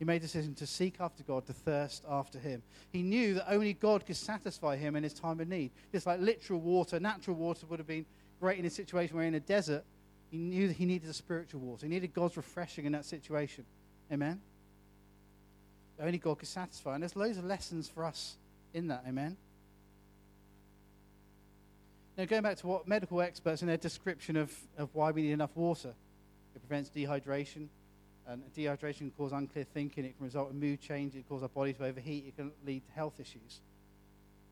He 0.00 0.04
made 0.04 0.16
a 0.16 0.20
decision 0.20 0.52
to 0.56 0.66
seek 0.66 0.96
after 0.98 1.22
God, 1.22 1.46
to 1.46 1.52
thirst 1.52 2.04
after 2.10 2.40
Him. 2.40 2.60
He 2.90 3.02
knew 3.02 3.34
that 3.34 3.52
only 3.52 3.72
God 3.72 4.04
could 4.04 4.16
satisfy 4.16 4.76
him 4.76 4.96
in 4.96 5.04
his 5.04 5.14
time 5.14 5.38
of 5.38 5.46
need. 5.46 5.70
Just 5.92 6.06
like 6.06 6.18
literal 6.18 6.58
water, 6.58 6.98
natural 6.98 7.36
water 7.36 7.66
would 7.66 7.78
have 7.78 7.86
been 7.86 8.04
great 8.40 8.58
in 8.58 8.64
a 8.64 8.70
situation 8.70 9.16
where 9.16 9.26
in 9.26 9.34
a 9.34 9.40
desert, 9.40 9.84
he 10.32 10.38
knew 10.38 10.66
that 10.66 10.76
he 10.76 10.84
needed 10.84 11.08
a 11.08 11.14
spiritual 11.14 11.60
water. 11.60 11.86
He 11.86 11.90
needed 11.90 12.12
God's 12.12 12.36
refreshing 12.36 12.84
in 12.84 12.92
that 12.92 13.04
situation. 13.04 13.64
Amen? 14.12 14.40
Only 16.00 16.18
God 16.18 16.40
could 16.40 16.48
satisfy. 16.48 16.94
And 16.94 17.02
there's 17.04 17.14
loads 17.14 17.38
of 17.38 17.44
lessons 17.44 17.88
for 17.88 18.04
us 18.04 18.36
in 18.74 18.88
that. 18.88 19.04
Amen? 19.06 19.36
Now, 22.18 22.24
going 22.24 22.42
back 22.42 22.56
to 22.56 22.66
what 22.66 22.88
medical 22.88 23.20
experts 23.22 23.62
in 23.62 23.68
their 23.68 23.76
description 23.76 24.36
of, 24.36 24.52
of 24.76 24.92
why 24.92 25.12
we 25.12 25.22
need 25.22 25.30
enough 25.30 25.54
water, 25.54 25.94
it 26.52 26.58
prevents 26.58 26.90
dehydration. 26.90 27.68
And 28.26 28.42
dehydration 28.56 28.98
can 28.98 29.12
cause 29.12 29.30
unclear 29.30 29.64
thinking. 29.72 30.04
It 30.04 30.16
can 30.16 30.24
result 30.24 30.50
in 30.50 30.58
mood 30.58 30.80
change. 30.80 31.14
It 31.14 31.18
can 31.18 31.22
cause 31.28 31.42
our 31.44 31.48
body 31.48 31.74
to 31.74 31.84
overheat. 31.84 32.24
It 32.26 32.36
can 32.36 32.50
lead 32.66 32.84
to 32.86 32.92
health 32.92 33.20
issues. 33.20 33.60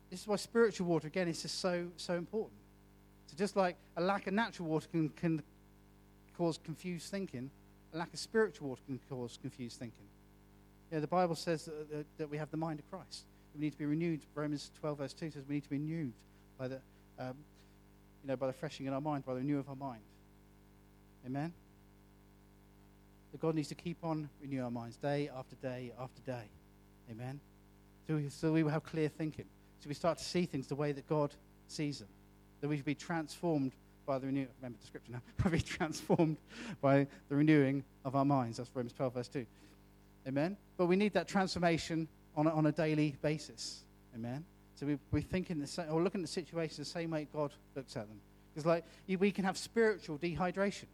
This 0.09 0.21
is 0.21 0.27
why 0.27 0.37
spiritual 0.37 0.87
water, 0.87 1.07
again, 1.07 1.27
is 1.27 1.41
just 1.41 1.59
so, 1.59 1.87
so 1.97 2.13
important. 2.13 2.57
So 3.25 3.35
just 3.35 3.57
like 3.57 3.75
a 3.97 4.01
lack 4.01 4.27
of 4.27 4.33
natural 4.33 4.69
water 4.69 4.87
can, 4.89 5.09
can 5.09 5.43
cause 6.37 6.57
confused 6.63 7.11
thinking. 7.11 7.51
A 7.93 7.97
lack 7.97 8.13
of 8.13 8.19
spiritual 8.19 8.69
water 8.69 8.81
can 8.87 8.97
cause 9.09 9.37
confused 9.41 9.77
thinking. 9.77 10.05
Yeah, 10.89 10.99
the 10.99 11.07
Bible 11.07 11.35
says 11.35 11.65
that, 11.65 11.91
that, 11.91 12.05
that, 12.17 12.29
we 12.29 12.37
have 12.37 12.49
the 12.49 12.55
mind 12.55 12.79
of 12.79 12.89
Christ. 12.89 13.25
We 13.53 13.59
need 13.59 13.71
to 13.71 13.77
be 13.77 13.85
renewed. 13.85 14.21
Romans 14.35 14.71
12, 14.79 14.97
verse 14.97 15.13
2 15.13 15.31
says 15.31 15.43
we 15.49 15.55
need 15.55 15.65
to 15.65 15.69
be 15.69 15.77
renewed 15.77 16.13
by 16.57 16.69
the, 16.69 16.79
um, 17.19 17.35
you 18.27 18.33
know, 18.33 18.35
by 18.35 18.47
the 18.47 18.53
freshing 18.53 18.85
in 18.85 18.91
our 18.91 18.99
mind, 18.99 19.25
by 19.25 19.33
the 19.33 19.39
renewal 19.39 19.61
of 19.61 19.69
our 19.69 19.75
mind. 19.77 20.01
Amen? 21.25 21.53
That 23.31 23.39
God 23.39 23.55
needs 23.55 23.69
to 23.69 23.75
keep 23.75 24.03
on 24.03 24.29
renewing 24.41 24.65
our 24.65 24.71
minds 24.71 24.97
day 24.97 25.29
after 25.33 25.55
day 25.55 25.93
after 25.97 26.21
day. 26.23 26.43
Amen? 27.09 27.39
So 28.05 28.15
we, 28.15 28.27
so 28.27 28.51
we 28.51 28.63
will 28.63 28.71
have 28.71 28.83
clear 28.83 29.07
thinking. 29.07 29.45
So 29.79 29.87
we 29.87 29.93
start 29.93 30.17
to 30.17 30.25
see 30.25 30.45
things 30.45 30.67
the 30.67 30.75
way 30.75 30.91
that 30.91 31.07
God 31.07 31.33
sees 31.69 31.99
them. 31.99 32.09
That 32.59 32.67
we 32.67 32.75
should 32.75 32.83
be 32.83 32.95
transformed 32.95 33.71
by 34.05 34.19
the 34.19 34.25
renewing, 34.25 34.49
remember 34.59 34.77
the 34.81 34.87
scripture 34.87 35.13
now, 35.13 35.49
be 35.49 35.61
transformed 35.61 36.35
by 36.81 37.07
the 37.29 37.35
renewing 37.35 37.81
of 38.03 38.17
our 38.17 38.25
minds. 38.25 38.57
That's 38.57 38.69
Romans 38.75 38.91
12, 38.91 39.13
verse 39.13 39.27
2. 39.29 39.45
Amen? 40.27 40.57
But 40.75 40.87
we 40.87 40.97
need 40.97 41.13
that 41.13 41.29
transformation 41.29 42.09
on 42.35 42.45
a, 42.45 42.49
on 42.49 42.65
a 42.65 42.73
daily 42.73 43.15
basis. 43.21 43.83
Amen? 44.13 44.43
So 44.79 44.85
we, 44.85 44.97
we 45.11 45.21
think 45.21 45.49
in 45.49 45.59
the 45.59 45.67
same, 45.67 45.87
or 45.91 46.01
looking 46.01 46.21
at 46.21 46.27
the 46.27 46.31
situation 46.31 46.77
the 46.77 46.85
same 46.85 47.11
way 47.11 47.27
God 47.33 47.51
looks 47.75 47.95
at 47.97 48.07
them. 48.07 48.19
Because 48.53 48.65
like 48.65 48.85
we 49.07 49.31
can 49.31 49.43
have 49.43 49.57
spiritual 49.57 50.17
dehydration. 50.17 50.85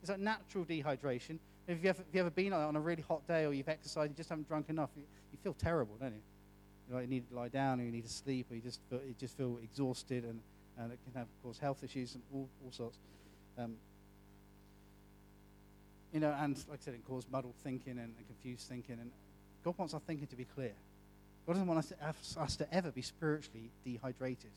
It's 0.00 0.10
like 0.10 0.18
natural 0.18 0.64
dehydration. 0.64 1.38
If 1.68 1.82
you, 1.82 1.90
ever, 1.90 2.02
you 2.12 2.20
ever 2.20 2.30
been 2.30 2.52
on 2.52 2.76
a 2.76 2.80
really 2.80 3.02
hot 3.02 3.26
day 3.26 3.44
or 3.44 3.52
you've 3.52 3.68
exercised, 3.68 4.10
you 4.10 4.16
just 4.16 4.28
haven't 4.28 4.48
drunk 4.48 4.68
enough, 4.68 4.90
you, 4.96 5.02
you 5.32 5.38
feel 5.42 5.54
terrible, 5.54 5.96
don't 6.00 6.12
you? 6.12 6.20
You, 6.88 6.94
know, 6.94 7.00
you 7.00 7.08
need 7.08 7.28
to 7.28 7.34
lie 7.34 7.48
down, 7.48 7.80
or 7.80 7.84
you 7.84 7.90
need 7.90 8.06
to 8.06 8.12
sleep, 8.12 8.46
or 8.50 8.54
you 8.54 8.60
just 8.60 8.80
feel, 8.88 9.00
you 9.00 9.14
just 9.18 9.36
feel 9.36 9.58
exhausted 9.62 10.24
and 10.24 10.40
and 10.78 10.92
it 10.92 10.98
can 11.04 11.14
have, 11.14 11.26
of 11.26 11.42
course, 11.42 11.58
health 11.58 11.82
issues 11.82 12.14
and 12.14 12.22
all, 12.32 12.48
all 12.64 12.72
sorts. 12.72 12.98
Um, 13.58 13.76
you 16.12 16.20
know, 16.20 16.34
and 16.38 16.56
like 16.68 16.80
I 16.80 16.84
said, 16.84 16.94
it 16.94 17.04
can 17.04 17.14
cause 17.14 17.26
muddled 17.30 17.54
thinking 17.62 17.92
and, 17.92 18.12
and, 18.16 18.26
confused 18.26 18.68
thinking. 18.68 18.98
And 19.00 19.10
God 19.64 19.76
wants 19.78 19.94
our 19.94 20.00
thinking 20.00 20.26
to 20.28 20.36
be 20.36 20.44
clear. 20.44 20.72
God 21.46 21.52
doesn't 21.52 21.68
want 21.68 21.78
us 21.78 21.92
to, 22.34 22.40
us 22.40 22.56
to 22.56 22.74
ever 22.74 22.90
be 22.90 23.02
spiritually 23.02 23.70
dehydrated. 23.84 24.50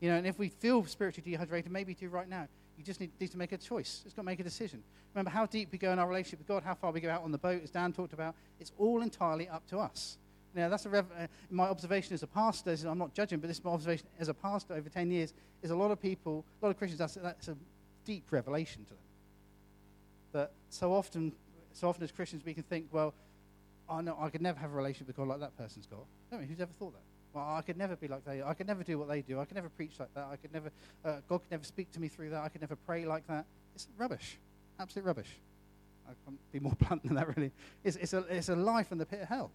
You 0.00 0.10
know, 0.10 0.16
and 0.16 0.26
if 0.26 0.38
we 0.38 0.48
feel 0.48 0.84
spiritually 0.84 1.30
dehydrated, 1.30 1.72
maybe 1.72 1.94
do 1.94 2.08
right 2.08 2.28
now. 2.28 2.46
You 2.76 2.84
just 2.84 3.00
need, 3.00 3.10
need 3.18 3.30
to 3.30 3.38
make 3.38 3.52
a 3.52 3.56
choice. 3.56 4.00
Just 4.04 4.16
got 4.16 4.22
to 4.22 4.26
make 4.26 4.40
a 4.40 4.44
decision. 4.44 4.82
Remember 5.14 5.30
how 5.30 5.46
deep 5.46 5.72
we 5.72 5.78
go 5.78 5.92
in 5.92 5.98
our 5.98 6.06
relationship 6.06 6.40
with 6.40 6.48
God, 6.48 6.62
how 6.62 6.74
far 6.74 6.92
we 6.92 7.00
go 7.00 7.08
out 7.08 7.22
on 7.22 7.32
the 7.32 7.38
boat, 7.38 7.62
as 7.64 7.70
Dan 7.70 7.92
talked 7.92 8.12
about. 8.12 8.34
It's 8.60 8.72
all 8.78 9.00
entirely 9.00 9.48
up 9.48 9.66
to 9.68 9.78
us. 9.78 10.18
Now, 10.54 10.68
that's 10.68 10.84
a 10.84 10.90
rev- 10.90 11.06
uh, 11.18 11.26
my 11.50 11.68
observation 11.68 12.12
as 12.14 12.22
a 12.22 12.26
pastor. 12.26 12.76
I'm 12.86 12.98
not 12.98 13.14
judging, 13.14 13.38
but 13.40 13.48
this 13.48 13.58
is 13.58 13.64
my 13.64 13.70
observation 13.70 14.06
as 14.18 14.28
a 14.28 14.34
pastor 14.34 14.74
over 14.74 14.88
10 14.88 15.10
years. 15.10 15.32
Is 15.62 15.70
a 15.70 15.76
lot 15.76 15.90
of 15.90 16.00
people, 16.00 16.44
a 16.60 16.66
lot 16.66 16.70
of 16.70 16.78
Christians, 16.78 16.98
that's, 16.98 17.14
that's 17.14 17.48
a 17.48 17.56
deep 18.04 18.24
revelation 18.30 18.84
to 18.84 18.90
them. 18.90 18.98
That 20.32 20.50
so 20.68 20.92
often, 20.92 21.32
so 21.72 21.88
often 21.88 22.04
as 22.04 22.12
Christians, 22.12 22.44
we 22.44 22.52
can 22.52 22.62
think, 22.62 22.88
well, 22.92 23.14
I 23.88 24.02
know 24.02 24.16
I 24.20 24.28
could 24.28 24.42
never 24.42 24.58
have 24.58 24.72
a 24.72 24.76
relationship 24.76 25.06
with 25.08 25.16
God 25.16 25.28
like 25.28 25.40
that 25.40 25.56
person's 25.56 25.86
got. 25.86 26.04
I 26.32 26.36
mean, 26.36 26.48
who's 26.48 26.60
ever 26.60 26.72
thought 26.72 26.92
that? 26.92 27.02
Well, 27.32 27.54
I 27.54 27.62
could 27.62 27.76
never 27.76 27.96
be 27.96 28.08
like 28.08 28.24
they. 28.24 28.42
I 28.42 28.54
could 28.54 28.66
never 28.66 28.82
do 28.82 28.98
what 28.98 29.08
they 29.08 29.20
do. 29.20 29.38
I 29.38 29.44
could 29.44 29.56
never 29.56 29.68
preach 29.68 30.00
like 30.00 30.12
that. 30.14 30.26
I 30.32 30.36
could 30.36 30.52
never. 30.52 30.70
Uh, 31.04 31.16
God 31.28 31.42
could 31.42 31.50
never 31.50 31.64
speak 31.64 31.92
to 31.92 32.00
me 32.00 32.08
through 32.08 32.30
that. 32.30 32.42
I 32.42 32.48
could 32.48 32.60
never 32.60 32.76
pray 32.76 33.04
like 33.04 33.26
that. 33.26 33.44
It's 33.74 33.88
rubbish, 33.98 34.38
absolute 34.80 35.04
rubbish. 35.04 35.30
I 36.08 36.12
can't 36.24 36.38
be 36.52 36.60
more 36.60 36.72
blunt 36.80 37.04
than 37.04 37.14
that. 37.16 37.36
Really, 37.36 37.52
it's, 37.84 37.96
it's 37.96 38.14
a 38.14 38.18
it's 38.30 38.48
a 38.48 38.56
life 38.56 38.90
in 38.90 38.98
the 38.98 39.06
pit 39.06 39.20
of 39.20 39.28
hell. 39.28 39.50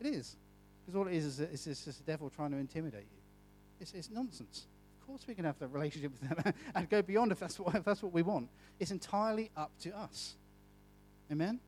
It 0.00 0.06
is. 0.06 0.36
Because 0.90 0.96
all 0.96 1.06
it 1.06 1.14
is 1.14 1.26
is, 1.26 1.40
is, 1.40 1.66
is 1.66 1.84
just 1.84 2.04
the 2.04 2.10
devil 2.10 2.30
trying 2.30 2.50
to 2.50 2.56
intimidate 2.56 3.06
you. 3.12 3.20
It's, 3.80 3.92
it's 3.92 4.10
nonsense. 4.10 4.66
Of 5.00 5.06
course, 5.06 5.22
we 5.28 5.34
can 5.34 5.44
have 5.44 5.58
the 5.58 5.68
relationship 5.68 6.12
with 6.12 6.28
them 6.28 6.54
and 6.74 6.90
go 6.90 7.02
beyond 7.02 7.32
if 7.32 7.38
that's, 7.38 7.58
what, 7.60 7.74
if 7.74 7.84
that's 7.84 8.02
what 8.02 8.12
we 8.12 8.22
want. 8.22 8.48
It's 8.78 8.90
entirely 8.90 9.50
up 9.56 9.70
to 9.82 9.96
us. 9.96 10.34
Amen? 11.30 11.60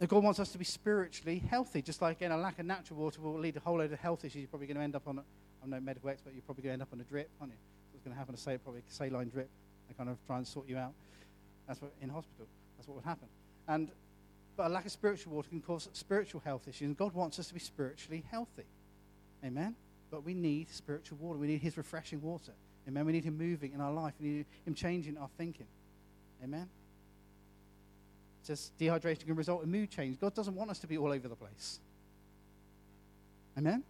And 0.00 0.08
God 0.08 0.22
wants 0.22 0.38
us 0.38 0.52
to 0.52 0.58
be 0.58 0.64
spiritually 0.64 1.42
healthy, 1.50 1.82
just 1.82 2.00
like 2.00 2.18
again, 2.18 2.30
a 2.30 2.36
lack 2.36 2.58
of 2.58 2.66
natural 2.66 3.00
water 3.00 3.20
will 3.20 3.38
lead 3.38 3.56
a 3.56 3.60
whole 3.60 3.78
load 3.78 3.92
of 3.92 3.98
health 3.98 4.24
issues. 4.24 4.36
You're 4.36 4.48
probably 4.48 4.68
going 4.68 4.76
to 4.76 4.82
end 4.82 4.94
up 4.94 5.08
on, 5.08 5.18
a, 5.18 5.22
I'm 5.62 5.70
no 5.70 5.80
medical 5.80 6.08
expert, 6.08 6.32
you're 6.34 6.42
probably 6.42 6.62
going 6.62 6.70
to 6.70 6.74
end 6.74 6.82
up 6.82 6.92
on 6.92 7.00
a 7.00 7.04
drip, 7.04 7.28
aren't 7.40 7.52
you? 7.52 7.58
What's 7.92 8.04
going 8.04 8.14
to 8.14 8.18
happen 8.18 8.34
to 8.34 8.40
say 8.40 8.58
probably 8.58 8.82
a 8.88 8.92
saline 8.92 9.28
drip. 9.28 9.48
They 9.88 9.94
kind 9.94 10.08
of 10.08 10.18
try 10.26 10.36
and 10.36 10.46
sort 10.46 10.68
you 10.68 10.78
out. 10.78 10.92
That's 11.66 11.82
what 11.82 11.92
in 12.00 12.08
hospital. 12.10 12.46
That's 12.76 12.86
what 12.86 12.96
would 12.96 13.04
happen. 13.04 13.26
And 13.66 13.90
but 14.58 14.66
a 14.66 14.70
lack 14.70 14.86
of 14.86 14.92
spiritual 14.92 15.34
water 15.34 15.48
can 15.48 15.60
cause 15.60 15.88
spiritual 15.92 16.42
health 16.44 16.66
issues. 16.66 16.88
And 16.88 16.96
God 16.96 17.14
wants 17.14 17.38
us 17.38 17.46
to 17.46 17.54
be 17.54 17.60
spiritually 17.60 18.24
healthy. 18.28 18.64
Amen? 19.44 19.76
But 20.10 20.24
we 20.24 20.34
need 20.34 20.68
spiritual 20.68 21.16
water. 21.18 21.38
We 21.38 21.46
need 21.46 21.60
His 21.60 21.76
refreshing 21.76 22.20
water. 22.20 22.52
Amen? 22.88 23.06
We 23.06 23.12
need 23.12 23.24
Him 23.24 23.38
moving 23.38 23.72
in 23.72 23.80
our 23.80 23.92
life. 23.92 24.14
We 24.20 24.28
need 24.28 24.46
Him 24.66 24.74
changing 24.74 25.16
our 25.16 25.28
thinking. 25.38 25.68
Amen? 26.42 26.68
Just 28.48 28.76
dehydration 28.78 29.26
can 29.26 29.36
result 29.36 29.62
in 29.62 29.70
mood 29.70 29.90
change. 29.90 30.18
God 30.18 30.34
doesn't 30.34 30.54
want 30.54 30.70
us 30.70 30.78
to 30.78 30.86
be 30.86 30.96
all 30.96 31.12
over 31.12 31.28
the 31.28 31.36
place. 31.36 31.80
Amen? 33.58 33.84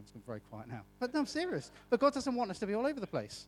Just 0.00 0.12
going 0.12 0.24
very 0.26 0.40
quiet 0.40 0.68
now. 0.68 0.82
But 0.98 1.14
no, 1.14 1.20
I'm 1.20 1.26
serious. 1.26 1.70
But 1.88 2.00
God 2.00 2.12
doesn't 2.12 2.34
want 2.34 2.50
us 2.50 2.58
to 2.58 2.66
be 2.66 2.74
all 2.74 2.84
over 2.84 2.98
the 2.98 3.06
place. 3.06 3.46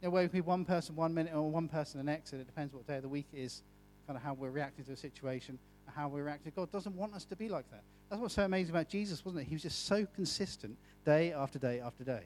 You 0.00 0.06
know, 0.06 0.12
where 0.12 0.22
we 0.22 0.28
be 0.28 0.40
one 0.40 0.64
person 0.64 0.94
one 0.94 1.12
minute 1.12 1.34
or 1.34 1.50
one 1.50 1.68
person 1.68 1.98
the 1.98 2.04
next, 2.04 2.32
and 2.32 2.40
it 2.40 2.46
depends 2.46 2.72
what 2.72 2.86
day 2.86 2.96
of 2.96 3.02
the 3.02 3.08
week 3.08 3.26
it 3.32 3.38
is 3.38 3.62
kind 4.06 4.16
of 4.16 4.22
how 4.22 4.32
we're 4.32 4.50
reacting 4.50 4.84
to 4.86 4.92
a 4.92 4.96
situation, 4.96 5.58
and 5.86 5.94
how 5.94 6.08
we're 6.08 6.22
reacting. 6.22 6.52
God 6.56 6.72
doesn't 6.72 6.96
want 6.96 7.14
us 7.14 7.24
to 7.26 7.36
be 7.36 7.48
like 7.48 7.70
that. 7.70 7.82
That's 8.08 8.22
what's 8.22 8.34
so 8.34 8.44
amazing 8.44 8.74
about 8.74 8.88
Jesus, 8.88 9.22
wasn't 9.22 9.42
it? 9.42 9.48
He 9.48 9.54
was 9.54 9.62
just 9.62 9.86
so 9.86 10.06
consistent 10.14 10.78
day 11.04 11.32
after 11.32 11.58
day 11.58 11.80
after 11.80 12.04
day. 12.04 12.22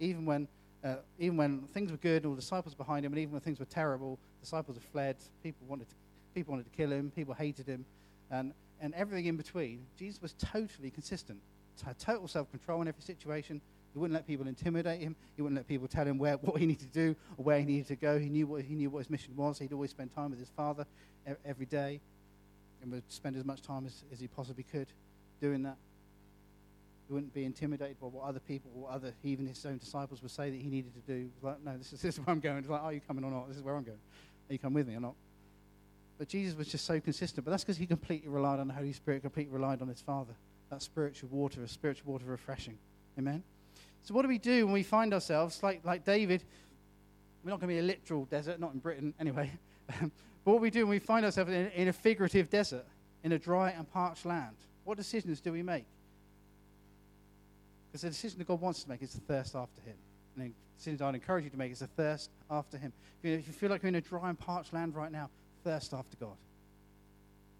Even 0.00 0.24
when, 0.24 0.48
uh, 0.82 0.96
even 1.18 1.36
when 1.36 1.62
things 1.74 1.90
were 1.90 1.98
good, 1.98 2.22
and 2.22 2.26
all 2.26 2.34
the 2.34 2.40
disciples 2.40 2.74
behind 2.74 3.04
him, 3.04 3.12
and 3.12 3.20
even 3.20 3.32
when 3.32 3.42
things 3.42 3.58
were 3.58 3.66
terrible, 3.66 4.18
disciples 4.42 4.76
have 4.76 4.84
fled. 4.84 5.16
People 5.42 5.66
wanted 5.66 5.88
to, 5.88 5.94
people 6.34 6.52
wanted 6.52 6.70
to 6.70 6.76
kill 6.76 6.92
him. 6.92 7.10
People 7.14 7.32
hated 7.32 7.66
him, 7.66 7.84
and 8.30 8.52
and 8.82 8.92
everything 8.94 9.26
in 9.26 9.36
between. 9.36 9.86
Jesus 9.96 10.20
was 10.20 10.34
totally 10.34 10.90
consistent. 10.90 11.38
Had 11.86 11.98
total 11.98 12.28
self-control 12.28 12.82
in 12.82 12.88
every 12.88 13.02
situation. 13.02 13.60
He 13.92 13.98
wouldn't 13.98 14.14
let 14.14 14.26
people 14.26 14.46
intimidate 14.46 15.00
him. 15.00 15.16
He 15.34 15.42
wouldn't 15.42 15.58
let 15.58 15.66
people 15.66 15.88
tell 15.88 16.06
him 16.06 16.18
where, 16.18 16.34
what 16.42 16.60
he 16.60 16.66
needed 16.66 16.92
to 16.92 16.98
do 16.98 17.16
or 17.36 17.44
where 17.44 17.58
he 17.58 17.64
needed 17.64 17.88
to 17.88 17.96
go. 17.96 18.18
He 18.18 18.28
knew 18.28 18.46
what, 18.46 18.62
he 18.62 18.74
knew 18.74 18.90
what 18.90 18.98
his 18.98 19.10
mission 19.10 19.34
was. 19.36 19.58
He'd 19.58 19.72
always 19.72 19.90
spend 19.90 20.14
time 20.14 20.30
with 20.30 20.38
his 20.38 20.50
father 20.56 20.86
every 21.44 21.66
day 21.66 22.00
and 22.82 22.92
would 22.92 23.02
spend 23.08 23.36
as 23.36 23.44
much 23.44 23.62
time 23.62 23.86
as, 23.86 24.04
as 24.12 24.20
he 24.20 24.28
possibly 24.28 24.64
could 24.64 24.88
doing 25.40 25.62
that. 25.62 25.76
He 27.08 27.14
wouldn't 27.14 27.34
be 27.34 27.44
intimidated 27.44 28.00
by 28.00 28.06
what 28.06 28.24
other 28.24 28.40
people 28.40 28.70
or 28.76 28.90
other, 28.90 29.12
even 29.24 29.46
his 29.46 29.64
own 29.66 29.78
disciples 29.78 30.22
would 30.22 30.30
say 30.30 30.50
that 30.50 30.60
he 30.60 30.68
needed 30.68 30.92
to 30.94 31.12
do. 31.12 31.28
Like, 31.42 31.62
no, 31.64 31.76
this 31.76 31.92
is, 31.92 32.00
this 32.00 32.14
is 32.14 32.20
where 32.24 32.32
I'm 32.32 32.40
going. 32.40 32.64
Like, 32.68 32.82
are 32.82 32.92
you 32.92 33.00
coming 33.00 33.24
or 33.24 33.30
not? 33.30 33.48
This 33.48 33.56
is 33.56 33.62
where 33.62 33.74
I'm 33.74 33.82
going. 33.82 33.98
Are 34.48 34.52
you 34.52 34.58
coming 34.58 34.74
with 34.74 34.88
me 34.88 34.96
or 34.96 35.00
not? 35.00 35.14
But 36.18 36.28
Jesus 36.28 36.56
was 36.56 36.68
just 36.68 36.84
so 36.84 37.00
consistent. 37.00 37.44
But 37.44 37.50
that's 37.50 37.64
because 37.64 37.76
he 37.76 37.86
completely 37.86 38.28
relied 38.28 38.60
on 38.60 38.68
the 38.68 38.74
Holy 38.74 38.92
Spirit, 38.92 39.22
completely 39.22 39.52
relied 39.52 39.82
on 39.82 39.88
his 39.88 40.00
Father. 40.00 40.34
That 40.70 40.82
spiritual 40.82 41.28
water, 41.30 41.62
a 41.62 41.68
spiritual 41.68 42.12
water 42.12 42.26
refreshing. 42.26 42.78
Amen? 43.18 43.42
So, 44.02 44.14
what 44.14 44.22
do 44.22 44.28
we 44.28 44.38
do 44.38 44.66
when 44.66 44.72
we 44.72 44.82
find 44.82 45.12
ourselves, 45.14 45.62
like, 45.62 45.84
like 45.84 46.04
David? 46.04 46.44
We're 47.44 47.50
not 47.50 47.60
going 47.60 47.68
to 47.68 47.74
be 47.74 47.80
a 47.80 47.82
literal 47.82 48.24
desert, 48.26 48.60
not 48.60 48.72
in 48.72 48.78
Britain 48.78 49.14
anyway. 49.18 49.50
but 49.88 50.10
what 50.44 50.60
we 50.60 50.70
do 50.70 50.86
when 50.86 50.90
we 50.90 50.98
find 50.98 51.24
ourselves 51.24 51.50
in, 51.50 51.68
in 51.70 51.88
a 51.88 51.92
figurative 51.92 52.48
desert, 52.48 52.86
in 53.24 53.32
a 53.32 53.38
dry 53.38 53.70
and 53.70 53.90
parched 53.90 54.24
land, 54.24 54.56
what 54.84 54.96
decisions 54.96 55.40
do 55.40 55.52
we 55.52 55.62
make? 55.62 55.86
Because 57.88 58.02
the 58.02 58.08
decision 58.08 58.38
that 58.38 58.48
God 58.48 58.60
wants 58.60 58.82
to 58.84 58.88
make 58.88 59.02
is 59.02 59.12
to 59.12 59.18
thirst 59.18 59.54
after 59.54 59.80
Him. 59.82 59.96
And 60.36 60.54
decision 60.76 61.06
I'd 61.06 61.14
encourage 61.14 61.44
you 61.44 61.50
to 61.50 61.56
make 61.56 61.72
is 61.72 61.82
a 61.82 61.86
thirst 61.86 62.30
after 62.50 62.76
Him. 62.76 62.92
If 63.22 63.30
you, 63.30 63.36
if 63.36 63.46
you 63.46 63.52
feel 63.52 63.70
like 63.70 63.82
you're 63.82 63.88
in 63.88 63.94
a 63.94 64.00
dry 64.00 64.28
and 64.28 64.38
parched 64.38 64.72
land 64.72 64.94
right 64.94 65.12
now, 65.12 65.30
thirst 65.64 65.94
after 65.94 66.16
God. 66.16 66.36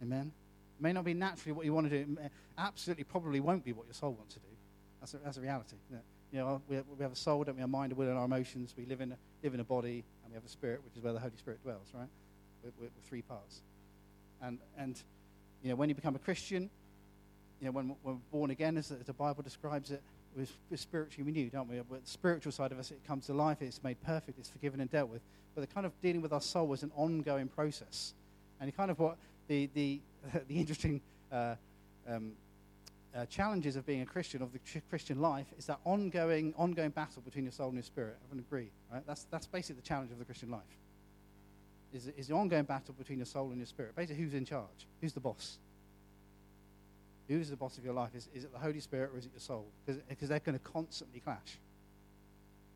Amen? 0.02 0.32
It 0.78 0.82
may 0.82 0.92
not 0.92 1.04
be 1.04 1.14
naturally 1.14 1.52
what 1.52 1.64
you 1.64 1.72
want 1.72 1.88
to 1.88 2.04
do. 2.04 2.18
It 2.20 2.32
absolutely 2.58 3.04
probably 3.04 3.40
won't 3.40 3.64
be 3.64 3.72
what 3.72 3.87
your 3.87 3.94
soul 3.94 4.12
wants 4.12 4.35
to 4.35 4.40
do. 4.40 4.46
That's 5.00 5.14
a, 5.14 5.18
that's 5.18 5.37
a 5.37 5.40
reality. 5.40 5.76
You 6.32 6.38
know, 6.38 6.62
we, 6.68 6.76
we 6.98 7.02
have 7.02 7.12
a 7.12 7.16
soul, 7.16 7.44
don't 7.44 7.54
we? 7.54 7.61
Have 7.61 7.68
a 7.68 7.72
mind, 7.72 7.92
a 7.92 7.94
will, 7.94 8.08
and 8.08 8.18
our 8.18 8.24
emotions. 8.24 8.74
We 8.76 8.87
live 8.87 9.00
in 9.00 9.12
a, 9.12 9.16
live 9.42 9.54
in 9.54 9.61
a 9.61 9.64
body, 9.64 10.02
and 10.24 10.32
we 10.32 10.35
have 10.35 10.44
a 10.44 10.48
spirit, 10.48 10.80
which 10.85 10.96
is 10.96 11.02
where 11.02 11.12
the 11.12 11.20
Holy 11.20 11.37
Spirit 11.37 11.62
dwells, 11.62 11.88
right? 11.94 12.08
With, 12.64 12.72
with, 12.80 12.90
with 12.96 13.04
three 13.08 13.22
parts. 13.22 13.61
And, 14.40 14.58
and, 14.78 15.00
you 15.62 15.70
know, 15.70 15.76
when 15.76 15.88
you 15.88 15.94
become 15.94 16.16
a 16.16 16.18
Christian, 16.18 16.70
you 17.61 17.66
know, 17.66 17.72
when, 17.72 17.88
when 18.02 18.14
we're 18.14 18.20
born 18.32 18.50
again, 18.50 18.76
as 18.76 18.88
the 18.88 19.12
Bible 19.12 19.42
describes 19.42 19.90
it, 19.90 20.02
we're, 20.36 20.76
spiritually 20.76 21.24
renewed, 21.24 21.54
aren't 21.54 21.70
we? 21.70 21.76
But 21.88 22.04
the 22.04 22.10
spiritual 22.10 22.52
side 22.52 22.72
of 22.72 22.78
us, 22.78 22.90
it 22.90 23.00
comes 23.06 23.26
to 23.26 23.34
life, 23.34 23.58
it's 23.60 23.82
made 23.82 24.00
perfect, 24.02 24.38
it's 24.38 24.48
forgiven 24.48 24.80
and 24.80 24.90
dealt 24.90 25.10
with. 25.10 25.20
But 25.54 25.60
the 25.62 25.66
kind 25.66 25.86
of 25.86 25.92
dealing 26.00 26.22
with 26.22 26.32
our 26.32 26.40
soul 26.40 26.66
was 26.66 26.82
an 26.82 26.90
ongoing 26.96 27.48
process. 27.48 28.14
And 28.60 28.74
kind 28.76 28.90
of 28.90 28.98
what 28.98 29.16
the, 29.48 29.68
the, 29.74 30.00
the 30.48 30.58
interesting 30.58 31.00
uh, 31.30 31.56
um, 32.08 32.32
uh, 33.14 33.26
challenges 33.26 33.76
of 33.76 33.84
being 33.84 34.00
a 34.00 34.06
Christian, 34.06 34.42
of 34.42 34.52
the 34.52 34.60
Christian 34.88 35.20
life, 35.20 35.46
is 35.58 35.66
that 35.66 35.78
ongoing, 35.84 36.54
ongoing 36.56 36.90
battle 36.90 37.22
between 37.22 37.44
your 37.44 37.52
soul 37.52 37.66
and 37.66 37.76
your 37.76 37.82
spirit. 37.82 38.16
Would 38.30 38.40
agree, 38.40 38.70
right? 38.92 39.02
That's, 39.06 39.26
that's 39.30 39.46
basically 39.46 39.80
the 39.82 39.86
challenge 39.86 40.12
of 40.12 40.18
the 40.18 40.24
Christian 40.24 40.50
life. 40.50 40.62
Is, 41.92 42.10
is 42.16 42.28
the 42.28 42.34
ongoing 42.34 42.64
battle 42.64 42.94
between 42.96 43.18
your 43.18 43.26
soul 43.26 43.48
and 43.48 43.58
your 43.58 43.66
spirit. 43.66 43.94
Basically, 43.94 44.22
who's 44.22 44.32
in 44.32 44.46
charge? 44.46 44.86
Who's 45.02 45.12
the 45.12 45.20
boss? 45.20 45.58
Who's 47.32 47.48
the 47.48 47.56
boss 47.56 47.78
of 47.78 47.84
your 47.84 47.94
life? 47.94 48.10
Is, 48.14 48.28
is 48.34 48.44
it 48.44 48.52
the 48.52 48.58
Holy 48.58 48.80
Spirit 48.80 49.10
or 49.14 49.18
is 49.18 49.24
it 49.24 49.32
your 49.32 49.40
soul? 49.40 49.66
Because 49.86 50.28
they're 50.28 50.38
going 50.38 50.58
to 50.58 50.64
constantly 50.64 51.20
clash. 51.20 51.58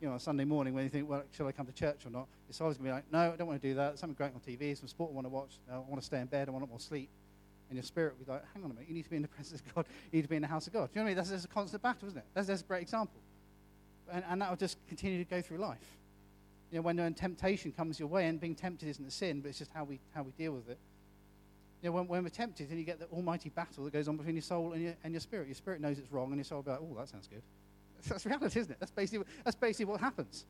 You 0.00 0.08
know, 0.08 0.14
on 0.14 0.20
Sunday 0.20 0.44
morning 0.44 0.72
when 0.72 0.84
you 0.84 0.90
think, 0.90 1.08
well, 1.08 1.24
shall 1.32 1.46
I 1.46 1.52
come 1.52 1.66
to 1.66 1.72
church 1.72 2.06
or 2.06 2.10
not? 2.10 2.26
Your 2.48 2.54
soul's 2.54 2.78
going 2.78 2.86
to 2.86 2.90
be 2.90 2.90
like, 2.90 3.04
no, 3.12 3.32
I 3.32 3.36
don't 3.36 3.46
want 3.46 3.60
to 3.60 3.68
do 3.68 3.74
that. 3.74 3.98
Something 3.98 4.14
great 4.14 4.32
on 4.34 4.40
TV, 4.40 4.74
some 4.76 4.88
sport 4.88 5.10
I 5.10 5.14
want 5.14 5.26
to 5.26 5.30
watch. 5.30 5.58
No, 5.68 5.74
I 5.74 5.90
want 5.90 6.00
to 6.00 6.06
stay 6.06 6.20
in 6.20 6.26
bed. 6.26 6.48
I 6.48 6.52
want 6.52 6.66
more 6.68 6.80
sleep. 6.80 7.10
And 7.68 7.76
your 7.76 7.82
spirit 7.82 8.14
will 8.18 8.24
be 8.24 8.32
like, 8.32 8.44
hang 8.54 8.64
on 8.64 8.70
a 8.70 8.74
minute, 8.74 8.88
you 8.88 8.94
need 8.94 9.04
to 9.04 9.10
be 9.10 9.16
in 9.16 9.22
the 9.22 9.28
presence 9.36 9.60
of 9.60 9.74
God. 9.74 9.84
You 10.10 10.18
need 10.18 10.22
to 10.22 10.28
be 10.28 10.36
in 10.36 10.42
the 10.42 10.48
house 10.48 10.66
of 10.66 10.72
God. 10.72 10.90
Do 10.92 11.00
you 11.00 11.00
know 11.00 11.04
what 11.04 11.06
I 11.06 11.10
mean? 11.10 11.16
That's, 11.16 11.30
that's 11.30 11.44
a 11.44 11.48
constant 11.48 11.82
battle, 11.82 12.08
isn't 12.08 12.18
it? 12.18 12.24
That's, 12.32 12.46
that's 12.46 12.62
a 12.62 12.64
great 12.64 12.82
example. 12.82 13.20
And, 14.10 14.24
and 14.30 14.40
that 14.40 14.48
will 14.48 14.56
just 14.56 14.78
continue 14.88 15.22
to 15.22 15.28
go 15.28 15.42
through 15.42 15.58
life. 15.58 15.96
You 16.70 16.78
know, 16.78 16.82
when, 16.82 16.96
when 16.96 17.14
temptation 17.14 17.72
comes 17.72 17.98
your 17.98 18.08
way, 18.08 18.26
and 18.26 18.40
being 18.40 18.54
tempted 18.54 18.88
isn't 18.88 19.06
a 19.06 19.10
sin, 19.10 19.40
but 19.40 19.48
it's 19.48 19.58
just 19.58 19.72
how 19.74 19.84
we, 19.84 20.00
how 20.14 20.22
we 20.22 20.32
deal 20.32 20.52
with 20.52 20.68
it. 20.70 20.78
Know, 21.87 21.92
when, 21.92 22.09
when 22.09 22.22
we're 22.25 22.31
tempted, 22.31 22.68
then 22.68 22.79
you 22.79 22.85
get 22.85 22.99
the 22.99 23.07
almighty 23.07 23.49
battle 23.49 23.85
that 23.85 23.92
goes 23.92 24.09
on 24.09 24.16
between 24.16 24.35
your 24.35 24.42
soul 24.42 24.72
and 24.72 24.83
your, 24.83 24.94
and 25.05 25.12
your 25.12 25.20
spirit. 25.20 25.46
Your 25.46 25.55
spirit 25.55 25.81
knows 25.81 25.99
it's 25.99 26.11
wrong, 26.11 26.29
and 26.29 26.37
your 26.37 26.44
soul 26.44 26.59
will 26.59 26.62
be 26.64 26.70
like, 26.70 26.81
oh, 26.81 26.96
that 26.99 27.09
sounds 27.09 27.29
good. 27.29 27.42
That's 28.09 28.27
reality, 28.27 28.61
isn't 28.61 28.72
it? 28.72 28.77
That's 28.81 28.92
basically, 28.92 29.27
that's 29.44 29.57
basically 29.57 29.87
what 29.87 30.01
happens. 30.01 30.44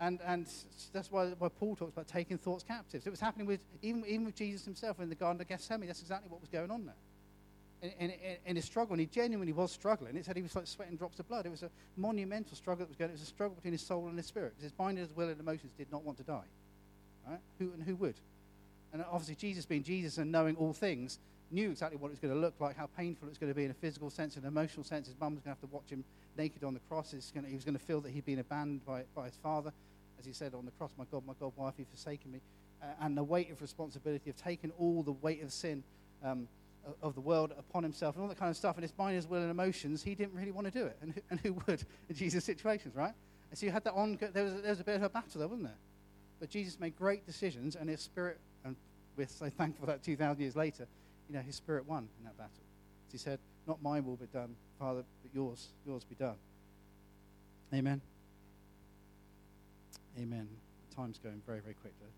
And, 0.00 0.20
and 0.26 0.46
that's 0.92 1.10
why, 1.10 1.26
why 1.38 1.48
Paul 1.48 1.76
talks 1.76 1.92
about 1.92 2.08
taking 2.08 2.38
thoughts 2.38 2.64
captive. 2.64 3.06
It 3.06 3.10
was 3.10 3.20
happening 3.20 3.46
with, 3.46 3.60
even, 3.82 4.04
even 4.06 4.24
with 4.26 4.34
Jesus 4.34 4.64
himself 4.64 5.00
in 5.00 5.08
the 5.08 5.14
Garden 5.14 5.40
of 5.40 5.48
Gethsemane. 5.48 5.86
That's 5.86 6.00
exactly 6.00 6.28
what 6.28 6.40
was 6.40 6.50
going 6.50 6.70
on 6.70 6.86
there. 6.86 7.90
In, 7.98 8.10
in, 8.10 8.36
in 8.46 8.56
his 8.56 8.64
struggle, 8.64 8.94
and 8.94 9.00
he 9.00 9.06
genuinely 9.06 9.52
was 9.52 9.70
struggling. 9.70 10.16
It 10.16 10.24
said 10.24 10.36
he 10.36 10.42
was 10.42 10.56
like 10.56 10.66
sweating 10.66 10.96
drops 10.96 11.18
of 11.18 11.28
blood. 11.28 11.46
It 11.46 11.50
was 11.50 11.62
a 11.62 11.70
monumental 11.96 12.56
struggle 12.56 12.86
that 12.86 12.88
was 12.88 12.96
going 12.96 13.10
It 13.10 13.14
was 13.14 13.22
a 13.22 13.26
struggle 13.26 13.54
between 13.56 13.72
his 13.72 13.82
soul 13.82 14.08
and 14.08 14.16
his 14.16 14.26
spirit. 14.26 14.52
Because 14.56 14.70
his 14.70 14.78
mind 14.78 14.98
his 14.98 15.14
will 15.14 15.28
and 15.28 15.38
emotions 15.38 15.72
did 15.76 15.90
not 15.92 16.04
want 16.04 16.18
to 16.18 16.24
die. 16.24 16.46
Right? 17.28 17.40
Who, 17.58 17.72
and 17.72 17.82
who 17.82 17.96
would? 17.96 18.14
And 18.94 19.04
obviously, 19.10 19.34
Jesus 19.34 19.66
being 19.66 19.82
Jesus 19.82 20.18
and 20.18 20.30
knowing 20.30 20.54
all 20.54 20.72
things, 20.72 21.18
knew 21.50 21.70
exactly 21.70 21.98
what 21.98 22.08
it 22.08 22.12
was 22.12 22.20
going 22.20 22.32
to 22.32 22.40
look 22.40 22.54
like, 22.60 22.76
how 22.76 22.88
painful 22.96 23.26
it 23.26 23.32
was 23.32 23.38
going 23.38 23.50
to 23.50 23.56
be 23.56 23.64
in 23.64 23.70
a 23.72 23.74
physical 23.74 24.08
sense, 24.08 24.36
in 24.36 24.44
an 24.44 24.48
emotional 24.48 24.84
sense. 24.84 25.08
His 25.08 25.16
mum 25.20 25.34
was 25.34 25.42
going 25.42 25.54
to 25.54 25.60
have 25.60 25.68
to 25.68 25.74
watch 25.74 25.90
him 25.90 26.04
naked 26.38 26.62
on 26.62 26.74
the 26.74 26.80
cross. 26.88 27.10
To, 27.10 27.16
he 27.16 27.54
was 27.54 27.64
going 27.64 27.76
to 27.76 27.84
feel 27.84 28.00
that 28.02 28.12
he'd 28.12 28.24
been 28.24 28.38
abandoned 28.38 28.86
by, 28.86 29.02
by 29.14 29.26
his 29.26 29.36
father. 29.42 29.72
As 30.16 30.24
he 30.24 30.32
said 30.32 30.54
on 30.54 30.64
the 30.64 30.70
cross, 30.72 30.92
My 30.96 31.04
God, 31.10 31.26
my 31.26 31.34
God, 31.40 31.52
why 31.56 31.66
have 31.66 31.74
you 31.76 31.84
forsaken 31.90 32.30
me? 32.30 32.40
Uh, 32.80 32.86
and 33.00 33.18
the 33.18 33.24
weight 33.24 33.50
of 33.50 33.60
responsibility 33.60 34.30
of 34.30 34.36
taking 34.36 34.70
all 34.78 35.02
the 35.02 35.12
weight 35.12 35.42
of 35.42 35.52
sin 35.52 35.82
um, 36.22 36.46
of 37.02 37.14
the 37.14 37.20
world 37.20 37.52
upon 37.58 37.82
himself 37.82 38.14
and 38.14 38.22
all 38.22 38.28
that 38.28 38.38
kind 38.38 38.50
of 38.50 38.56
stuff. 38.56 38.76
And 38.76 38.84
his 38.84 38.92
mind, 38.96 39.16
his 39.16 39.26
will, 39.26 39.42
and 39.42 39.50
emotions, 39.50 40.04
he 40.04 40.14
didn't 40.14 40.34
really 40.34 40.52
want 40.52 40.66
to 40.66 40.70
do 40.70 40.86
it. 40.86 40.96
And, 41.02 41.20
and 41.30 41.40
who 41.40 41.54
would 41.66 41.82
in 42.08 42.14
Jesus' 42.14 42.44
situations, 42.44 42.94
right? 42.94 43.12
And 43.50 43.58
so 43.58 43.66
you 43.66 43.72
had 43.72 43.82
that 43.84 43.94
on, 43.94 44.18
there 44.32 44.44
was, 44.44 44.54
there 44.62 44.70
was 44.70 44.80
a 44.80 44.84
bit 44.84 44.96
of 44.96 45.02
a 45.02 45.08
battle 45.08 45.40
there, 45.40 45.48
wasn't 45.48 45.64
there? 45.64 45.78
But 46.38 46.50
Jesus 46.50 46.78
made 46.78 46.96
great 46.96 47.26
decisions, 47.26 47.74
and 47.76 47.88
his 47.88 48.00
spirit 48.00 48.38
we're 49.16 49.28
so 49.28 49.48
thankful 49.48 49.86
that 49.86 50.02
2,000 50.02 50.40
years 50.40 50.56
later, 50.56 50.86
you 51.28 51.34
know, 51.34 51.42
his 51.42 51.56
spirit 51.56 51.86
won 51.86 52.08
in 52.18 52.24
that 52.24 52.36
battle. 52.36 52.52
As 53.06 53.12
he 53.12 53.18
said, 53.18 53.38
not 53.66 53.82
mine 53.82 54.04
will 54.04 54.16
be 54.16 54.26
done, 54.26 54.54
Father, 54.78 55.04
but 55.22 55.34
yours, 55.34 55.68
yours 55.86 56.04
be 56.04 56.14
done. 56.14 56.36
Amen. 57.72 58.00
Amen. 60.18 60.48
Time's 60.94 61.18
going 61.18 61.40
very, 61.46 61.60
very 61.60 61.74
quickly. 61.74 62.08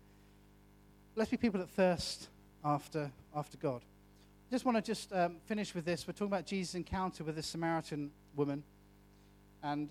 Let's 1.15 1.31
be 1.31 1.37
people 1.37 1.59
that 1.59 1.69
thirst 1.69 2.27
after, 2.63 3.11
after 3.35 3.57
God. 3.57 3.81
I 3.81 4.51
just 4.51 4.65
want 4.65 4.77
to 4.77 4.81
just 4.81 5.11
um, 5.13 5.37
finish 5.45 5.73
with 5.73 5.85
this. 5.85 6.07
We're 6.07 6.13
talking 6.13 6.27
about 6.27 6.45
Jesus' 6.45 6.75
encounter 6.75 7.23
with 7.23 7.35
this 7.35 7.47
Samaritan 7.47 8.11
woman. 8.35 8.63
And 9.63 9.89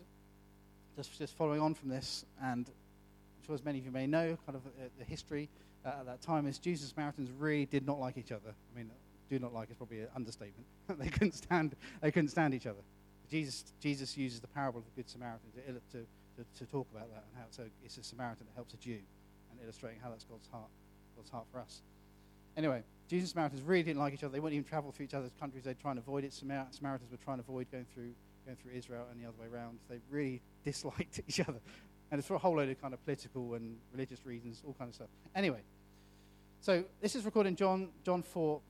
just, 0.97 1.19
just 1.19 1.37
following 1.37 1.61
on 1.61 1.75
from 1.75 1.89
this, 1.89 2.25
and 2.43 2.67
I'm 2.69 3.47
sure 3.47 3.55
as 3.55 3.65
many 3.65 3.79
of 3.79 3.85
you 3.85 3.91
may 3.91 4.07
know, 4.07 4.39
kind 4.47 4.57
of 4.57 4.67
uh, 4.67 4.89
the 4.99 5.05
history 5.05 5.49
at 5.87 6.07
that 6.07 6.23
time 6.23 6.47
is 6.47 6.61
and 6.65 6.79
Samaritans 6.79 7.31
really 7.31 7.67
did 7.67 7.87
not 7.87 7.99
like 7.99 8.17
each 8.17 8.33
other. 8.33 8.55
I 8.73 8.79
mean, 8.79 8.91
do 9.29 9.39
not 9.39 9.53
like 9.53 9.71
is 9.71 9.77
probably 9.77 10.01
an 10.01 10.09
understatement. 10.15 10.67
they 10.99 11.09
couldn't 11.09 11.35
stand. 11.35 11.75
They 12.01 12.11
couldn't 12.11 12.29
stand 12.29 12.55
each 12.55 12.67
other. 12.67 12.81
Jesus, 13.31 13.65
Jesus 13.81 14.17
uses 14.17 14.41
the 14.41 14.47
parable 14.47 14.79
of 14.79 14.85
the 14.85 15.03
Good 15.03 15.11
Samaritan 15.11 15.51
to, 15.53 15.73
to, 15.73 16.07
to, 16.37 16.59
to 16.59 16.71
talk 16.71 16.87
about 16.93 17.11
that 17.11 17.25
and 17.29 17.37
how 17.37 17.45
it's 17.49 17.59
a, 17.59 17.65
it's 17.85 17.99
a 17.99 18.05
Samaritan 18.05 18.47
that 18.47 18.55
helps 18.55 18.75
a 18.75 18.77
Jew, 18.77 19.01
and 19.51 19.61
illustrating 19.63 19.99
how 20.01 20.11
that's 20.11 20.25
God's 20.25 20.47
heart, 20.53 20.71
God's 21.17 21.31
heart 21.31 21.47
for 21.51 21.59
us. 21.59 21.83
Anyway, 22.57 22.83
and 23.11 23.29
Samaritans 23.29 23.63
really 23.63 23.83
didn't 23.83 24.01
like 24.01 24.15
each 24.15 24.25
other. 24.25 24.33
They 24.33 24.41
wouldn't 24.41 24.57
even 24.57 24.69
travel 24.69 24.91
through 24.93 25.05
each 25.05 25.15
other's 25.15 25.35
countries. 25.39 25.65
They'd 25.65 25.79
try 25.79 25.91
and 25.91 25.99
avoid 25.99 26.25
it. 26.25 26.33
Samar- 26.33 26.69
Samaritans 26.71 27.11
were 27.11 27.19
trying 27.19 27.39
to 27.39 27.43
avoid 27.43 27.71
going 27.71 27.87
through 27.93 28.13
going 28.45 28.57
through 28.57 28.73
Israel 28.73 29.07
and 29.11 29.21
the 29.21 29.27
other 29.27 29.37
way 29.41 29.49
around. 29.53 29.79
They 29.91 29.99
really 30.09 30.41
disliked 30.65 31.21
each 31.27 31.41
other, 31.41 31.61
and 32.11 32.19
it's 32.19 32.29
for 32.29 32.35
a 32.35 32.39
whole 32.39 32.57
load 32.57 32.69
of 32.69 32.81
kind 32.81 32.95
of 32.95 33.05
political 33.05 33.55
and 33.55 33.77
religious 33.93 34.25
reasons, 34.25 34.63
all 34.67 34.75
kind 34.79 34.89
of 34.89 34.95
stuff. 34.95 35.09
Anyway, 35.35 35.61
so 36.67 36.83
this 37.01 37.15
is 37.15 37.25
recorded 37.25 37.51
in 37.51 37.55
John, 37.55 37.91
John 38.05 38.25
4. 38.25 38.61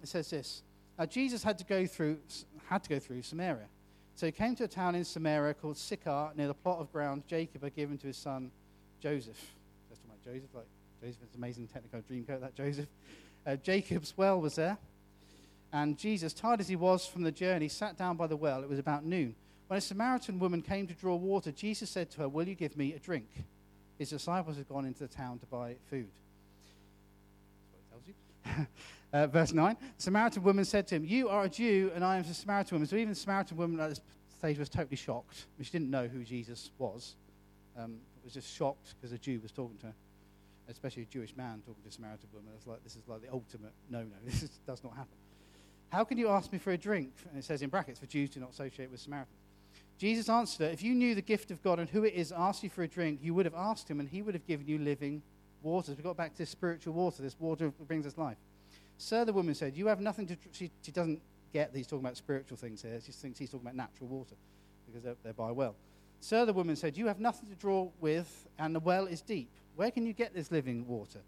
It 0.00 0.08
says 0.08 0.30
this. 0.30 0.62
Now 0.96 1.06
Jesus 1.06 1.42
had 1.42 1.58
to 1.58 1.64
go 1.64 1.88
through 1.88 2.18
had 2.68 2.84
to 2.84 2.88
go 2.88 3.00
through 3.00 3.22
Samaria. 3.22 3.66
So 4.14 4.26
he 4.26 4.32
came 4.32 4.54
to 4.54 4.64
a 4.64 4.68
town 4.68 4.94
in 4.94 5.04
Samaria 5.04 5.54
called 5.54 5.76
Sychar, 5.76 6.30
near 6.36 6.46
the 6.46 6.54
plot 6.54 6.78
of 6.78 6.92
ground 6.92 7.24
Jacob 7.26 7.64
had 7.64 7.74
given 7.74 7.98
to 7.98 8.06
his 8.06 8.16
son 8.16 8.52
Joseph. 9.00 9.40
Let's 9.90 10.00
talk 10.00 10.12
about 10.12 10.22
Joseph, 10.24 10.50
like 10.54 10.66
Joseph 11.02 11.22
is 11.28 11.34
amazing 11.36 11.66
Technicolor 11.66 12.06
dream 12.06 12.24
coat, 12.24 12.42
that 12.42 12.54
Joseph. 12.54 12.86
Uh, 13.44 13.56
Jacob's 13.56 14.14
well 14.16 14.40
was 14.40 14.54
there. 14.54 14.78
And 15.72 15.98
Jesus, 15.98 16.32
tired 16.32 16.60
as 16.60 16.68
he 16.68 16.76
was 16.76 17.06
from 17.06 17.22
the 17.24 17.32
journey, 17.32 17.66
sat 17.66 17.98
down 17.98 18.16
by 18.16 18.28
the 18.28 18.36
well. 18.36 18.62
It 18.62 18.68
was 18.68 18.78
about 18.78 19.04
noon. 19.04 19.34
When 19.66 19.78
a 19.78 19.80
Samaritan 19.80 20.38
woman 20.38 20.62
came 20.62 20.86
to 20.86 20.94
draw 20.94 21.16
water, 21.16 21.50
Jesus 21.50 21.90
said 21.90 22.08
to 22.12 22.18
her, 22.18 22.28
Will 22.28 22.46
you 22.46 22.54
give 22.54 22.76
me 22.76 22.92
a 22.92 23.00
drink? 23.00 23.26
His 23.98 24.10
disciples 24.10 24.58
had 24.58 24.68
gone 24.68 24.84
into 24.84 25.00
the 25.00 25.08
town 25.08 25.40
to 25.40 25.46
buy 25.46 25.74
food. 25.90 26.06
uh, 29.12 29.26
verse 29.26 29.52
9 29.52 29.76
Samaritan 29.98 30.42
woman 30.42 30.64
said 30.64 30.86
to 30.88 30.96
him, 30.96 31.04
You 31.04 31.28
are 31.28 31.44
a 31.44 31.48
Jew, 31.48 31.90
and 31.94 32.04
I 32.04 32.16
am 32.16 32.24
a 32.24 32.34
Samaritan 32.34 32.76
woman. 32.76 32.88
So 32.88 32.96
even 32.96 33.10
the 33.10 33.14
Samaritan 33.14 33.56
woman 33.56 33.80
at 33.80 33.90
this 33.90 34.00
stage 34.38 34.58
was 34.58 34.68
totally 34.68 34.96
shocked. 34.96 35.46
She 35.60 35.70
didn't 35.70 35.90
know 35.90 36.08
who 36.08 36.24
Jesus 36.24 36.70
was. 36.78 37.16
Um, 37.78 37.98
was 38.24 38.34
just 38.34 38.54
shocked 38.54 38.94
because 38.96 39.12
a 39.12 39.18
Jew 39.18 39.40
was 39.42 39.52
talking 39.52 39.78
to 39.78 39.86
her, 39.86 39.94
especially 40.68 41.02
a 41.02 41.06
Jewish 41.06 41.36
man 41.36 41.62
talking 41.66 41.82
to 41.82 41.88
a 41.88 41.92
Samaritan 41.92 42.28
woman. 42.32 42.52
It's 42.56 42.66
like, 42.66 42.82
this 42.84 42.96
is 42.96 43.08
like 43.08 43.22
the 43.22 43.32
ultimate 43.32 43.72
no 43.90 44.00
no. 44.00 44.06
This 44.24 44.42
is, 44.42 44.50
does 44.66 44.82
not 44.84 44.94
happen. 44.94 45.16
How 45.90 46.04
can 46.04 46.18
you 46.18 46.28
ask 46.28 46.52
me 46.52 46.58
for 46.58 46.72
a 46.72 46.78
drink? 46.78 47.12
And 47.28 47.38
it 47.38 47.44
says 47.44 47.62
in 47.62 47.68
brackets, 47.68 47.98
for 47.98 48.06
Jews 48.06 48.30
do 48.30 48.40
not 48.40 48.50
associate 48.50 48.90
with 48.90 49.00
Samaritans. 49.00 49.36
Jesus 49.98 50.28
answered 50.28 50.64
her, 50.66 50.70
If 50.70 50.82
you 50.82 50.94
knew 50.94 51.14
the 51.14 51.22
gift 51.22 51.50
of 51.50 51.62
God 51.62 51.78
and 51.78 51.88
who 51.88 52.04
it 52.04 52.14
is 52.14 52.32
asked 52.32 52.62
you 52.62 52.70
for 52.70 52.82
a 52.82 52.88
drink, 52.88 53.20
you 53.22 53.34
would 53.34 53.44
have 53.44 53.54
asked 53.54 53.88
him, 53.88 54.00
and 54.00 54.08
he 54.08 54.22
would 54.22 54.34
have 54.34 54.46
given 54.46 54.66
you 54.66 54.78
living 54.78 55.22
waters. 55.62 55.96
We 55.96 56.02
got 56.02 56.16
back 56.16 56.32
to 56.32 56.38
this 56.38 56.50
spiritual 56.50 56.94
water. 56.94 57.22
This 57.22 57.36
water 57.38 57.70
brings 57.70 58.06
us 58.06 58.16
life. 58.16 58.36
Sir, 58.98 59.24
the 59.24 59.32
woman 59.32 59.54
said, 59.54 59.76
You 59.76 59.86
have 59.86 60.00
nothing 60.00 60.26
to. 60.26 60.36
Tr-. 60.36 60.48
She, 60.52 60.70
she 60.82 60.92
doesn't 60.92 61.20
get 61.52 61.72
that 61.72 61.78
he's 61.78 61.86
talking 61.86 62.04
about 62.04 62.16
spiritual 62.16 62.56
things 62.56 62.82
here. 62.82 62.98
She 63.04 63.12
thinks 63.12 63.38
he's 63.38 63.50
talking 63.50 63.66
about 63.66 63.76
natural 63.76 64.08
water 64.08 64.34
because 64.86 65.02
they're, 65.02 65.16
they're 65.22 65.32
by 65.32 65.50
a 65.50 65.52
well. 65.52 65.74
Sir, 66.20 66.44
the 66.44 66.52
woman 66.52 66.76
said, 66.76 66.96
You 66.96 67.06
have 67.08 67.20
nothing 67.20 67.48
to 67.48 67.54
draw 67.56 67.88
with, 68.00 68.48
and 68.58 68.74
the 68.74 68.80
well 68.80 69.06
is 69.06 69.20
deep. 69.20 69.50
Where 69.76 69.90
can 69.90 70.06
you 70.06 70.12
get 70.12 70.34
this 70.34 70.50
living 70.50 70.86
water? 70.86 71.20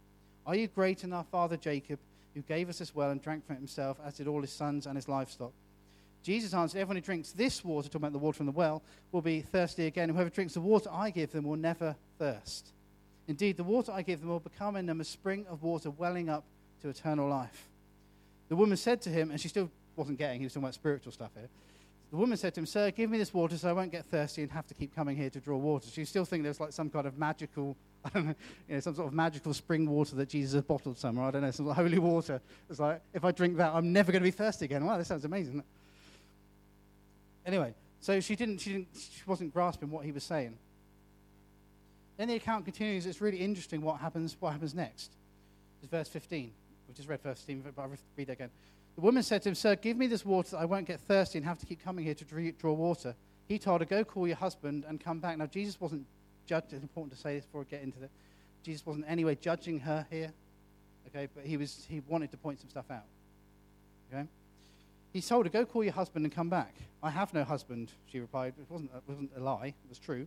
Are 0.47 0.55
you 0.55 0.69
greater 0.69 1.03
than 1.03 1.13
our 1.13 1.25
father 1.25 1.57
Jacob, 1.57 1.99
who 2.35 2.43
gave 2.43 2.69
us 2.69 2.79
this 2.79 2.95
well 2.95 3.11
and 3.11 3.23
drank 3.23 3.47
from 3.47 3.57
it 3.57 3.59
himself, 3.59 3.99
as 4.05 4.15
did 4.15 4.29
all 4.29 4.41
his 4.41 4.53
sons 4.53 4.87
and 4.87 4.97
his 4.97 5.09
livestock? 5.09 5.53
Jesus 6.23 6.55
answered, 6.55 6.79
Everyone 6.79 6.97
who 6.97 7.03
drinks 7.03 7.33
this 7.33 7.65
water, 7.65 7.89
talking 7.89 8.03
about 8.03 8.13
the 8.13 8.19
water 8.19 8.37
from 8.37 8.47
the 8.47 8.53
well, 8.53 8.83
will 9.13 9.23
be 9.23 9.41
thirsty 9.41 9.87
again. 9.87 10.09
Whoever 10.09 10.31
drinks 10.31 10.55
the 10.55 10.61
water 10.61 10.91
I 10.93 11.11
give 11.11 11.33
them 11.33 11.45
will 11.45 11.57
never 11.57 11.97
thirst. 12.19 12.74
Indeed, 13.27 13.57
the 13.57 13.65
water 13.65 13.93
I 13.93 14.03
give 14.03 14.21
them 14.21 14.29
will 14.29 14.41
become 14.41 14.77
in 14.77 14.87
them 14.87 15.01
a 15.01 15.05
spring 15.05 15.47
of 15.49 15.63
water 15.63 15.91
welling 15.91 16.29
up 16.29 16.45
to 16.83 16.89
eternal 16.89 17.29
life. 17.29 17.69
The 18.49 18.57
woman 18.57 18.77
said 18.77 19.01
to 19.03 19.11
him, 19.11 19.31
and 19.31 19.41
she 19.41 19.49
still 19.49 19.71
wasn't 19.97 20.19
getting, 20.19 20.41
he 20.41 20.45
was 20.45 20.53
talking 20.53 20.65
about 20.65 20.75
spiritual 20.75 21.13
stuff 21.13 21.31
here. 21.35 21.49
The 22.11 22.17
woman 22.17 22.37
said 22.37 22.55
to 22.55 22.61
him, 22.61 22.67
Sir, 22.67 22.91
give 22.91 23.11
me 23.11 23.19
this 23.19 23.35
water 23.35 23.57
so 23.57 23.69
I 23.69 23.73
won't 23.73 23.91
get 23.91 24.05
thirsty 24.05 24.43
and 24.43 24.53
have 24.53 24.67
to 24.69 24.75
keep 24.75 24.95
coming 24.95 25.17
here 25.17 25.31
to 25.31 25.41
draw 25.41 25.57
water. 25.57 25.89
She 25.91 26.05
still 26.05 26.25
thinking 26.25 26.45
there's 26.45 26.61
like 26.61 26.73
some 26.73 26.89
kind 26.91 27.07
of 27.07 27.19
magical, 27.19 27.77
I 28.05 28.11
don't 28.11 28.27
know, 28.27 28.35
you 28.69 28.75
know, 28.75 28.81
some 28.81 28.95
sort 28.95 29.09
of 29.09 29.15
magical 29.15 29.53
spring 29.53 29.89
water 29.89 30.15
that 30.17 30.29
Jesus 30.29 30.53
has 30.53 30.63
bottled 30.63 30.99
somewhere. 30.99 31.27
I 31.27 31.31
don't 31.33 31.43
know, 31.43 31.51
some 31.51 31.67
holy 31.67 31.99
water. 31.99 32.41
It's 32.71 32.79
like, 32.79 33.01
if 33.13 33.25
I 33.25 33.33
drink 33.33 33.57
that, 33.57 33.75
I'm 33.75 33.93
never 33.93 34.13
going 34.13 34.23
to 34.23 34.27
be 34.27 34.31
thirsty 34.31 34.67
again. 34.67 34.85
Wow, 34.85 34.99
this 34.99 35.09
sounds 35.09 35.25
amazing. 35.25 35.63
Anyway, 37.45 37.75
so 38.01 38.21
she 38.21 38.37
didn't, 38.37 38.59
she 38.59 38.71
didn't, 38.71 38.89
she 38.95 39.23
wasn't 39.27 39.53
grasping 39.53 39.91
what 39.91 40.05
he 40.05 40.13
was 40.13 40.23
saying. 40.23 40.57
Then 42.17 42.29
the 42.29 42.35
account 42.35 42.65
continues. 42.65 43.07
It's 43.07 43.21
really 43.21 43.39
interesting 43.39 43.83
what 43.83 44.01
happens, 44.01 44.37
what 44.39 44.53
happens 44.53 44.75
next. 44.75 45.13
It's 45.83 45.91
verse 45.91 46.09
15. 46.09 46.53
We 46.89 46.95
just 46.95 47.09
read 47.09 47.21
verse 47.23 47.39
15, 47.39 47.73
but 47.75 47.83
I'll 47.83 47.91
read 48.17 48.27
that 48.29 48.33
again. 48.35 48.51
The 48.95 49.01
woman 49.01 49.23
said 49.23 49.43
to 49.43 49.49
him, 49.49 49.55
Sir, 49.55 49.75
give 49.75 49.97
me 49.97 50.07
this 50.07 50.25
water 50.25 50.51
that 50.53 50.59
I 50.59 50.65
won't 50.65 50.87
get 50.87 51.01
thirsty 51.01 51.39
and 51.39 51.47
have 51.47 51.59
to 51.59 51.67
keep 51.67 51.83
coming 51.83 52.05
here 52.05 52.15
to 52.15 52.53
draw 52.53 52.73
water. 52.73 53.15
He 53.49 53.59
told 53.59 53.81
her, 53.81 53.85
Go 53.85 54.05
call 54.05 54.27
your 54.27 54.37
husband 54.37 54.85
and 54.87 55.01
come 55.01 55.19
back. 55.19 55.37
Now, 55.37 55.47
Jesus 55.47 55.81
wasn't 55.81 56.07
judged. 56.47 56.73
It's 56.73 56.83
important 56.83 57.13
to 57.15 57.19
say 57.19 57.37
this 57.37 57.45
before 57.45 57.63
we 57.63 57.67
get 57.67 57.83
into 57.83 58.03
it. 58.03 58.11
Jesus 58.63 58.87
wasn't 58.87 59.05
anyway 59.09 59.35
judging 59.35 59.81
her 59.81 60.07
here, 60.11 60.33
okay, 61.09 61.29
but 61.35 61.45
he, 61.45 61.57
was, 61.57 61.87
he 61.89 62.01
wanted 62.09 62.31
to 62.31 62.37
point 62.37 62.61
some 62.61 62.71
stuff 62.71 62.91
out. 62.91 63.05
Okay? 64.13 64.27
He 65.13 65.21
told 65.21 65.47
her, 65.47 65.51
Go 65.51 65.67
call 65.67 65.85
your 65.85 65.93
husband 65.93 66.25
and 66.25 66.35
come 66.35 66.49
back. 66.49 66.75
I 67.03 67.11
have 67.11 67.35
no 67.35 67.45
husband, 67.45 67.91
she 68.11 68.21
replied. 68.21 68.55
It 68.59 68.71
wasn't, 68.71 68.91
it 68.95 69.03
wasn't 69.07 69.31
a 69.37 69.41
lie, 69.41 69.67
it 69.67 69.89
was 69.89 69.99
true. 69.99 70.27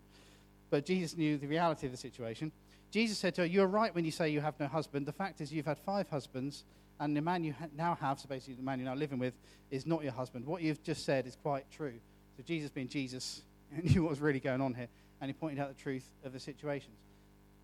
But 0.70 0.86
Jesus 0.86 1.16
knew 1.16 1.38
the 1.38 1.48
reality 1.48 1.86
of 1.86 1.92
the 1.92 1.98
situation. 1.98 2.52
Jesus 2.92 3.18
said 3.18 3.36
to 3.36 3.42
her, 3.42 3.48
You're 3.48 3.68
right 3.68 3.94
when 3.94 4.06
you 4.06 4.12
say 4.12 4.30
you 4.30 4.42
have 4.42 4.60
no 4.60 4.68
husband. 4.68 5.06
The 5.06 5.14
fact 5.14 5.42
is, 5.42 5.52
you've 5.52 5.66
had 5.66 5.78
five 5.80 6.10
husbands, 6.10 6.64
and 7.00 7.16
the 7.16 7.22
man 7.22 7.44
you 7.44 7.54
ha- 7.54 7.68
now 7.76 7.96
have, 7.96 8.20
so 8.20 8.28
basically 8.28 8.56
the 8.56 8.64
man 8.64 8.80
you're 8.80 8.90
now 8.90 8.96
living 8.96 9.20
with, 9.20 9.34
is 9.72 9.86
not 9.86 10.04
your 10.04 10.14
husband. 10.14 10.46
What 10.46 10.62
you've 10.62 10.84
just 10.84 11.06
said 11.06 11.28
is 11.28 11.36
quite 11.36 11.70
true. 11.70 11.94
So 12.38 12.44
Jesus, 12.44 12.70
being 12.70 12.88
Jesus, 12.88 13.42
knew 13.84 14.04
what 14.04 14.10
was 14.10 14.20
really 14.20 14.40
going 14.40 14.62
on 14.62 14.74
here, 14.74 14.88
and 15.22 15.30
he 15.30 15.34
pointed 15.34 15.60
out 15.60 15.70
the 15.70 15.82
truth 15.82 16.10
of 16.24 16.34
the 16.34 16.40
situations. 16.40 16.98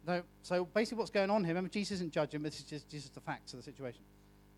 So, 0.06 0.22
so 0.42 0.66
basically, 0.66 1.00
what's 1.00 1.12
going 1.12 1.30
on 1.30 1.44
here, 1.44 1.52
remember, 1.52 1.70
Jesus 1.70 1.94
isn't 1.94 2.12
judging, 2.12 2.42
but 2.42 2.52
this 2.52 2.60
is 2.60 2.66
just, 2.66 2.90
just 2.90 3.14
the 3.14 3.22
facts 3.22 3.54
of 3.54 3.60
the 3.60 3.64
situation. 3.64 4.02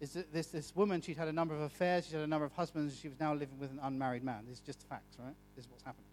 Is 0.01 0.13
that 0.13 0.33
this, 0.33 0.47
this 0.47 0.75
woman, 0.75 1.01
she'd 1.01 1.17
had 1.17 1.27
a 1.27 1.33
number 1.33 1.53
of 1.53 1.61
affairs, 1.61 2.07
she'd 2.07 2.15
had 2.15 2.23
a 2.23 2.27
number 2.27 2.45
of 2.45 2.51
husbands, 2.53 2.97
she 2.99 3.07
was 3.07 3.19
now 3.19 3.33
living 3.33 3.59
with 3.59 3.71
an 3.71 3.79
unmarried 3.83 4.23
man. 4.23 4.43
This 4.47 4.57
is 4.57 4.63
just 4.65 4.79
the 4.79 4.87
facts, 4.87 5.15
right? 5.19 5.35
This 5.55 5.65
is 5.65 5.71
what's 5.71 5.83
happening. 5.83 6.09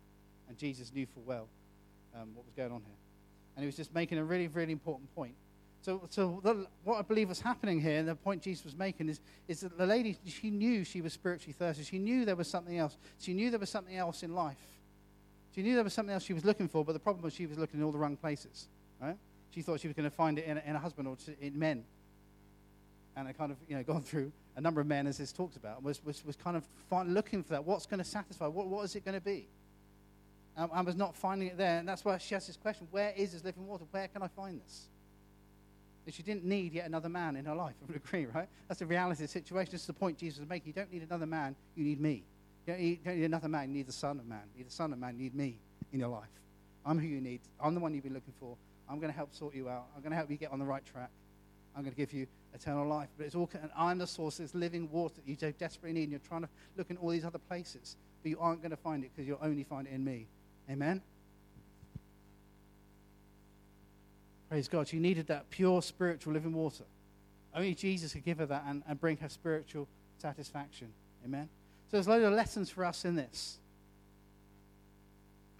And 0.49 0.59
Jesus 0.59 0.93
knew 0.93 1.07
full 1.07 1.23
well 1.25 1.49
um, 2.15 2.35
what 2.35 2.45
was 2.45 2.55
going 2.55 2.73
on 2.73 2.83
here. 2.83 2.97
And 3.57 3.63
he 3.63 3.67
was 3.67 3.77
just 3.77 3.95
making 3.95 4.19
a 4.19 4.25
really, 4.25 4.49
really 4.49 4.73
important 4.73 5.15
point. 5.15 5.35
So, 5.83 6.03
so 6.11 6.41
the, 6.45 6.67
what 6.85 6.99
I 6.99 7.03
believe 7.03 7.29
was 7.29 7.41
happening 7.41 7.81
here, 7.81 7.99
and 7.99 8.09
the 8.09 8.15
point 8.15 8.41
Jesus 8.41 8.65
was 8.65 8.77
making, 8.77 9.09
is, 9.09 9.21
is 9.49 9.61
that 9.61 9.77
the 9.77 9.87
lady, 9.87 10.17
she 10.25 10.49
knew 10.49 10.85
she 10.85 11.01
was 11.01 11.13
spiritually 11.13 11.53
thirsty. 11.53 11.83
She 11.83 11.99
knew 11.99 12.25
there 12.25 12.37
was 12.37 12.47
something 12.47 12.79
else. 12.79 12.97
She 13.19 13.35
knew 13.35 13.51
there 13.51 13.59
was 13.59 13.71
something 13.71 13.97
else 13.97 14.23
in 14.23 14.33
life. 14.33 14.57
She 15.55 15.63
knew 15.63 15.75
there 15.75 15.85
was 15.85 15.93
something 15.93 16.15
else 16.15 16.23
she 16.23 16.35
was 16.35 16.45
looking 16.45 16.69
for, 16.69 16.85
but 16.85 16.93
the 16.93 17.01
problem 17.01 17.25
was 17.25 17.35
she 17.35 17.47
was 17.47 17.59
looking 17.59 17.81
in 17.81 17.85
all 17.85 17.93
the 17.93 17.99
wrong 17.99 18.17
places. 18.17 18.69
Right? 19.01 19.17
She 19.51 19.61
thought 19.61 19.81
she 19.81 19.89
was 19.89 19.97
going 19.97 20.09
to 20.09 20.15
find 20.15 20.39
it 20.39 20.47
in 20.47 20.57
a, 20.57 20.63
in 20.65 20.77
a 20.77 20.79
husband 20.79 21.09
or 21.09 21.17
in 21.41 21.59
men. 21.59 21.85
And 23.17 23.27
I 23.27 23.33
kind 23.33 23.51
of, 23.51 23.59
you 23.69 23.77
know, 23.77 23.83
gone 23.87 24.03
through 24.03 24.31
a 24.57 24.61
number 24.61 24.81
of 24.81 24.87
men, 24.87 25.09
as 25.09 25.19
this 25.19 25.33
talked 25.33 25.57
about, 25.57 25.83
was, 25.83 26.05
was, 26.05 26.25
was 26.25 26.37
kind 26.37 26.57
of 26.57 26.65
looking 27.07 27.43
for 27.43 27.55
that. 27.55 27.65
What's 27.65 27.87
going 27.87 27.99
to 27.99 28.05
satisfy? 28.05 28.47
What, 28.47 28.69
what 28.69 28.85
is 28.85 28.95
it 28.95 29.05
going 29.05 29.19
to 29.19 29.25
be? 29.25 29.49
Um, 30.57 30.71
I 30.73 30.83
was 30.83 30.97
not 30.97 31.17
finding 31.17 31.49
it 31.49 31.57
there. 31.57 31.79
And 31.79 31.89
that's 31.89 32.05
why 32.05 32.19
she 32.19 32.35
asked 32.35 32.47
this 32.47 32.57
question 32.57 32.87
Where 32.91 33.13
is 33.17 33.33
this 33.33 33.45
living 33.45 33.67
water? 33.67 33.85
Where 33.91 34.09
can 34.09 34.23
I 34.23 34.29
find 34.29 34.61
this? 34.61 34.89
And 36.05 36.15
she 36.15 36.23
didn't 36.23 36.45
need 36.45 36.73
yet 36.73 36.87
another 36.87 37.09
man 37.09 37.37
in 37.37 37.45
her 37.45 37.55
life. 37.55 37.75
I 37.83 37.87
would 37.87 37.97
agree, 37.97 38.27
right? 38.27 38.49
That's 38.69 38.81
the 38.81 38.87
reality 38.87 39.25
of 39.25 39.29
the 39.31 39.33
situation. 39.33 39.73
This 39.73 39.83
is 39.83 39.87
the 39.87 39.93
point 39.93 40.19
Jesus 40.19 40.41
is 40.41 40.49
making. 40.49 40.69
You 40.69 40.73
don't 40.73 40.93
need 40.93 41.03
another 41.03 41.27
man, 41.27 41.55
you 41.75 41.85
need 41.85 42.01
me. 42.01 42.25
You 42.67 42.73
don't 42.73 42.83
need, 42.83 43.05
don't 43.05 43.17
need 43.17 43.25
another 43.25 43.49
man, 43.49 43.69
you 43.69 43.77
need 43.77 43.87
the 43.87 43.93
Son 43.93 44.19
of 44.19 44.27
Man. 44.27 44.43
You 44.55 44.59
need 44.59 44.69
the 44.69 44.75
Son 44.75 44.93
of 44.93 44.99
Man, 44.99 45.17
you 45.17 45.25
need 45.25 45.35
me 45.35 45.59
in 45.93 46.01
your 46.01 46.09
life. 46.09 46.29
I'm 46.85 46.99
who 46.99 47.07
you 47.07 47.21
need. 47.21 47.41
I'm 47.61 47.75
the 47.75 47.81
one 47.81 47.95
you've 47.95 48.03
been 48.03 48.15
looking 48.15 48.35
for. 48.41 48.57
I'm 48.89 48.99
going 48.99 49.11
to 49.11 49.17
help 49.17 49.35
sort 49.35 49.55
you 49.55 49.69
out. 49.69 49.87
I'm 49.95 50.03
going 50.03 50.11
to 50.11 50.17
help 50.17 50.31
you 50.31 50.37
get 50.37 50.51
on 50.53 50.59
the 50.59 50.65
right 50.65 50.85
track. 50.85 51.11
I'm 51.75 51.83
going 51.83 51.95
to 51.95 51.97
give 51.97 52.13
you 52.13 52.27
eternal 52.55 52.87
life. 52.87 53.09
But 53.17 53.27
it's 53.27 53.35
all, 53.35 53.49
and 53.61 53.71
I'm 53.77 53.99
the 53.99 54.07
source, 54.07 54.39
this 54.39 54.55
living 54.55 54.91
water 54.91 55.15
that 55.17 55.29
you 55.29 55.37
so 55.39 55.53
desperately 55.53 55.93
need. 55.93 56.03
And 56.05 56.13
you're 56.13 56.21
trying 56.21 56.43
to 56.43 56.49
look 56.77 56.91
in 56.91 56.97
all 56.97 57.11
these 57.11 57.25
other 57.25 57.39
places, 57.39 57.97
but 58.23 58.31
you 58.31 58.39
aren't 58.41 58.61
going 58.61 58.73
to 58.73 58.77
find 58.77 59.05
it 59.05 59.11
because 59.15 59.27
you'll 59.27 59.39
only 59.41 59.65
find 59.65 59.87
it 59.87 59.93
in 59.93 60.05
me. 60.05 60.27
Amen? 60.71 61.03
Praise 64.49 64.69
God. 64.69 64.89
She 64.89 64.99
needed 64.99 65.29
that 65.29 65.51
pure 65.51 65.81
spiritual 65.83 66.33
living 66.33 66.53
water. 66.53 66.85
Only 67.55 67.75
Jesus 67.75 68.13
could 68.13 68.25
give 68.25 68.39
her 68.39 68.47
that 68.47 68.65
and, 68.67 68.83
and 68.89 69.01
bring 69.01 69.17
her 69.19 69.29
spiritual 69.29 69.89
satisfaction. 70.19 70.89
Amen? 71.25 71.49
So 71.91 71.97
there's 71.97 72.07
a 72.07 72.11
load 72.11 72.23
of 72.23 72.33
lessons 72.33 72.71
for 72.71 72.85
us 72.85 73.05
in 73.05 73.17
this. 73.17 73.59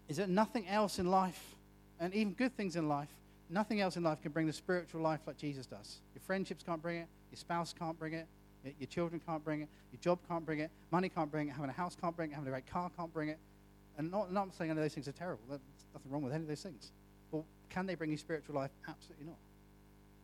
Is 0.09 0.17
that 0.17 0.29
nothing 0.29 0.67
else 0.69 0.99
in 0.99 1.11
life, 1.11 1.43
and 2.01 2.15
even 2.15 2.33
good 2.35 2.57
things 2.57 2.77
in 2.77 2.89
life, 2.89 3.09
nothing 3.49 3.81
else 3.81 3.97
in 3.97 4.03
life 4.03 4.21
can 4.23 4.33
bring 4.33 4.47
the 4.47 4.53
spiritual 4.53 5.01
life 5.01 5.21
like 5.27 5.39
Jesus 5.39 5.67
does. 5.67 6.01
Your 6.15 6.23
friendships 6.27 6.63
can't 6.63 6.83
bring 6.83 6.99
it, 6.99 7.07
your 7.31 7.39
spouse 7.39 7.75
can't 7.79 7.99
bring 7.99 8.15
it, 8.15 8.27
your 8.79 8.87
children 8.89 9.21
can't 9.27 9.45
bring 9.45 9.63
it, 9.63 9.69
your 9.93 10.01
job 10.01 10.19
can't 10.29 10.45
bring 10.45 10.61
it, 10.61 10.71
money 10.91 11.09
can't 11.09 11.31
bring 11.31 11.49
it, 11.49 11.53
having 11.53 11.71
a 11.71 11.75
house 11.75 11.97
can't 12.01 12.17
bring 12.17 12.31
it, 12.31 12.35
having 12.35 12.49
a 12.49 12.51
great 12.51 12.67
car 12.67 12.91
can't 12.97 13.13
bring 13.13 13.29
it. 13.29 13.39
And 13.99 14.11
not, 14.11 14.33
not 14.33 14.55
saying 14.55 14.71
any 14.71 14.81
of 14.81 14.85
those 14.85 14.95
things 14.95 15.09
are 15.09 15.13
terrible. 15.13 15.43
There's 15.49 15.61
nothing 15.93 16.11
wrong 16.11 16.23
with 16.23 16.33
any 16.33 16.43
of 16.43 16.49
those 16.49 16.63
things. 16.63 16.93
But 17.31 17.43
can 17.69 17.87
they 17.87 17.95
bring 17.95 18.11
you 18.11 18.17
spiritual 18.17 18.55
life? 18.55 18.71
Absolutely 18.89 19.27
not. 19.27 19.37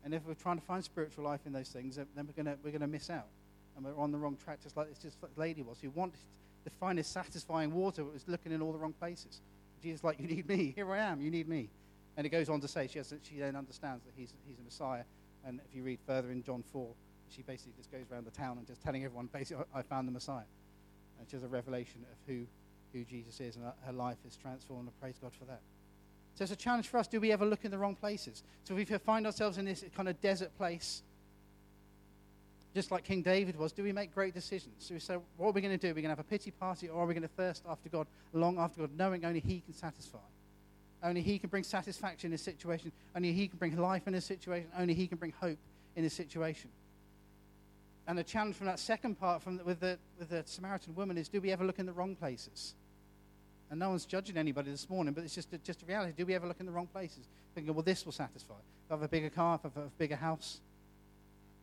And 0.04 0.14
if 0.14 0.24
we're 0.26 0.34
trying 0.34 0.58
to 0.58 0.64
find 0.64 0.82
spiritual 0.82 1.24
life 1.24 1.40
in 1.44 1.52
those 1.52 1.68
things, 1.68 1.96
then 1.96 2.06
we're 2.16 2.42
going 2.42 2.56
we're 2.62 2.70
gonna 2.70 2.86
miss 2.86 3.10
out. 3.10 3.26
And 3.76 3.84
we're 3.84 3.96
on 3.96 4.10
the 4.10 4.18
wrong 4.18 4.36
track, 4.42 4.62
just 4.62 4.76
like 4.76 4.88
this 4.88 4.98
just 4.98 5.22
like 5.22 5.32
lady 5.36 5.62
was, 5.62 5.78
who 5.80 5.90
wanted 5.90 6.18
find 6.78 6.98
this 6.98 7.08
satisfying 7.08 7.72
water, 7.72 8.04
but 8.04 8.12
was 8.12 8.28
looking 8.28 8.52
in 8.52 8.62
all 8.62 8.72
the 8.72 8.78
wrong 8.78 8.92
places. 8.92 9.40
Jesus 9.82 10.04
like, 10.04 10.18
you 10.20 10.26
need 10.26 10.48
me. 10.48 10.72
Here 10.76 10.90
I 10.90 10.98
am. 10.98 11.20
You 11.20 11.30
need 11.30 11.48
me. 11.48 11.68
And 12.16 12.26
it 12.26 12.30
goes 12.30 12.48
on 12.48 12.60
to 12.60 12.68
say 12.68 12.88
she, 12.88 12.98
has, 12.98 13.14
she 13.22 13.38
then 13.38 13.54
understands 13.54 14.04
that 14.04 14.12
he's, 14.16 14.32
he's 14.46 14.58
a 14.58 14.62
Messiah. 14.62 15.04
And 15.44 15.60
if 15.68 15.74
you 15.74 15.82
read 15.84 16.00
further 16.06 16.30
in 16.30 16.42
John 16.42 16.64
4, 16.72 16.88
she 17.30 17.42
basically 17.42 17.74
just 17.76 17.92
goes 17.92 18.04
around 18.10 18.26
the 18.26 18.32
town 18.32 18.58
and 18.58 18.66
just 18.66 18.82
telling 18.82 19.04
everyone, 19.04 19.28
basically, 19.32 19.64
I 19.74 19.82
found 19.82 20.08
the 20.08 20.12
Messiah. 20.12 20.48
And 21.18 21.28
she 21.28 21.36
has 21.36 21.44
a 21.44 21.48
revelation 21.48 22.04
of 22.10 22.18
who 22.26 22.46
who 22.92 23.04
Jesus 23.04 23.40
is, 23.40 23.56
and 23.56 23.64
her 23.86 23.92
life 23.92 24.18
is 24.26 24.36
transformed. 24.36 24.88
And 24.88 25.00
praise 25.00 25.18
God 25.20 25.32
for 25.38 25.44
that. 25.46 25.60
So 26.34 26.44
it's 26.44 26.52
a 26.52 26.56
challenge 26.56 26.86
for 26.88 26.98
us. 26.98 27.08
Do 27.08 27.20
we 27.20 27.32
ever 27.32 27.44
look 27.44 27.64
in 27.64 27.70
the 27.70 27.78
wrong 27.78 27.96
places? 27.96 28.42
So 28.64 28.76
if 28.76 28.90
we 28.90 28.98
find 28.98 29.26
ourselves 29.26 29.58
in 29.58 29.64
this 29.64 29.84
kind 29.96 30.08
of 30.08 30.20
desert 30.20 30.56
place, 30.56 31.02
just 32.74 32.90
like 32.90 33.02
King 33.02 33.22
David 33.22 33.58
was, 33.58 33.72
do 33.72 33.82
we 33.82 33.92
make 33.92 34.14
great 34.14 34.34
decisions? 34.34 34.74
So 34.78 34.94
we 34.94 35.00
say, 35.00 35.16
what 35.36 35.48
are 35.48 35.52
we 35.52 35.60
going 35.60 35.76
to 35.76 35.84
do? 35.84 35.90
Are 35.90 35.94
we 35.94 36.02
going 36.02 36.14
to 36.14 36.16
have 36.16 36.20
a 36.20 36.28
pity 36.28 36.52
party, 36.52 36.88
or 36.88 37.02
are 37.02 37.06
we 37.06 37.14
going 37.14 37.22
to 37.22 37.34
thirst 37.34 37.64
after 37.68 37.88
God, 37.88 38.06
long 38.32 38.58
after 38.58 38.82
God, 38.82 38.90
knowing 38.96 39.24
only 39.24 39.40
He 39.40 39.60
can 39.60 39.74
satisfy? 39.74 40.18
Only 41.02 41.22
He 41.22 41.38
can 41.38 41.48
bring 41.48 41.64
satisfaction 41.64 42.30
in 42.30 42.34
a 42.34 42.38
situation. 42.38 42.92
Only 43.16 43.32
He 43.32 43.48
can 43.48 43.58
bring 43.58 43.76
life 43.76 44.06
in 44.06 44.14
a 44.14 44.20
situation. 44.20 44.68
Only 44.78 44.94
He 44.94 45.08
can 45.08 45.18
bring 45.18 45.32
hope 45.40 45.58
in 45.96 46.04
a 46.04 46.10
situation. 46.10 46.70
And 48.06 48.16
the 48.16 48.24
challenge 48.24 48.56
from 48.56 48.66
that 48.66 48.78
second 48.78 49.20
part 49.20 49.42
from 49.42 49.60
with, 49.64 49.80
the, 49.80 49.98
with 50.18 50.30
the 50.30 50.42
Samaritan 50.46 50.94
woman 50.94 51.18
is 51.18 51.28
do 51.28 51.40
we 51.40 51.52
ever 51.52 51.64
look 51.64 51.78
in 51.78 51.86
the 51.86 51.92
wrong 51.92 52.16
places? 52.16 52.74
And 53.70 53.78
no 53.80 53.90
one's 53.90 54.06
judging 54.06 54.36
anybody 54.36 54.70
this 54.70 54.88
morning, 54.88 55.12
but 55.12 55.24
it's 55.24 55.34
just 55.34 55.52
a, 55.52 55.58
just 55.58 55.82
a 55.82 55.86
reality. 55.86 56.14
Do 56.16 56.24
we 56.24 56.34
ever 56.34 56.46
look 56.46 56.60
in 56.60 56.66
the 56.66 56.72
wrong 56.72 56.86
places? 56.86 57.28
Thinking, 57.54 57.74
well, 57.74 57.82
this 57.82 58.04
will 58.04 58.12
satisfy. 58.12 58.54
If 58.86 58.92
I 58.92 58.94
have 58.94 59.02
a 59.02 59.08
bigger 59.08 59.30
car, 59.30 59.56
if 59.56 59.64
I 59.64 59.80
have 59.80 59.88
a 59.88 59.90
bigger 59.98 60.16
house, 60.16 60.60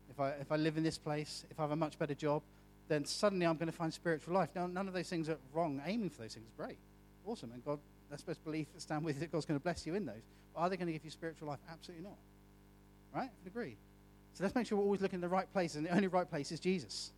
if 0.10 0.20
I, 0.20 0.30
if 0.32 0.52
I 0.52 0.56
live 0.56 0.78
in 0.78 0.84
this 0.84 0.98
place, 0.98 1.46
if 1.50 1.60
I 1.60 1.64
have 1.64 1.72
a 1.72 1.76
much 1.76 1.98
better 1.98 2.14
job, 2.14 2.44
then 2.88 3.06
suddenly 3.06 3.48
I'm 3.48 3.58
going 3.58 3.68
to 3.68 3.76
find 3.76 3.92
spiritual 3.92 4.36
life. 4.36 4.50
Now, 4.56 4.68
none 4.68 4.88
of 4.88 4.94
those 4.94 5.10
things 5.10 5.30
are 5.30 5.38
wrong. 5.54 5.82
Aiming 5.86 6.12
for 6.12 6.22
those 6.22 6.36
things 6.36 6.46
is 6.46 6.54
great. 6.56 6.78
Awesome. 7.26 7.52
And 7.52 7.66
God, 7.66 7.80
that's 8.10 8.22
supposed 8.22 8.40
to 8.40 8.46
believe, 8.46 8.68
stand 8.78 9.04
with 9.04 9.16
you, 9.16 9.22
that 9.22 9.32
God's 9.32 9.46
going 9.46 9.60
to 9.60 9.64
bless 9.64 9.88
you 9.88 9.96
in 9.96 10.06
those. 10.06 10.22
But 10.54 10.62
are 10.62 10.70
they 10.70 10.78
going 10.78 10.88
to 10.88 10.94
give 10.94 11.04
you 11.04 11.10
spiritual 11.10 11.48
life? 11.48 11.60
Absolutely 11.72 12.04
not. 12.04 12.18
Right? 13.14 13.30
I 13.30 13.48
agree. 13.48 13.76
So 14.36 14.44
let's 14.44 14.54
make 14.54 14.68
sure 14.68 14.78
we're 14.78 14.84
always 14.84 15.02
looking 15.02 15.18
in 15.18 15.22
the 15.22 15.30
right 15.30 15.52
place, 15.52 15.76
and 15.76 15.86
the 15.86 15.90
only 15.90 16.08
right 16.08 16.30
place 16.30 16.52
is 16.52 16.60
Jesus. 16.60 17.12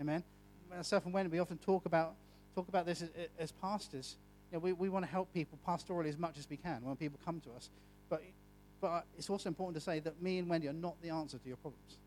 Amen. 0.00 0.22
Myself 0.70 1.04
and 1.04 1.12
Wendy, 1.12 1.32
we 1.32 1.40
often 1.40 1.58
talk 1.58 1.86
about 1.86 2.14
talk 2.54 2.68
about 2.68 2.86
this 2.86 3.02
as, 3.02 3.10
as 3.38 3.52
pastors. 3.52 4.16
You 4.50 4.56
know, 4.56 4.60
we, 4.60 4.72
we 4.72 4.88
want 4.88 5.04
to 5.04 5.10
help 5.10 5.32
people 5.32 5.58
pastorally 5.66 6.08
as 6.08 6.18
much 6.18 6.38
as 6.38 6.48
we 6.48 6.56
can 6.56 6.82
when 6.82 6.96
people 6.96 7.18
come 7.24 7.40
to 7.40 7.50
us. 7.52 7.70
But 8.08 8.22
but 8.80 9.04
it's 9.16 9.28
also 9.28 9.48
important 9.48 9.74
to 9.76 9.80
say 9.80 10.00
that 10.00 10.20
me 10.22 10.38
and 10.38 10.48
Wendy 10.48 10.68
are 10.68 10.72
not 10.72 11.00
the 11.02 11.10
answer 11.10 11.38
to 11.38 11.48
your 11.48 11.58
problems. 11.58 11.98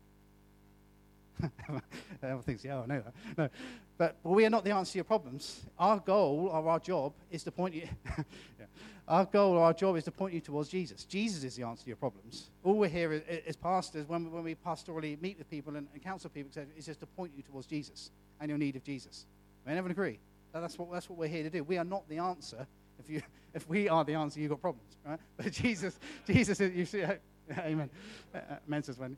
Everyone 2.22 2.42
thinks, 2.42 2.64
yeah, 2.64 2.80
I 2.80 2.86
know 2.86 3.02
that. 3.02 3.14
No. 3.36 3.48
But, 3.96 4.16
but 4.22 4.30
we 4.30 4.44
are 4.44 4.50
not 4.50 4.64
the 4.64 4.72
answer 4.72 4.92
to 4.92 4.98
your 4.98 5.04
problems. 5.04 5.62
Our 5.78 6.00
goal 6.00 6.48
or 6.52 6.68
our 6.68 6.78
job 6.80 7.12
is 7.30 7.44
to 7.44 7.52
point 7.52 7.74
you. 7.74 7.88
yeah. 8.06 8.66
our 9.06 9.24
goal, 9.24 9.54
or 9.54 9.64
our 9.64 9.72
job 9.72 9.96
is 9.96 10.04
to 10.04 10.10
point 10.10 10.34
you 10.34 10.40
towards 10.40 10.68
Jesus. 10.68 11.04
Jesus 11.04 11.44
is 11.44 11.56
the 11.56 11.62
answer 11.64 11.84
to 11.84 11.88
your 11.88 11.96
problems. 11.96 12.50
All 12.64 12.74
we're 12.74 12.88
here 12.88 13.22
as 13.46 13.56
pastors, 13.56 14.08
when, 14.08 14.30
when 14.32 14.42
we 14.42 14.54
pastorally 14.54 15.20
meet 15.20 15.38
with 15.38 15.48
people 15.50 15.76
and, 15.76 15.86
and 15.92 16.02
counsel 16.02 16.30
people, 16.30 16.50
is 16.76 16.86
just 16.86 17.00
to 17.00 17.06
point 17.06 17.32
you 17.36 17.42
towards 17.42 17.66
Jesus 17.66 18.10
and 18.40 18.48
your 18.48 18.58
need 18.58 18.76
of 18.76 18.82
Jesus. 18.82 19.26
May 19.66 19.72
everyone 19.72 19.92
agree? 19.92 20.18
That's 20.60 20.78
what, 20.78 20.92
that's 20.92 21.10
what 21.10 21.18
we're 21.18 21.28
here 21.28 21.42
to 21.42 21.50
do. 21.50 21.64
We 21.64 21.78
are 21.78 21.84
not 21.84 22.08
the 22.08 22.18
answer. 22.18 22.66
If, 22.98 23.10
you, 23.10 23.22
if 23.54 23.68
we 23.68 23.88
are 23.88 24.04
the 24.04 24.14
answer, 24.14 24.40
you've 24.40 24.50
got 24.50 24.60
problems, 24.60 24.96
right? 25.04 25.18
But 25.36 25.52
Jesus, 25.52 25.98
Jesus 26.26 26.60
is, 26.60 26.74
you 26.74 26.86
see, 26.86 27.04
amen. 27.58 27.90
Uh, 28.34 28.38
uh, 28.38 28.56
amen 28.66 28.82
says 28.82 28.98
when. 28.98 29.16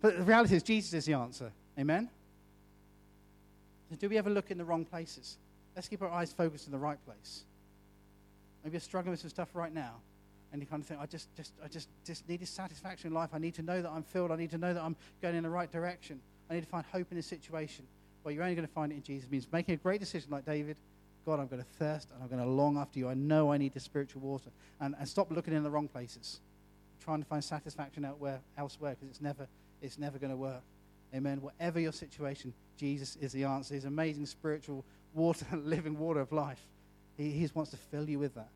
But 0.00 0.16
the 0.16 0.24
reality 0.24 0.56
is, 0.56 0.62
Jesus 0.62 0.94
is 0.94 1.04
the 1.04 1.12
answer. 1.12 1.52
Amen? 1.78 2.08
Do 3.98 4.08
we 4.08 4.16
ever 4.18 4.30
look 4.30 4.50
in 4.50 4.58
the 4.58 4.64
wrong 4.64 4.84
places? 4.84 5.36
Let's 5.74 5.88
keep 5.88 6.00
our 6.02 6.10
eyes 6.10 6.32
focused 6.32 6.66
in 6.66 6.72
the 6.72 6.78
right 6.78 6.98
place. 7.04 7.44
Maybe 8.64 8.74
you're 8.74 8.80
struggling 8.80 9.10
with 9.10 9.20
some 9.20 9.30
stuff 9.30 9.48
right 9.54 9.72
now, 9.72 9.96
and 10.52 10.60
you 10.60 10.66
kind 10.66 10.82
of 10.82 10.86
think, 10.86 11.00
I 11.00 11.06
just, 11.06 11.34
just, 11.36 11.52
I 11.64 11.68
just, 11.68 11.88
just 12.04 12.28
need 12.28 12.42
a 12.42 12.46
satisfaction 12.46 13.08
in 13.08 13.14
life. 13.14 13.30
I 13.32 13.38
need 13.38 13.54
to 13.54 13.62
know 13.62 13.82
that 13.82 13.90
I'm 13.90 14.02
filled. 14.02 14.30
I 14.30 14.36
need 14.36 14.50
to 14.50 14.58
know 14.58 14.72
that 14.72 14.82
I'm 14.82 14.96
going 15.20 15.34
in 15.34 15.42
the 15.42 15.50
right 15.50 15.70
direction. 15.70 16.20
I 16.48 16.54
need 16.54 16.62
to 16.62 16.66
find 16.66 16.84
hope 16.92 17.08
in 17.10 17.16
this 17.16 17.26
situation. 17.26 17.86
Well, 18.22 18.32
you're 18.34 18.42
only 18.42 18.54
going 18.54 18.66
to 18.66 18.72
find 18.72 18.92
it 18.92 18.96
in 18.96 19.02
Jesus. 19.02 19.26
It 19.26 19.32
means 19.32 19.46
making 19.52 19.74
a 19.74 19.78
great 19.78 20.00
decision 20.00 20.30
like 20.30 20.44
David. 20.44 20.76
God, 21.26 21.40
I'm 21.40 21.46
going 21.48 21.62
to 21.62 21.68
thirst 21.78 22.08
and 22.12 22.22
I'm 22.22 22.28
going 22.28 22.42
to 22.42 22.48
long 22.48 22.76
after 22.76 22.98
you. 22.98 23.08
I 23.08 23.14
know 23.14 23.52
I 23.52 23.58
need 23.58 23.74
the 23.74 23.80
spiritual 23.80 24.22
water. 24.22 24.50
And, 24.80 24.94
and 24.98 25.08
stop 25.08 25.30
looking 25.30 25.54
in 25.54 25.62
the 25.62 25.70
wrong 25.70 25.88
places. 25.88 26.40
Trying 27.02 27.20
to 27.20 27.26
find 27.26 27.42
satisfaction 27.42 28.04
elsewhere 28.04 28.40
because 28.58 29.08
it's 29.08 29.20
never, 29.20 29.46
it's 29.80 29.98
never 29.98 30.18
going 30.18 30.30
to 30.30 30.36
work. 30.36 30.62
Amen. 31.14 31.40
Whatever 31.40 31.80
your 31.80 31.92
situation, 31.92 32.52
Jesus 32.76 33.16
is 33.16 33.32
the 33.32 33.44
answer. 33.44 33.74
His 33.74 33.84
amazing 33.84 34.26
spiritual 34.26 34.84
water, 35.14 35.46
living 35.56 35.98
water 35.98 36.20
of 36.20 36.32
life. 36.32 36.60
He, 37.16 37.30
he 37.30 37.48
wants 37.54 37.70
to 37.72 37.76
fill 37.76 38.08
you 38.08 38.18
with 38.18 38.34
that 38.34 38.48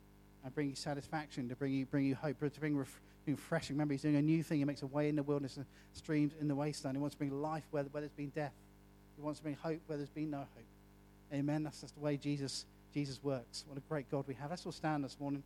and 0.44 0.55
bring 0.55 0.68
you 0.68 0.77
satisfaction, 0.77 1.48
to 1.48 1.57
bring 1.57 1.72
you, 1.72 1.87
bring 1.87 2.05
you 2.05 2.14
hope, 2.14 2.38
to 2.38 2.61
bring 2.61 2.77
ref, 2.77 3.00
refreshing. 3.27 3.77
Remember, 3.77 3.94
he's 3.94 4.03
doing 4.03 4.16
a 4.16 4.22
new 4.22 4.42
thing. 4.42 4.59
He 4.59 4.64
makes 4.64 4.83
a 4.83 4.87
way 4.87 5.09
in 5.09 5.16
the 5.16 5.22
wilderness 5.22 5.57
and 5.57 5.66
streams 5.92 6.33
in 6.40 6.48
the 6.48 6.55
wasteland. 6.55 6.96
He 6.96 7.00
wants 7.00 7.14
to 7.14 7.18
bring 7.18 7.31
life 7.42 7.64
where, 7.70 7.83
where 7.85 8.03
there's 8.03 8.12
been 8.12 8.31
death. 8.31 8.53
He 9.16 9.22
wants 9.22 9.38
to 9.40 9.44
bring 9.44 9.57
hope 9.57 9.81
where 9.87 9.96
there's 9.96 10.11
been 10.11 10.31
no 10.31 10.38
hope. 10.38 10.64
Amen. 11.33 11.62
That's 11.62 11.81
just 11.81 11.94
the 11.94 12.00
way 12.00 12.16
Jesus, 12.16 12.66
Jesus 12.92 13.22
works. 13.22 13.64
What 13.66 13.79
a 13.79 13.81
great 13.88 14.11
God 14.11 14.24
we 14.27 14.35
have. 14.35 14.50
Let's 14.50 14.66
all 14.66 14.72
stand 14.72 15.05
this 15.05 15.18
morning. 15.18 15.42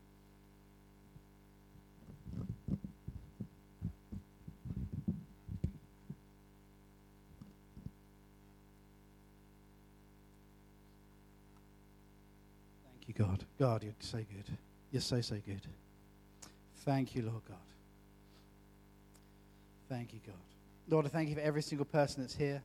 Thank 12.85 13.09
you, 13.09 13.15
God. 13.15 13.45
God, 13.59 13.83
you're 13.85 13.93
so 14.01 14.19
good. 14.19 14.57
You're 14.91 15.03
so, 15.03 15.21
so 15.21 15.37
good. 15.47 15.67
Thank 16.85 17.15
you, 17.15 17.23
Lord 17.23 17.43
God. 17.47 17.57
Thank 19.89 20.13
you, 20.13 20.21
God. 20.27 20.35
Lord, 20.89 21.07
I 21.07 21.09
thank 21.09 21.29
you 21.29 21.35
for 21.35 21.41
every 21.41 21.63
single 21.63 21.87
person 21.87 22.23
that's 22.23 22.35
here. 22.35 22.63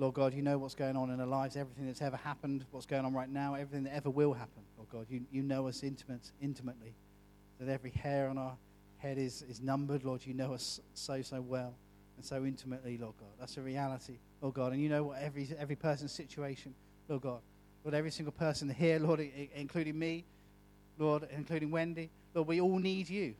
Lord 0.00 0.14
God, 0.14 0.32
you 0.32 0.40
know 0.40 0.56
what's 0.56 0.74
going 0.74 0.96
on 0.96 1.10
in 1.10 1.20
our 1.20 1.26
lives, 1.26 1.56
everything 1.56 1.86
that's 1.86 2.00
ever 2.00 2.16
happened, 2.16 2.64
what's 2.70 2.86
going 2.86 3.04
on 3.04 3.12
right 3.12 3.28
now, 3.28 3.52
everything 3.52 3.84
that 3.84 3.94
ever 3.94 4.08
will 4.08 4.32
happen. 4.32 4.62
Lord 4.78 4.88
God, 4.88 5.06
you, 5.10 5.26
you 5.30 5.42
know 5.42 5.68
us 5.68 5.82
intimate, 5.82 6.32
intimately. 6.40 6.94
That 7.58 7.68
every 7.70 7.90
hair 7.90 8.30
on 8.30 8.38
our 8.38 8.56
head 8.96 9.18
is, 9.18 9.42
is 9.42 9.60
numbered, 9.60 10.02
Lord. 10.02 10.24
You 10.24 10.32
know 10.32 10.54
us 10.54 10.80
so, 10.94 11.20
so 11.20 11.42
well 11.42 11.74
and 12.16 12.24
so 12.24 12.46
intimately, 12.46 12.96
Lord 12.96 13.12
God. 13.20 13.28
That's 13.38 13.58
a 13.58 13.60
reality, 13.60 14.16
Lord 14.40 14.54
God. 14.54 14.72
And 14.72 14.80
you 14.82 14.88
know 14.88 15.04
what 15.04 15.20
every, 15.20 15.46
every 15.58 15.76
person's 15.76 16.12
situation, 16.12 16.74
Lord 17.06 17.20
God. 17.20 17.40
Lord, 17.84 17.94
every 17.94 18.10
single 18.10 18.32
person 18.32 18.70
here, 18.70 18.98
Lord, 18.98 19.20
including 19.54 19.98
me, 19.98 20.24
Lord, 20.98 21.28
including 21.30 21.70
Wendy, 21.70 22.08
Lord, 22.34 22.48
we 22.48 22.62
all 22.62 22.78
need 22.78 23.10
you. 23.10 23.34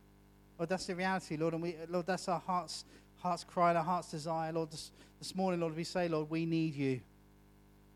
Lord, 0.58 0.68
that's 0.68 0.84
the 0.84 0.94
reality, 0.94 1.38
Lord, 1.38 1.54
and 1.54 1.62
we, 1.62 1.76
Lord, 1.88 2.04
that's 2.04 2.28
our 2.28 2.40
heart's, 2.40 2.84
heart's 3.22 3.44
cry 3.44 3.70
and 3.70 3.78
our 3.78 3.84
heart's 3.84 4.10
desire, 4.10 4.52
Lord. 4.52 4.70
This, 4.70 4.90
this 5.18 5.34
morning, 5.34 5.60
Lord, 5.60 5.76
we 5.76 5.84
say, 5.84 6.08
Lord, 6.08 6.30
we 6.30 6.46
need 6.46 6.74
you. 6.74 7.00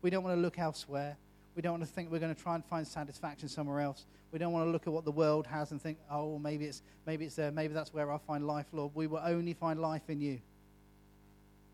We 0.01 0.09
don't 0.09 0.23
want 0.23 0.35
to 0.37 0.41
look 0.41 0.59
elsewhere. 0.59 1.17
We 1.55 1.61
don't 1.61 1.73
want 1.73 1.83
to 1.83 1.89
think 1.89 2.11
we're 2.11 2.19
going 2.19 2.35
to 2.35 2.41
try 2.41 2.55
and 2.55 2.65
find 2.65 2.85
satisfaction 2.85 3.47
somewhere 3.47 3.79
else. 3.79 4.05
We 4.31 4.39
don't 4.39 4.51
want 4.51 4.67
to 4.67 4.71
look 4.71 4.87
at 4.87 4.93
what 4.93 5.05
the 5.05 5.11
world 5.11 5.47
has 5.47 5.71
and 5.71 5.81
think, 5.81 5.97
oh, 6.11 6.37
maybe 6.37 6.65
it's, 6.65 6.81
maybe 7.07 7.25
it's 7.25 7.35
there. 7.35 7.51
Maybe 7.51 7.73
that's 7.73 7.93
where 7.93 8.11
I'll 8.11 8.19
find 8.19 8.45
life, 8.45 8.65
Lord. 8.73 8.91
We 8.93 9.07
will 9.07 9.21
only 9.23 9.53
find 9.53 9.79
life 9.79 10.09
in 10.09 10.19
you. 10.19 10.39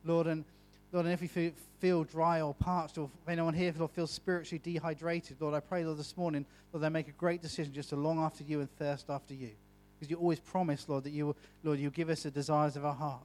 Lord, 0.05 0.27
and 0.27 0.45
Lord, 0.91 1.05
and 1.05 1.13
if 1.13 1.21
we 1.21 1.53
feel 1.79 2.03
dry 2.03 2.41
or 2.41 2.53
parched, 2.53 2.97
or 2.97 3.09
if 3.23 3.29
anyone 3.29 3.53
here 3.53 3.73
feels 3.93 4.11
spiritually 4.11 4.61
dehydrated, 4.63 5.37
Lord, 5.39 5.55
I 5.55 5.59
pray, 5.59 5.83
Lord, 5.83 5.97
this 5.97 6.15
morning, 6.15 6.45
Lord, 6.71 6.83
they 6.83 6.89
make 6.89 7.07
a 7.07 7.13
great 7.13 7.41
decision 7.41 7.73
just 7.73 7.89
to 7.89 7.95
long 7.95 8.19
after 8.19 8.43
you 8.43 8.59
and 8.59 8.69
thirst 8.77 9.09
after 9.09 9.33
you. 9.33 9.51
Because 9.97 10.11
you 10.11 10.17
always 10.17 10.39
promise, 10.39 10.87
Lord, 10.87 11.05
that 11.05 11.11
you 11.11 11.27
will, 11.27 11.37
Lord, 11.63 11.79
you'll 11.79 11.91
give 11.91 12.09
us 12.09 12.23
the 12.23 12.31
desires 12.31 12.75
of 12.75 12.85
our 12.85 12.93
heart. 12.93 13.21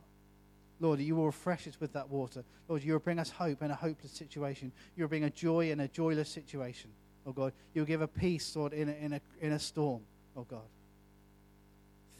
Lord, 0.78 1.00
you 1.00 1.16
will 1.16 1.26
refresh 1.26 1.66
us 1.66 1.80
with 1.80 1.92
that 1.94 2.10
water. 2.10 2.44
Lord, 2.68 2.82
you 2.82 2.92
will 2.92 3.00
bring 3.00 3.18
us 3.18 3.30
hope 3.30 3.62
in 3.62 3.70
a 3.70 3.74
hopeless 3.74 4.12
situation. 4.12 4.72
You 4.96 5.04
will 5.04 5.08
bring 5.08 5.24
a 5.24 5.30
joy 5.30 5.70
in 5.70 5.80
a 5.80 5.88
joyless 5.88 6.28
situation. 6.28 6.90
Oh 7.26 7.32
God, 7.32 7.52
you'll 7.74 7.86
give 7.86 8.02
a 8.02 8.08
peace, 8.08 8.54
Lord, 8.54 8.72
in 8.72 8.88
a, 8.88 8.92
in 8.92 9.12
a, 9.14 9.20
in 9.40 9.52
a 9.52 9.58
storm. 9.58 10.02
Oh 10.36 10.44
God. 10.44 10.68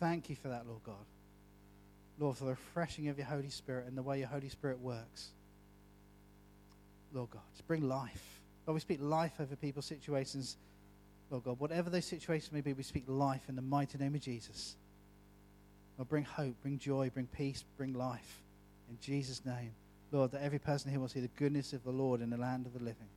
Thank 0.01 0.29
you 0.31 0.37
for 0.37 0.49
that, 0.49 0.67
Lord 0.67 0.83
God. 0.85 0.95
Lord, 2.19 2.37
for 2.37 2.45
the 2.45 2.51
refreshing 2.51 3.09
of 3.09 3.19
your 3.19 3.27
Holy 3.27 3.51
Spirit 3.51 3.87
and 3.87 3.97
the 3.97 4.03
way 4.03 4.19
your 4.19 4.29
Holy 4.29 4.49
Spirit 4.49 4.81
works. 4.81 5.31
Lord 7.13 7.31
God. 7.31 7.43
To 7.59 7.63
bring 7.65 7.89
life. 7.89 8.41
Lord, 8.67 8.75
we 8.75 8.81
speak 8.81 8.99
life 9.01 9.33
over 9.39 9.55
people's 9.55 9.87
situations. 9.87 10.57
Lord 11.31 11.45
God, 11.45 11.61
whatever 11.61 11.91
those 11.91 12.05
situations 12.05 12.53
may 12.53 12.61
be, 12.63 12.73
we 12.73 12.83
speak 12.83 13.05
life 13.07 13.43
in 13.49 13.57
the 13.57 13.63
mighty 13.63 13.99
name 13.99 14.15
of 14.15 14.21
Jesus. 14.21 14.77
Lord, 15.99 16.09
bring 16.09 16.25
hope, 16.25 16.55
bring 16.63 16.79
joy, 16.79 17.11
bring 17.11 17.27
peace, 17.27 17.65
bring 17.77 17.95
life. 17.95 18.43
In 18.89 18.99
Jesus' 19.01 19.45
name. 19.45 19.73
Lord, 20.13 20.31
that 20.33 20.43
every 20.43 20.59
person 20.59 20.91
here 20.91 21.01
will 21.01 21.09
see 21.09 21.21
the 21.21 21.29
goodness 21.29 21.73
of 21.73 21.83
the 21.83 21.91
Lord 21.91 22.21
in 22.21 22.31
the 22.31 22.37
land 22.37 22.67
of 22.67 22.73
the 22.73 22.79
living. 22.79 23.09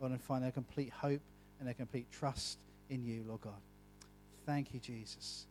Lord, 0.00 0.12
and 0.12 0.20
find 0.20 0.42
their 0.42 0.50
complete 0.50 0.90
hope 0.90 1.20
and 1.58 1.66
their 1.66 1.74
complete 1.74 2.10
trust 2.10 2.58
in 2.88 3.04
you, 3.04 3.24
Lord 3.26 3.42
God. 3.42 3.60
Thank 4.46 4.72
you, 4.72 4.80
Jesus. 4.80 5.46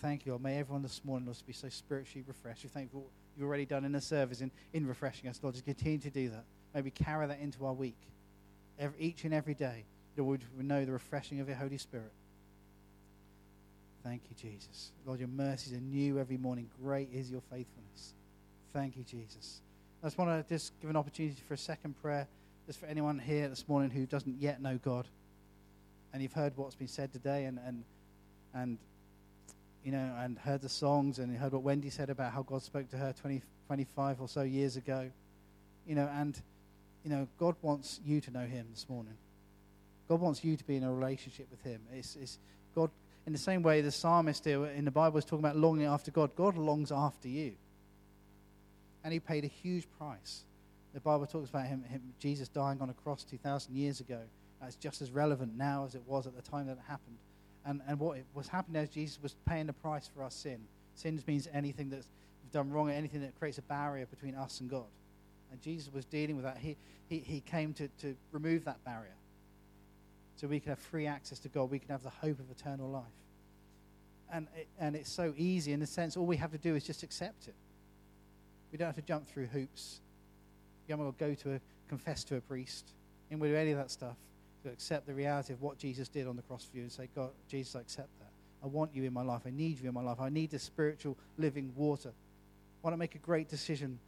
Thank 0.00 0.26
you, 0.26 0.32
Lord. 0.32 0.42
May 0.42 0.58
everyone 0.58 0.82
this 0.82 1.02
morning, 1.04 1.26
Lord, 1.26 1.36
be 1.46 1.52
so 1.52 1.68
spiritually 1.68 2.24
refreshed. 2.26 2.64
We 2.64 2.70
thank 2.70 2.86
you 2.86 2.90
for 2.90 2.98
what 2.98 3.10
you've 3.36 3.46
already 3.46 3.66
done 3.66 3.84
in 3.84 3.92
the 3.92 4.00
service 4.00 4.40
in, 4.40 4.50
in 4.72 4.86
refreshing 4.86 5.28
us, 5.28 5.38
Lord. 5.42 5.54
Just 5.54 5.66
continue 5.66 5.98
to 5.98 6.10
do 6.10 6.30
that. 6.30 6.44
May 6.74 6.82
we 6.82 6.90
carry 6.90 7.26
that 7.26 7.38
into 7.40 7.66
our 7.66 7.72
week, 7.72 7.98
every, 8.78 8.98
each 8.98 9.24
and 9.24 9.34
every 9.34 9.54
day, 9.54 9.84
that 10.16 10.24
we 10.24 10.38
know 10.58 10.84
the 10.84 10.92
refreshing 10.92 11.40
of 11.40 11.48
your 11.48 11.56
Holy 11.56 11.78
Spirit. 11.78 12.12
Thank 14.02 14.22
you, 14.30 14.50
Jesus. 14.50 14.92
Lord, 15.04 15.20
your 15.20 15.28
mercies 15.28 15.74
are 15.74 15.80
new 15.80 16.18
every 16.18 16.38
morning. 16.38 16.68
Great 16.82 17.10
is 17.12 17.30
your 17.30 17.42
faithfulness. 17.42 18.14
Thank 18.72 18.96
you, 18.96 19.02
Jesus. 19.02 19.62
I 20.02 20.06
just 20.06 20.16
want 20.16 20.30
to 20.30 20.54
just 20.54 20.78
give 20.80 20.90
an 20.90 20.96
opportunity 20.96 21.42
for 21.46 21.54
a 21.54 21.58
second 21.58 22.00
prayer, 22.00 22.28
just 22.66 22.78
for 22.78 22.86
anyone 22.86 23.18
here 23.18 23.48
this 23.48 23.68
morning 23.68 23.90
who 23.90 24.06
doesn't 24.06 24.40
yet 24.40 24.62
know 24.62 24.78
God, 24.78 25.08
and 26.12 26.22
you've 26.22 26.32
heard 26.32 26.52
what's 26.56 26.76
been 26.76 26.86
said 26.86 27.12
today, 27.12 27.46
and 27.46 27.58
and 27.66 27.84
and 28.54 28.78
you 29.84 29.90
know, 29.90 30.14
and 30.18 30.38
heard 30.38 30.62
the 30.62 30.68
songs, 30.68 31.18
and 31.18 31.36
heard 31.36 31.52
what 31.52 31.62
Wendy 31.62 31.90
said 31.90 32.10
about 32.10 32.32
how 32.32 32.42
God 32.42 32.62
spoke 32.62 32.88
to 32.90 32.96
her 32.96 33.12
20, 33.12 33.42
25 33.66 34.20
or 34.20 34.28
so 34.28 34.42
years 34.42 34.76
ago, 34.76 35.10
you 35.84 35.96
know, 35.96 36.08
and 36.14 36.40
you 37.02 37.10
know, 37.10 37.26
God 37.38 37.56
wants 37.62 37.98
you 38.04 38.20
to 38.20 38.30
know 38.30 38.46
Him 38.46 38.66
this 38.70 38.88
morning. 38.88 39.14
God 40.08 40.20
wants 40.20 40.44
you 40.44 40.56
to 40.56 40.64
be 40.64 40.76
in 40.76 40.84
a 40.84 40.92
relationship 40.92 41.48
with 41.50 41.62
Him. 41.62 41.80
It's, 41.92 42.14
it's 42.14 42.38
God, 42.74 42.90
in 43.26 43.32
the 43.32 43.38
same 43.38 43.62
way 43.62 43.80
the 43.80 43.90
psalmist 43.90 44.44
here 44.44 44.66
in 44.66 44.84
the 44.84 44.90
Bible 44.92 45.18
is 45.18 45.24
talking 45.24 45.44
about 45.44 45.56
longing 45.56 45.86
after 45.86 46.12
God, 46.12 46.36
God 46.36 46.56
longs 46.56 46.92
after 46.92 47.26
you. 47.26 47.54
And 49.04 49.12
He 49.12 49.20
paid 49.20 49.44
a 49.44 49.48
huge 49.48 49.86
price. 49.98 50.44
The 50.92 51.00
Bible 51.00 51.26
talks 51.26 51.50
about 51.50 51.66
him, 51.66 51.84
him 51.84 52.02
Jesus 52.18 52.48
dying 52.48 52.80
on 52.80 52.90
a 52.90 52.92
cross 52.92 53.22
2,000 53.24 53.74
years 53.74 54.00
ago. 54.00 54.18
That's 54.60 54.76
just 54.76 55.00
as 55.00 55.10
relevant 55.10 55.56
now 55.56 55.84
as 55.84 55.94
it 55.94 56.02
was 56.06 56.26
at 56.26 56.34
the 56.34 56.42
time 56.42 56.66
that 56.66 56.72
it 56.72 56.84
happened. 56.86 57.16
And, 57.64 57.80
and 57.86 57.98
what 57.98 58.18
was 58.34 58.48
happening 58.48 58.82
as 58.82 58.88
Jesus 58.88 59.22
was 59.22 59.36
paying 59.46 59.66
the 59.66 59.72
price 59.72 60.10
for 60.12 60.22
our 60.22 60.30
sin. 60.30 60.58
Sins 60.94 61.26
means 61.26 61.48
anything 61.52 61.90
that's 61.90 62.08
done 62.52 62.70
wrong, 62.70 62.88
or 62.88 62.92
anything 62.92 63.20
that 63.20 63.38
creates 63.38 63.58
a 63.58 63.62
barrier 63.62 64.06
between 64.06 64.34
us 64.34 64.60
and 64.60 64.68
God. 64.68 64.86
And 65.52 65.60
Jesus 65.62 65.92
was 65.92 66.04
dealing 66.04 66.36
with 66.36 66.44
that. 66.44 66.58
He, 66.58 66.76
he, 67.08 67.18
he 67.18 67.40
came 67.40 67.72
to, 67.74 67.88
to 68.00 68.16
remove 68.32 68.64
that 68.64 68.82
barrier 68.84 69.14
so 70.36 70.48
we 70.48 70.58
can 70.58 70.70
have 70.70 70.78
free 70.78 71.06
access 71.06 71.38
to 71.40 71.48
God. 71.48 71.70
We 71.70 71.78
can 71.78 71.90
have 71.90 72.02
the 72.02 72.10
hope 72.10 72.40
of 72.40 72.50
eternal 72.50 72.88
life. 72.88 73.04
And, 74.32 74.48
it, 74.56 74.68
and 74.78 74.96
it's 74.96 75.12
so 75.12 75.34
easy 75.36 75.72
in 75.72 75.80
the 75.80 75.86
sense 75.86 76.16
all 76.16 76.26
we 76.26 76.36
have 76.38 76.50
to 76.52 76.58
do 76.58 76.74
is 76.74 76.84
just 76.84 77.02
accept 77.02 77.46
it. 77.46 77.54
We 78.72 78.78
don't 78.78 78.86
have 78.86 78.96
to 78.96 79.02
jump 79.02 79.26
through 79.26 79.46
hoops. 79.46 80.00
You 80.86 80.92
haven't 80.92 81.06
got 81.06 81.18
to 81.18 81.24
go 81.28 81.34
to 81.42 81.56
a, 81.56 81.60
confess 81.88 82.24
to 82.24 82.36
a 82.36 82.40
priest. 82.40 82.92
And 83.30 83.40
we 83.40 83.48
do 83.48 83.56
any 83.56 83.70
of 83.72 83.78
that 83.78 83.90
stuff 83.90 84.16
to 84.64 84.70
accept 84.70 85.06
the 85.06 85.14
reality 85.14 85.52
of 85.52 85.62
what 85.62 85.78
Jesus 85.78 86.08
did 86.08 86.26
on 86.26 86.36
the 86.36 86.42
cross 86.42 86.64
for 86.64 86.76
you 86.76 86.82
and 86.82 86.92
say, 86.92 87.08
God, 87.14 87.30
Jesus, 87.48 87.76
I 87.76 87.80
accept 87.80 88.08
that. 88.18 88.30
I 88.62 88.66
want 88.66 88.94
you 88.94 89.04
in 89.04 89.12
my 89.12 89.22
life. 89.22 89.42
I 89.46 89.50
need 89.50 89.80
you 89.80 89.88
in 89.88 89.94
my 89.94 90.02
life. 90.02 90.20
I 90.20 90.28
need 90.28 90.50
the 90.50 90.58
spiritual 90.58 91.16
living 91.38 91.72
water. 91.76 92.10
I 92.10 92.86
want 92.86 92.94
to 92.94 92.98
make 92.98 93.14
a 93.14 93.18
great 93.18 93.48
decision 93.48 93.98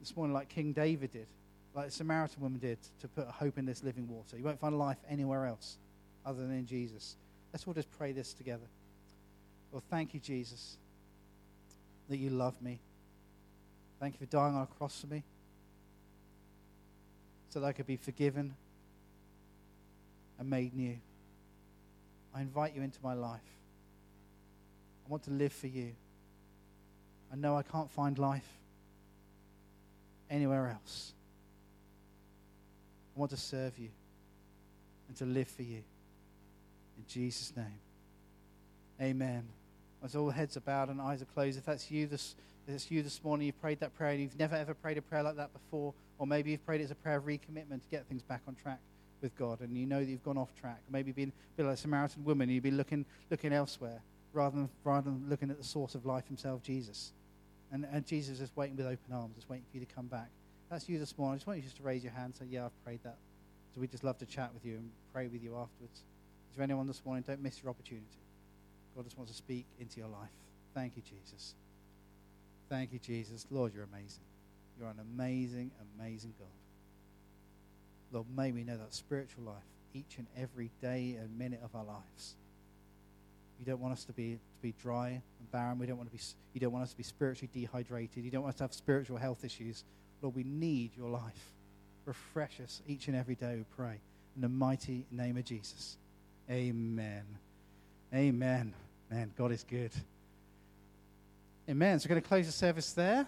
this 0.00 0.16
morning, 0.16 0.34
like 0.34 0.48
King 0.48 0.72
David 0.72 1.12
did, 1.12 1.26
like 1.74 1.86
the 1.86 1.92
Samaritan 1.92 2.42
woman 2.42 2.58
did, 2.58 2.78
to 3.00 3.08
put 3.08 3.26
hope 3.28 3.58
in 3.58 3.64
this 3.64 3.82
living 3.82 4.08
water. 4.08 4.36
You 4.36 4.44
won't 4.44 4.60
find 4.60 4.78
life 4.78 4.98
anywhere 5.08 5.46
else 5.46 5.78
other 6.24 6.42
than 6.42 6.52
in 6.52 6.66
Jesus. 6.66 7.16
Let's 7.52 7.66
all 7.66 7.74
just 7.74 7.90
pray 7.92 8.12
this 8.12 8.34
together. 8.34 8.66
Well, 9.72 9.82
thank 9.90 10.12
you, 10.12 10.20
Jesus, 10.20 10.76
that 12.08 12.18
you 12.18 12.30
love 12.30 12.60
me. 12.60 12.80
Thank 14.00 14.14
you 14.14 14.26
for 14.26 14.30
dying 14.30 14.54
on 14.54 14.62
a 14.62 14.66
cross 14.66 15.00
for 15.00 15.06
me 15.06 15.22
so 17.48 17.60
that 17.60 17.66
I 17.66 17.72
could 17.72 17.86
be 17.86 17.96
forgiven 17.96 18.54
and 20.38 20.50
made 20.50 20.74
new. 20.74 20.96
I 22.34 22.42
invite 22.42 22.74
you 22.74 22.82
into 22.82 22.98
my 23.02 23.14
life. 23.14 23.40
I 25.06 25.10
want 25.10 25.22
to 25.24 25.30
live 25.30 25.52
for 25.52 25.68
you. 25.68 25.92
I 27.32 27.36
know 27.36 27.56
I 27.56 27.62
can't 27.62 27.90
find 27.90 28.18
life 28.18 28.46
anywhere 30.28 30.68
else. 30.68 31.12
I 33.16 33.20
want 33.20 33.30
to 33.30 33.36
serve 33.36 33.78
you 33.78 33.88
and 35.08 35.16
to 35.16 35.24
live 35.24 35.48
for 35.48 35.62
you. 35.62 35.82
In 36.98 37.04
Jesus' 37.08 37.54
name. 37.56 37.80
Amen. 39.00 39.44
As 40.04 40.14
all 40.14 40.30
heads 40.30 40.56
are 40.56 40.60
bowed 40.60 40.90
and 40.90 41.00
eyes 41.00 41.22
are 41.22 41.26
closed, 41.26 41.58
if 41.58 41.64
that's 41.64 41.90
you 41.90 42.06
this, 42.06 42.34
that's 42.66 42.90
you 42.90 43.02
this 43.02 43.22
morning, 43.22 43.46
you've 43.46 43.60
prayed 43.60 43.80
that 43.80 43.96
prayer 43.96 44.10
and 44.10 44.20
you've 44.20 44.38
never 44.38 44.56
ever 44.56 44.74
prayed 44.74 44.98
a 44.98 45.02
prayer 45.02 45.22
like 45.22 45.36
that 45.36 45.52
before, 45.52 45.94
or 46.18 46.26
maybe 46.26 46.50
you've 46.50 46.64
prayed 46.66 46.80
it 46.80 46.84
as 46.84 46.90
a 46.90 46.96
prayer 46.96 47.16
of 47.16 47.24
recommitment 47.24 47.82
to 47.82 47.88
get 47.90 48.06
things 48.06 48.22
back 48.22 48.42
on 48.48 48.54
track 48.54 48.80
with 49.22 49.36
God, 49.36 49.60
and 49.60 49.76
you 49.76 49.86
know 49.86 50.00
that 50.00 50.10
you've 50.10 50.24
gone 50.24 50.38
off 50.38 50.54
track. 50.54 50.80
Maybe 50.90 51.12
been 51.12 51.30
a 51.30 51.56
bit 51.56 51.66
like 51.66 51.74
a 51.74 51.76
Samaritan 51.76 52.24
woman, 52.24 52.48
you've 52.48 52.62
been 52.62 52.76
looking, 52.76 53.04
looking 53.30 53.52
elsewhere 53.52 54.00
rather 54.32 54.56
than, 54.56 54.68
rather 54.84 55.10
than 55.10 55.26
looking 55.28 55.50
at 55.50 55.58
the 55.58 55.64
source 55.64 55.94
of 55.94 56.04
life 56.06 56.26
himself, 56.26 56.62
Jesus. 56.62 57.12
And, 57.72 57.86
and 57.90 58.06
Jesus 58.06 58.40
is 58.40 58.50
waiting 58.54 58.76
with 58.76 58.86
open 58.86 59.12
arms, 59.12 59.34
just 59.34 59.48
waiting 59.48 59.64
for 59.70 59.78
you 59.78 59.84
to 59.84 59.92
come 59.92 60.06
back. 60.06 60.28
That's 60.70 60.88
you 60.88 60.98
this 60.98 61.16
morning. 61.16 61.34
I 61.34 61.36
just 61.36 61.46
want 61.46 61.58
you 61.58 61.62
just 61.62 61.76
to 61.76 61.82
raise 61.82 62.04
your 62.04 62.12
hand 62.12 62.26
and 62.26 62.36
say, 62.36 62.44
Yeah, 62.48 62.66
I've 62.66 62.84
prayed 62.84 63.00
that. 63.04 63.16
So 63.74 63.80
we'd 63.80 63.90
just 63.90 64.04
love 64.04 64.18
to 64.18 64.26
chat 64.26 64.52
with 64.54 64.64
you 64.64 64.74
and 64.74 64.90
pray 65.12 65.26
with 65.26 65.42
you 65.42 65.56
afterwards. 65.56 66.02
Is 66.50 66.56
there 66.56 66.64
anyone 66.64 66.86
this 66.86 67.02
morning? 67.04 67.24
Don't 67.26 67.42
miss 67.42 67.62
your 67.62 67.70
opportunity. 67.70 68.06
God 68.94 69.04
just 69.04 69.16
wants 69.16 69.32
to 69.32 69.36
speak 69.36 69.66
into 69.78 69.98
your 69.98 70.08
life. 70.08 70.30
Thank 70.74 70.96
you, 70.96 71.02
Jesus. 71.02 71.54
Thank 72.68 72.92
you, 72.92 72.98
Jesus. 72.98 73.46
Lord, 73.50 73.72
you're 73.74 73.84
amazing. 73.84 74.24
You're 74.78 74.88
an 74.88 75.00
amazing, 75.00 75.70
amazing 75.98 76.34
God. 76.38 76.48
Lord, 78.12 78.26
may 78.36 78.52
we 78.52 78.64
know 78.64 78.76
that 78.76 78.94
spiritual 78.94 79.44
life 79.44 79.54
each 79.94 80.18
and 80.18 80.26
every 80.36 80.70
day 80.82 81.16
and 81.18 81.38
minute 81.38 81.60
of 81.64 81.74
our 81.74 81.84
lives. 81.84 82.36
You 83.58 83.64
don't 83.64 83.80
want 83.80 83.94
us 83.94 84.04
to 84.04 84.12
be 84.12 84.34
to 84.34 84.62
be 84.62 84.74
dry 84.82 85.08
and 85.08 85.50
barren. 85.50 85.78
We 85.78 85.86
don't 85.86 85.96
want 85.96 86.10
to 86.10 86.16
be. 86.16 86.22
You 86.52 86.60
don't 86.60 86.72
want 86.72 86.84
us 86.84 86.90
to 86.90 86.96
be 86.96 87.02
spiritually 87.02 87.50
dehydrated. 87.54 88.22
You 88.22 88.30
don't 88.30 88.42
want 88.42 88.54
us 88.54 88.58
to 88.58 88.64
have 88.64 88.74
spiritual 88.74 89.16
health 89.16 89.44
issues. 89.44 89.84
Lord, 90.20 90.34
we 90.34 90.44
need 90.44 90.90
your 90.96 91.08
life. 91.08 91.52
Refresh 92.04 92.60
us 92.60 92.82
each 92.86 93.08
and 93.08 93.16
every 93.16 93.34
day. 93.34 93.56
We 93.56 93.64
pray 93.76 93.98
in 94.34 94.42
the 94.42 94.48
mighty 94.48 95.06
name 95.10 95.36
of 95.36 95.44
Jesus. 95.44 95.96
Amen. 96.50 97.24
Amen. 98.14 98.74
Man, 99.10 99.32
God 99.36 99.52
is 99.52 99.64
good. 99.68 99.90
Amen. 101.68 101.98
So 101.98 102.06
we're 102.06 102.10
going 102.10 102.22
to 102.22 102.28
close 102.28 102.46
the 102.46 102.52
service 102.52 102.92
there. 102.92 103.26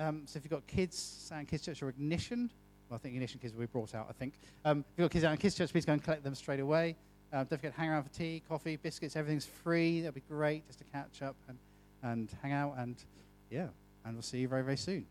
Um, 0.00 0.22
so 0.26 0.38
if 0.38 0.44
you've 0.44 0.50
got 0.50 0.66
kids, 0.66 0.98
Sound 0.98 1.46
Kids 1.46 1.64
Church 1.64 1.82
or 1.84 1.88
Ignition, 1.88 2.50
well, 2.90 2.96
I 2.96 2.98
think 2.98 3.14
Ignition 3.14 3.38
kids 3.38 3.54
will 3.54 3.60
be 3.60 3.66
brought 3.66 3.94
out, 3.94 4.06
I 4.10 4.12
think. 4.12 4.34
Um, 4.64 4.80
if 4.80 4.98
you've 4.98 5.04
got 5.04 5.12
kids 5.12 5.24
out 5.24 5.30
in 5.30 5.38
Kids 5.38 5.54
Church, 5.54 5.70
please 5.70 5.84
go 5.84 5.92
and 5.92 6.02
collect 6.02 6.24
them 6.24 6.34
straight 6.34 6.58
away. 6.58 6.96
Uh, 7.32 7.44
don't 7.44 7.58
forget 7.58 7.74
to 7.74 7.80
hang 7.80 7.90
around 7.90 8.02
for 8.02 8.12
tea, 8.12 8.42
coffee, 8.48 8.74
biscuits, 8.74 9.14
everything's 9.14 9.46
free. 9.46 10.00
That'll 10.00 10.14
be 10.14 10.22
great 10.28 10.66
just 10.66 10.80
to 10.80 10.84
catch 10.86 11.22
up 11.22 11.36
and, 11.48 11.58
and 12.02 12.28
hang 12.42 12.52
out. 12.52 12.74
And 12.76 12.96
yeah, 13.50 13.68
and 14.04 14.14
we'll 14.14 14.22
see 14.22 14.38
you 14.38 14.48
very, 14.48 14.64
very 14.64 14.76
soon. 14.76 15.06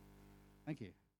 Thank 0.65 0.81
you. 0.81 0.89